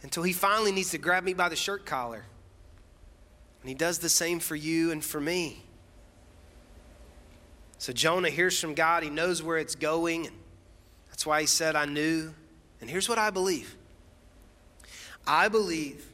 until 0.00 0.22
He 0.22 0.32
finally 0.32 0.72
needs 0.72 0.90
to 0.92 0.98
grab 0.98 1.24
me 1.24 1.34
by 1.34 1.50
the 1.50 1.56
shirt 1.56 1.84
collar. 1.84 2.24
And 3.60 3.68
He 3.68 3.74
does 3.74 3.98
the 3.98 4.08
same 4.08 4.40
for 4.40 4.56
you 4.56 4.92
and 4.92 5.04
for 5.04 5.20
me. 5.20 5.62
So 7.76 7.92
Jonah 7.92 8.30
hears 8.30 8.58
from 8.58 8.74
God, 8.74 9.02
he 9.02 9.10
knows 9.10 9.42
where 9.42 9.58
it's 9.58 9.74
going, 9.74 10.28
and 10.28 10.36
that's 11.08 11.26
why 11.26 11.40
he 11.40 11.46
said, 11.48 11.74
I 11.74 11.84
knew. 11.84 12.32
And 12.80 12.88
here's 12.88 13.08
what 13.08 13.18
I 13.18 13.30
believe 13.30 13.76
I 15.26 15.48
believe 15.48 16.06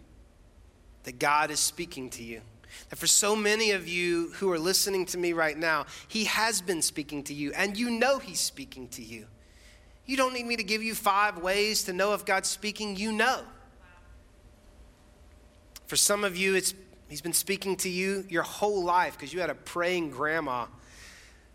that 1.04 1.18
God 1.18 1.50
is 1.50 1.60
speaking 1.60 2.10
to 2.10 2.22
you. 2.22 2.42
That 2.90 2.96
for 2.96 3.06
so 3.06 3.34
many 3.34 3.70
of 3.72 3.88
you 3.88 4.30
who 4.34 4.50
are 4.52 4.58
listening 4.58 5.06
to 5.06 5.18
me 5.18 5.32
right 5.32 5.56
now, 5.56 5.86
He 6.06 6.24
has 6.24 6.60
been 6.60 6.82
speaking 6.82 7.22
to 7.24 7.34
you, 7.34 7.52
and 7.54 7.76
you 7.76 7.90
know 7.90 8.18
He's 8.18 8.40
speaking 8.40 8.88
to 8.88 9.02
you. 9.02 9.26
You 10.06 10.16
don't 10.16 10.32
need 10.32 10.46
me 10.46 10.56
to 10.56 10.62
give 10.62 10.82
you 10.82 10.94
five 10.94 11.38
ways 11.38 11.84
to 11.84 11.92
know 11.92 12.14
if 12.14 12.24
God's 12.24 12.48
speaking, 12.48 12.96
you 12.96 13.12
know. 13.12 13.42
For 15.86 15.96
some 15.96 16.24
of 16.24 16.36
you, 16.36 16.54
it's, 16.54 16.74
He's 17.08 17.20
been 17.22 17.32
speaking 17.32 17.76
to 17.76 17.88
you 17.88 18.24
your 18.28 18.42
whole 18.42 18.84
life 18.84 19.14
because 19.14 19.32
you 19.32 19.40
had 19.40 19.50
a 19.50 19.54
praying 19.54 20.10
grandma 20.10 20.66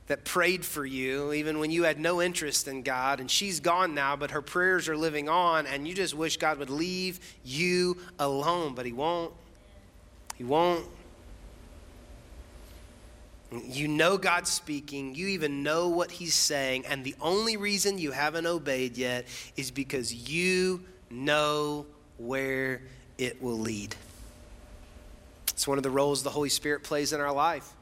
that 0.08 0.26
prayed 0.26 0.66
for 0.66 0.86
you 0.86 1.32
even 1.34 1.60
when 1.60 1.72
you 1.72 1.84
had 1.84 2.00
no 2.00 2.22
interest 2.22 2.68
in 2.68 2.82
God, 2.84 3.20
and 3.20 3.30
she's 3.32 3.60
gone 3.60 3.96
now, 3.96 4.16
but 4.16 4.32
her 4.32 4.42
prayers 4.42 4.90
are 4.90 4.98
living 4.98 5.30
on, 5.30 5.66
and 5.66 5.88
you 5.88 5.94
just 5.94 6.14
wish 6.14 6.38
God 6.38 6.60
would 6.60 6.70
leave 6.70 7.20
you 7.44 7.98
alone, 8.20 8.76
but 8.76 8.86
He 8.86 8.94
won't. 8.94 9.34
He 10.36 10.44
won't. 10.44 10.86
You 13.52 13.88
know 13.88 14.18
God's 14.18 14.50
speaking, 14.50 15.14
you 15.14 15.28
even 15.28 15.64
know 15.64 15.90
what 15.90 16.12
He's 16.12 16.34
saying, 16.34 16.86
and 16.88 17.04
the 17.04 17.16
only 17.22 17.56
reason 17.56 17.98
you 17.98 18.12
haven't 18.12 18.46
obeyed 18.46 18.98
yet 18.98 19.26
is 19.56 19.72
because 19.72 20.30
you 20.30 20.84
know 21.10 21.86
where 22.18 22.82
it 23.18 23.42
will 23.42 23.60
lead. 23.60 23.96
It's 25.50 25.68
one 25.68 25.78
of 25.78 25.84
the 25.84 25.92
roles 25.92 26.24
the 26.24 26.30
Holy 26.30 26.50
Spirit 26.50 26.84
plays 26.84 27.14
in 27.14 27.22
our 27.22 27.32
life. 27.32 27.74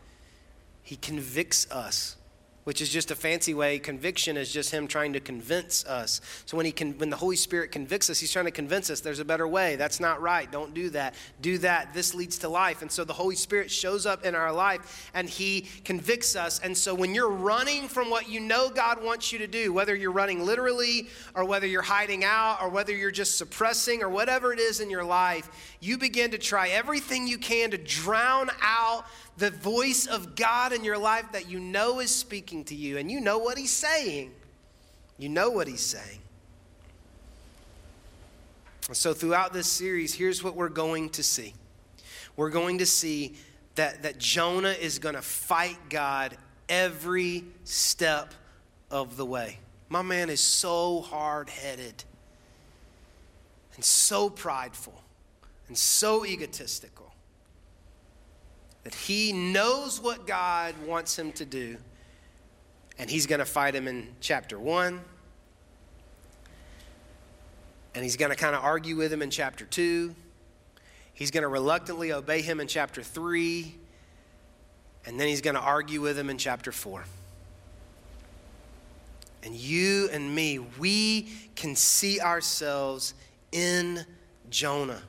He 0.83 0.95
convicts 0.95 1.69
us 1.71 2.17
which 2.63 2.81
is 2.81 2.89
just 2.89 3.09
a 3.09 3.15
fancy 3.15 3.53
way. 3.53 3.79
Conviction 3.79 4.37
is 4.37 4.51
just 4.51 4.71
him 4.71 4.87
trying 4.87 5.13
to 5.13 5.19
convince 5.19 5.85
us. 5.85 6.21
So 6.45 6.55
when 6.57 6.65
he 6.65 6.71
can, 6.71 6.97
when 6.99 7.09
the 7.09 7.17
Holy 7.17 7.35
Spirit 7.35 7.71
convicts 7.71 8.09
us, 8.09 8.19
he's 8.19 8.31
trying 8.31 8.45
to 8.45 8.51
convince 8.51 8.89
us 8.89 9.01
there's 9.01 9.19
a 9.19 9.25
better 9.25 9.47
way. 9.47 9.75
That's 9.75 9.99
not 9.99 10.21
right. 10.21 10.51
Don't 10.51 10.73
do 10.73 10.89
that. 10.91 11.15
Do 11.41 11.57
that. 11.59 11.93
This 11.93 12.13
leads 12.13 12.37
to 12.39 12.49
life. 12.49 12.81
And 12.81 12.91
so 12.91 13.03
the 13.03 13.13
Holy 13.13 13.35
Spirit 13.35 13.71
shows 13.71 14.05
up 14.05 14.25
in 14.25 14.35
our 14.35 14.51
life 14.51 15.09
and 15.13 15.27
he 15.27 15.61
convicts 15.83 16.35
us. 16.35 16.59
And 16.59 16.77
so 16.77 16.93
when 16.93 17.15
you're 17.15 17.29
running 17.29 17.87
from 17.87 18.09
what 18.09 18.29
you 18.29 18.39
know 18.39 18.69
God 18.69 19.03
wants 19.03 19.31
you 19.31 19.39
to 19.39 19.47
do, 19.47 19.73
whether 19.73 19.95
you're 19.95 20.11
running 20.11 20.45
literally 20.45 21.07
or 21.33 21.45
whether 21.45 21.65
you're 21.65 21.81
hiding 21.81 22.23
out 22.23 22.59
or 22.61 22.69
whether 22.69 22.95
you're 22.95 23.11
just 23.11 23.37
suppressing 23.37 24.03
or 24.03 24.09
whatever 24.09 24.53
it 24.53 24.59
is 24.59 24.81
in 24.81 24.89
your 24.89 25.03
life, 25.03 25.49
you 25.79 25.97
begin 25.97 26.31
to 26.31 26.37
try 26.37 26.69
everything 26.69 27.27
you 27.27 27.39
can 27.39 27.71
to 27.71 27.77
drown 27.77 28.49
out 28.61 29.05
the 29.41 29.49
voice 29.49 30.05
of 30.05 30.35
God 30.35 30.71
in 30.71 30.83
your 30.83 30.99
life 30.99 31.25
that 31.31 31.49
you 31.49 31.59
know 31.59 31.99
is 31.99 32.13
speaking 32.13 32.63
to 32.65 32.75
you, 32.75 32.99
and 32.99 33.09
you 33.09 33.19
know 33.19 33.39
what 33.39 33.57
He's 33.57 33.71
saying. 33.71 34.31
You 35.17 35.29
know 35.29 35.49
what 35.49 35.67
He's 35.67 35.81
saying. 35.81 36.19
So, 38.91 39.15
throughout 39.15 39.51
this 39.51 39.65
series, 39.65 40.13
here's 40.13 40.43
what 40.43 40.55
we're 40.55 40.69
going 40.69 41.09
to 41.09 41.23
see 41.23 41.55
we're 42.35 42.51
going 42.51 42.77
to 42.77 42.85
see 42.85 43.33
that, 43.75 44.03
that 44.03 44.19
Jonah 44.19 44.75
is 44.79 44.99
going 44.99 45.15
to 45.15 45.23
fight 45.23 45.77
God 45.89 46.37
every 46.69 47.43
step 47.63 48.35
of 48.91 49.17
the 49.17 49.25
way. 49.25 49.57
My 49.89 50.03
man 50.03 50.29
is 50.29 50.39
so 50.39 51.01
hard 51.01 51.49
headed 51.49 52.03
and 53.75 53.83
so 53.83 54.29
prideful 54.29 55.01
and 55.67 55.75
so 55.75 56.27
egotistical 56.27 57.10
that 58.83 58.95
he 58.95 59.31
knows 59.31 60.01
what 60.01 60.25
God 60.25 60.75
wants 60.85 61.17
him 61.17 61.31
to 61.33 61.45
do, 61.45 61.77
and 62.97 63.09
he's 63.09 63.27
going 63.27 63.39
to 63.39 63.45
fight 63.45 63.75
him 63.75 63.87
in 63.87 64.07
chapter 64.19 64.59
1. 64.59 65.01
And 67.93 68.03
he's 68.03 68.15
going 68.15 68.31
to 68.31 68.37
kind 68.37 68.55
of 68.55 68.63
argue 68.63 68.95
with 68.95 69.11
him 69.11 69.21
in 69.21 69.29
chapter 69.29 69.65
2. 69.65 70.15
He's 71.13 71.29
going 71.29 71.41
to 71.41 71.49
reluctantly 71.49 72.13
obey 72.13 72.41
him 72.41 72.59
in 72.59 72.67
chapter 72.67 73.03
3. 73.03 73.75
And 75.05 75.19
then 75.19 75.27
he's 75.27 75.41
going 75.41 75.55
to 75.55 75.61
argue 75.61 75.99
with 75.99 76.17
him 76.17 76.29
in 76.29 76.37
chapter 76.37 76.71
4. 76.71 77.03
And 79.43 79.55
you 79.55 80.09
and 80.13 80.33
me, 80.33 80.59
we 80.59 81.29
can 81.55 81.75
see 81.75 82.21
ourselves 82.21 83.13
in 83.51 84.05
Jonah. 84.49 85.01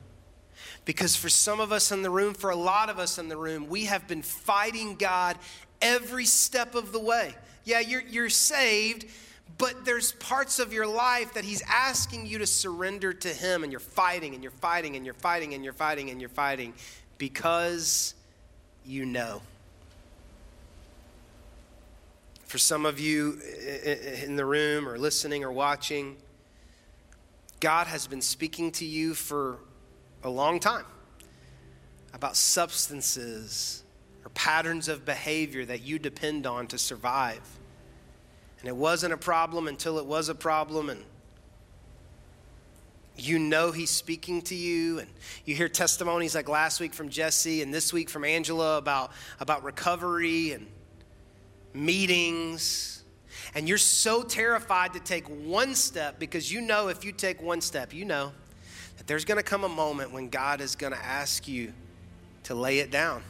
Because 0.85 1.15
for 1.15 1.29
some 1.29 1.59
of 1.59 1.71
us 1.71 1.91
in 1.91 2.01
the 2.01 2.09
room, 2.09 2.33
for 2.33 2.49
a 2.49 2.55
lot 2.55 2.89
of 2.89 2.99
us 2.99 3.17
in 3.17 3.29
the 3.29 3.37
room, 3.37 3.67
we 3.67 3.85
have 3.85 4.07
been 4.07 4.21
fighting 4.21 4.95
God 4.95 5.37
every 5.81 6.25
step 6.25 6.75
of 6.75 6.91
the 6.91 6.99
way. 6.99 7.33
Yeah, 7.63 7.79
you're, 7.79 8.01
you're 8.01 8.29
saved, 8.29 9.05
but 9.57 9.85
there's 9.85 10.11
parts 10.13 10.59
of 10.59 10.73
your 10.73 10.87
life 10.87 11.35
that 11.35 11.45
He's 11.45 11.61
asking 11.67 12.25
you 12.25 12.39
to 12.39 12.47
surrender 12.47 13.13
to 13.13 13.29
Him, 13.29 13.63
and 13.63 13.71
you're 13.71 13.79
fighting, 13.79 14.33
and 14.33 14.43
you're 14.43 14.51
fighting, 14.51 14.95
and 14.95 15.05
you're 15.05 15.13
fighting, 15.13 15.53
and 15.53 15.63
you're 15.63 15.73
fighting, 15.73 16.09
and 16.09 16.19
you're 16.19 16.29
fighting 16.29 16.73
because 17.17 18.13
you 18.85 19.05
know. 19.05 19.41
For 22.45 22.57
some 22.57 22.85
of 22.85 22.99
you 22.99 23.39
in 24.23 24.35
the 24.35 24.45
room, 24.45 24.87
or 24.87 24.97
listening, 24.97 25.43
or 25.43 25.51
watching, 25.51 26.17
God 27.61 27.87
has 27.87 28.05
been 28.05 28.21
speaking 28.21 28.71
to 28.73 28.85
you 28.85 29.13
for 29.13 29.57
a 30.23 30.29
long 30.29 30.59
time 30.59 30.85
about 32.13 32.35
substances 32.37 33.83
or 34.23 34.29
patterns 34.29 34.87
of 34.87 35.05
behavior 35.05 35.65
that 35.65 35.81
you 35.81 35.99
depend 35.99 36.45
on 36.45 36.67
to 36.67 36.77
survive. 36.77 37.41
And 38.59 38.69
it 38.69 38.75
wasn't 38.75 39.13
a 39.13 39.17
problem 39.17 39.67
until 39.67 39.97
it 39.99 40.05
was 40.05 40.29
a 40.29 40.35
problem, 40.35 40.89
and 40.89 41.03
you 43.17 43.37
know 43.37 43.71
he's 43.71 43.89
speaking 43.89 44.41
to 44.41 44.55
you 44.55 44.99
and 44.99 45.09
you 45.45 45.55
hear 45.55 45.69
testimonies 45.69 46.33
like 46.33 46.49
last 46.49 46.79
week 46.79 46.93
from 46.93 47.09
jesse 47.09 47.61
and 47.61 47.71
this 47.71 47.93
week 47.93 48.09
from 48.09 48.23
angela 48.23 48.77
about, 48.77 49.11
about 49.39 49.63
recovery 49.63 50.51
and 50.51 50.65
meetings 51.75 53.03
and 53.53 53.69
you're 53.69 53.77
so 53.77 54.23
terrified 54.23 54.93
to 54.93 54.99
take 54.99 55.25
one 55.27 55.75
step 55.75 56.17
because 56.17 56.51
you 56.51 56.59
know 56.59 56.87
if 56.87 57.05
you 57.05 57.11
take 57.11 57.39
one 57.41 57.61
step 57.61 57.93
you 57.93 58.03
know 58.03 58.31
that 59.03 59.07
there's 59.07 59.25
going 59.25 59.37
to 59.37 59.43
come 59.43 59.63
a 59.63 59.69
moment 59.69 60.11
when 60.11 60.29
God 60.29 60.61
is 60.61 60.75
going 60.75 60.93
to 60.93 61.03
ask 61.03 61.47
you 61.47 61.73
to 62.43 62.55
lay 62.55 62.79
it 62.79 62.91
down. 62.91 63.23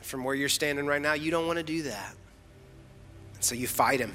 From 0.00 0.24
where 0.24 0.34
you're 0.34 0.48
standing 0.48 0.86
right 0.86 1.00
now, 1.00 1.12
you 1.12 1.30
don't 1.30 1.46
want 1.46 1.58
to 1.58 1.62
do 1.62 1.82
that. 1.82 2.14
So 3.40 3.54
you 3.54 3.66
fight 3.66 4.00
him. 4.00 4.12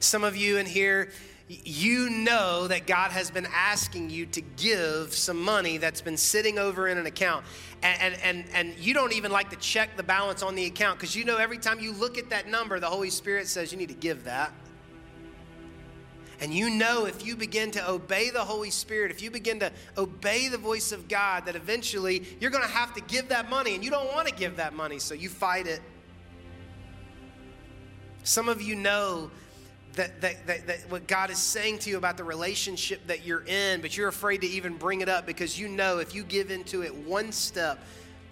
Some 0.00 0.24
of 0.24 0.36
you 0.36 0.58
in 0.58 0.66
here, 0.66 1.10
you 1.48 2.10
know 2.10 2.68
that 2.68 2.86
God 2.86 3.10
has 3.10 3.30
been 3.30 3.46
asking 3.52 4.10
you 4.10 4.26
to 4.26 4.40
give 4.40 5.14
some 5.14 5.40
money 5.40 5.78
that's 5.78 6.02
been 6.02 6.16
sitting 6.16 6.58
over 6.58 6.88
in 6.88 6.98
an 6.98 7.06
account. 7.06 7.44
And, 7.82 8.14
and, 8.14 8.22
and, 8.22 8.44
and 8.54 8.78
you 8.78 8.92
don't 8.92 9.14
even 9.14 9.32
like 9.32 9.50
to 9.50 9.56
check 9.56 9.96
the 9.96 10.02
balance 10.02 10.42
on 10.42 10.54
the 10.54 10.66
account 10.66 10.98
because 10.98 11.16
you 11.16 11.24
know 11.24 11.38
every 11.38 11.58
time 11.58 11.80
you 11.80 11.92
look 11.92 12.18
at 12.18 12.30
that 12.30 12.48
number, 12.48 12.78
the 12.78 12.86
Holy 12.86 13.10
Spirit 13.10 13.48
says 13.48 13.72
you 13.72 13.78
need 13.78 13.88
to 13.88 13.94
give 13.94 14.24
that. 14.24 14.52
And 16.40 16.54
you 16.54 16.70
know 16.70 17.06
if 17.06 17.26
you 17.26 17.36
begin 17.36 17.70
to 17.72 17.90
obey 17.90 18.30
the 18.30 18.44
Holy 18.44 18.70
Spirit, 18.70 19.10
if 19.10 19.22
you 19.22 19.30
begin 19.30 19.58
to 19.60 19.72
obey 19.96 20.48
the 20.48 20.58
voice 20.58 20.92
of 20.92 21.08
God, 21.08 21.46
that 21.46 21.56
eventually 21.56 22.22
you're 22.40 22.50
going 22.50 22.62
to 22.62 22.70
have 22.70 22.94
to 22.94 23.00
give 23.02 23.28
that 23.30 23.50
money 23.50 23.74
and 23.74 23.84
you 23.84 23.90
don't 23.90 24.12
want 24.12 24.28
to 24.28 24.34
give 24.34 24.56
that 24.56 24.72
money, 24.72 24.98
so 24.98 25.14
you 25.14 25.28
fight 25.28 25.66
it. 25.66 25.80
Some 28.22 28.48
of 28.48 28.62
you 28.62 28.76
know 28.76 29.30
that, 29.94 30.20
that, 30.20 30.46
that, 30.46 30.66
that, 30.66 30.90
what 30.90 31.08
God 31.08 31.30
is 31.30 31.38
saying 31.38 31.78
to 31.80 31.90
you 31.90 31.96
about 31.96 32.16
the 32.16 32.24
relationship 32.24 33.04
that 33.08 33.26
you're 33.26 33.44
in, 33.46 33.80
but 33.80 33.96
you're 33.96 34.08
afraid 34.08 34.42
to 34.42 34.46
even 34.46 34.76
bring 34.76 35.00
it 35.00 35.08
up 35.08 35.26
because 35.26 35.58
you 35.58 35.66
know 35.66 35.98
if 35.98 36.14
you 36.14 36.22
give 36.22 36.52
into 36.52 36.82
it 36.82 36.94
one 36.94 37.32
step, 37.32 37.78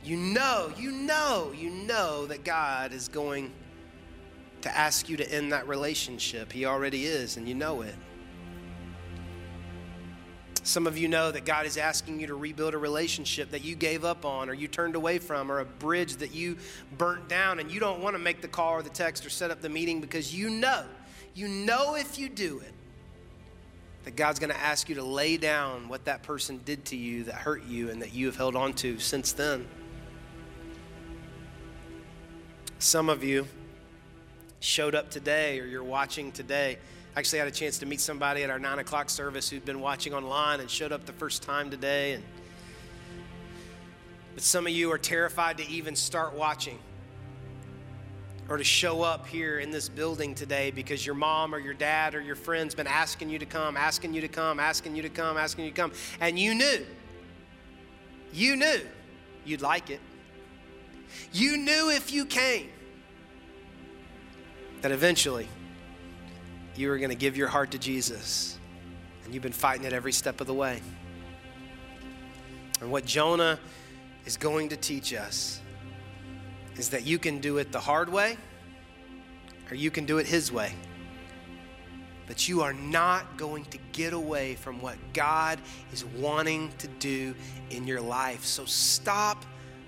you 0.05 0.17
know, 0.17 0.73
you 0.79 0.93
know, 0.93 1.53
you 1.57 1.71
know 1.71 2.27
that 2.27 2.45
God 2.45 2.93
is 2.93 3.09
going 3.09 3.51
to 4.67 4.77
ask 4.77 5.09
you 5.09 5.17
to 5.17 5.33
end 5.33 5.53
that 5.53 5.69
relationship. 5.69 6.51
He 6.51 6.67
already 6.67 7.07
is, 7.07 7.37
and 7.37 7.49
you 7.49 7.55
know 7.55 7.83
it. 7.83 7.95
Some 10.65 10.89
of 10.89 10.99
you 10.99 11.07
know 11.07 11.31
that 11.31 11.45
God 11.45 11.65
is 11.67 11.77
asking 11.77 12.19
you 12.19 12.27
to 12.27 12.35
rebuild 12.35 12.75
a 12.75 12.79
relationship 12.79 13.53
that 13.53 13.63
you 13.63 13.77
gave 13.77 14.05
up 14.05 14.25
on 14.25 14.51
or 14.51 14.55
you 14.55 14.67
turned 14.67 14.97
away 14.97 15.21
from 15.21 15.53
or 15.53 15.61
a 15.61 15.65
bridge 15.65 16.17
that 16.17 16.35
you 16.35 16.57
burnt 16.99 17.29
down, 17.29 17.61
and 17.61 17.71
you 17.71 17.79
don't 17.79 18.01
want 18.01 18.15
to 18.15 18.19
make 18.19 18.41
the 18.41 18.49
call 18.49 18.73
or 18.73 18.83
the 18.83 18.91
text 18.91 19.25
or 19.25 19.31
set 19.31 19.53
up 19.53 19.61
the 19.61 19.69
meeting 19.69 20.01
because 20.01 20.35
you 20.35 20.51
know 20.51 20.85
you 21.35 21.47
know 21.47 21.95
if 21.95 22.19
you 22.19 22.29
do 22.29 22.59
it 22.59 22.73
that 24.03 24.17
God's 24.17 24.41
going 24.41 24.51
to 24.51 24.61
ask 24.61 24.89
you 24.89 24.97
to 24.97 25.05
lay 25.05 25.37
down 25.37 25.89
what 25.89 26.05
that 26.07 26.25
person 26.25 26.61
did 26.65 26.85
to 26.87 26.97
you 26.97 27.25
that 27.25 27.35
hurt 27.35 27.65
you 27.67 27.91
and 27.91 28.03
that 28.03 28.13
you 28.13 28.27
have 28.27 28.37
held 28.37 28.57
on 28.57 28.73
to 28.75 28.99
since 28.99 29.33
then. 29.33 29.67
Some 32.79 33.09
of 33.09 33.23
you 33.23 33.47
showed 34.61 34.95
up 34.95 35.11
today 35.11 35.61
or 35.61 35.67
you're 35.67 35.85
watching 35.85 36.33
today. 36.33 36.79
I 37.15 37.19
actually 37.19 37.39
had 37.39 37.49
a 37.49 37.53
chance 37.53 37.79
to 37.79 37.87
meet 37.87 38.01
somebody 38.01 38.43
at 38.43 38.51
our 38.51 38.59
nine 38.59 38.79
o'clock 38.79 39.09
service 39.09 39.49
who'd 39.49 39.65
been 39.65 39.81
watching 39.81 40.13
online 40.13 40.61
and 40.61 40.71
showed 40.71 40.93
up 40.93 41.07
the 41.07 41.13
first 41.13 41.43
time 41.43 41.71
today. 41.71 42.13
And, 42.13 42.25
but 44.35 44.43
some 44.43 44.67
of 44.67 44.73
you 44.73 44.93
are 44.93 44.99
terrified 44.99 45.59
to 45.59 45.69
even 45.69 45.97
start 45.97 46.35
watching 46.35 46.79
or 48.49 48.59
to 48.59 48.65
show 48.65 49.03
up 49.03 49.27
here 49.27 49.59
in 49.59 49.71
this 49.71 49.89
building 49.89 50.35
today 50.35 50.71
because 50.71 51.05
your 51.05 51.15
mom 51.15 51.55
or 51.55 51.59
your 51.59 51.75
dad 51.75 52.15
or 52.15 52.21
your 52.21 52.37
friend's 52.37 52.75
been 52.75 52.87
asking 52.87 53.29
you 53.29 53.39
to 53.39 53.47
come, 53.47 53.77
asking 53.77 54.15
you 54.15 54.21
to 54.21 54.29
come, 54.29 54.61
asking 54.61 54.95
you 54.95 55.03
to 55.03 55.09
come, 55.09 55.37
asking 55.37 55.65
you 55.65 55.71
to 55.71 55.77
come. 55.77 55.93
And 56.21 56.39
you 56.39 56.55
knew, 56.55 56.87
you 58.33 58.57
knew 58.57 58.81
you'd 59.45 59.63
like 59.63 59.91
it. 59.91 60.01
You 61.33 61.57
knew 61.57 61.91
if 61.91 62.13
you 62.13 62.27
came 62.27 62.69
that 64.87 64.93
eventually 64.93 65.49
you 66.77 66.93
are 66.93 66.97
going 66.97 67.11
to 67.11 67.17
give 67.17 67.37
your 67.37 67.49
heart 67.49 67.73
to 67.73 67.79
Jesus. 67.79 68.57
And 69.25 69.35
you've 69.35 69.43
been 69.43 69.51
fighting 69.51 69.85
it 69.85 69.93
every 69.93 70.13
step 70.13 70.41
of 70.41 70.47
the 70.47 70.55
way. 70.55 70.81
And 72.81 72.93
what 72.93 73.05
Jonah 73.05 73.59
is 74.27 74.37
going 74.37 74.69
to 74.69 74.77
teach 74.77 75.13
us 75.13 75.61
is 76.77 76.91
that 76.91 77.05
you 77.05 77.19
can 77.19 77.41
do 77.41 77.59
it 77.59 77.73
the 77.73 77.81
hard 77.81 78.09
way 78.09 78.37
or 79.69 79.75
you 79.75 79.91
can 79.91 80.07
do 80.07 80.19
it 80.19 80.27
His 80.29 80.53
way. 80.53 80.73
But 82.29 82.49
you 82.49 82.63
are 82.63 82.73
not 82.73 83.37
going 83.37 83.65
to 83.65 83.79
get 83.91 84.13
away 84.13 84.55
from 84.55 84.81
what 84.81 84.99
God 85.13 85.59
is 85.93 86.05
wanting 86.05 86.71
to 86.79 86.87
do 86.87 87.35
in 87.71 87.89
your 87.89 88.01
life. 88.01 88.45
So 88.45 88.65
stop 88.65 89.45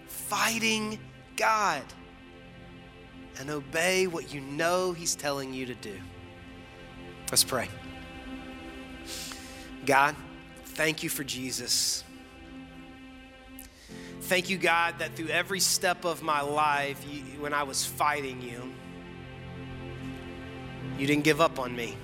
fighting 0.09 0.99
God 1.37 1.85
and 3.39 3.51
obey 3.51 4.07
what 4.07 4.33
you 4.33 4.41
know 4.41 4.93
He's 4.93 5.15
telling 5.15 5.55
you 5.55 5.67
to 5.67 5.75
do. 5.75 5.99
Let's 7.31 7.45
pray. 7.45 7.69
God, 9.87 10.17
thank 10.65 11.03
you 11.03 11.09
for 11.09 11.25
Jesus. 11.25 12.05
Thank 14.23 14.51
you, 14.51 14.59
God, 14.59 14.99
that 14.99 15.15
through 15.15 15.29
every 15.29 15.61
step 15.61 16.05
of 16.05 16.23
my 16.23 16.41
life, 16.41 17.03
you, 17.11 17.23
when 17.41 17.55
I 17.55 17.63
was 17.63 17.85
fighting 17.85 18.43
you, 18.43 18.75
you 20.99 21.07
didn't 21.07 21.25
give 21.25 21.41
up 21.41 21.59
on 21.59 21.75
me. 21.75 21.97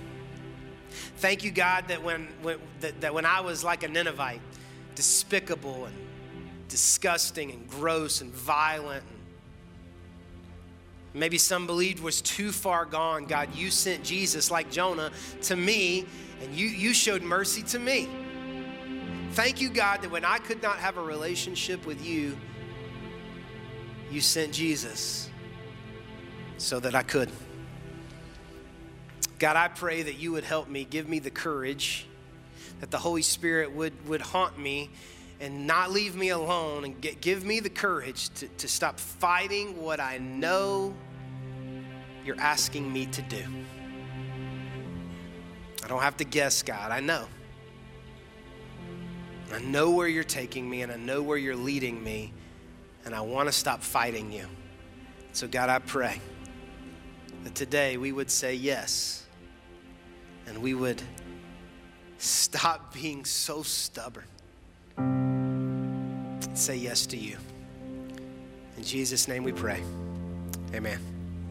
Thank 1.16 1.44
you, 1.44 1.50
God, 1.50 1.88
that 1.88 2.02
when, 2.02 2.28
when 2.42 2.58
that, 2.80 3.00
that 3.00 3.12
when 3.12 3.26
I 3.26 3.40
was 3.40 3.64
like 3.64 3.82
a 3.82 3.88
Ninevite, 3.88 4.40
despicable 4.94 5.86
and 5.86 5.94
disgusting 6.68 7.50
and 7.50 7.68
gross 7.68 8.20
and 8.20 8.32
violent, 8.32 9.04
maybe 11.14 11.38
some 11.38 11.66
believed 11.66 12.00
was 12.00 12.20
too 12.20 12.52
far 12.52 12.84
gone, 12.84 13.24
God, 13.24 13.54
you 13.54 13.70
sent 13.70 14.02
Jesus 14.02 14.50
like 14.50 14.70
Jonah 14.70 15.10
to 15.42 15.56
me, 15.56 16.06
and 16.42 16.52
you, 16.54 16.66
you 16.66 16.92
showed 16.92 17.22
mercy 17.22 17.62
to 17.62 17.78
me. 17.78 18.08
Thank 19.30 19.60
you, 19.60 19.68
God, 19.68 20.02
that 20.02 20.10
when 20.10 20.24
I 20.24 20.38
could 20.38 20.62
not 20.62 20.78
have 20.78 20.96
a 20.96 21.02
relationship 21.02 21.86
with 21.86 22.04
you, 22.04 22.36
you 24.10 24.20
sent 24.20 24.52
Jesus 24.52 25.30
so 26.58 26.78
that 26.80 26.94
I 26.94 27.02
could. 27.02 27.30
God, 29.38 29.56
I 29.56 29.68
pray 29.68 30.02
that 30.02 30.18
you 30.18 30.32
would 30.32 30.44
help 30.44 30.68
me, 30.68 30.84
give 30.88 31.08
me 31.08 31.18
the 31.18 31.30
courage, 31.30 32.06
that 32.80 32.90
the 32.90 32.98
Holy 32.98 33.22
Spirit 33.22 33.72
would, 33.72 33.92
would 34.08 34.20
haunt 34.20 34.58
me 34.58 34.90
and 35.40 35.66
not 35.66 35.90
leave 35.90 36.14
me 36.14 36.28
alone 36.28 36.84
and 36.84 37.00
get, 37.00 37.20
give 37.20 37.44
me 37.44 37.60
the 37.60 37.70
courage 37.70 38.28
to, 38.34 38.48
to 38.48 38.68
stop 38.68 39.00
fighting 39.00 39.82
what 39.82 40.00
I 40.00 40.18
know 40.18 40.94
you're 42.24 42.40
asking 42.40 42.92
me 42.92 43.06
to 43.06 43.22
do. 43.22 43.42
I 45.82 45.88
don't 45.88 46.00
have 46.00 46.16
to 46.18 46.24
guess, 46.24 46.62
God. 46.62 46.90
I 46.90 47.00
know. 47.00 47.26
I 49.52 49.60
know 49.60 49.90
where 49.90 50.08
you're 50.08 50.24
taking 50.24 50.68
me 50.68 50.82
and 50.82 50.90
I 50.90 50.96
know 50.96 51.22
where 51.22 51.36
you're 51.36 51.54
leading 51.54 52.02
me, 52.02 52.32
and 53.04 53.14
I 53.14 53.20
want 53.20 53.48
to 53.48 53.52
stop 53.52 53.82
fighting 53.82 54.32
you. 54.32 54.46
So, 55.32 55.46
God, 55.46 55.68
I 55.68 55.78
pray 55.78 56.20
that 57.44 57.54
today 57.54 57.96
we 57.96 58.12
would 58.12 58.30
say 58.30 58.54
yes 58.54 59.26
and 60.46 60.58
we 60.58 60.74
would 60.74 61.02
stop 62.18 62.94
being 62.94 63.24
so 63.24 63.62
stubborn 63.62 64.24
say 66.56 66.76
yes 66.76 67.06
to 67.06 67.16
you. 67.16 67.36
In 68.76 68.84
Jesus' 68.84 69.28
name 69.28 69.42
we 69.42 69.52
pray. 69.52 69.82
Amen. 70.74 71.13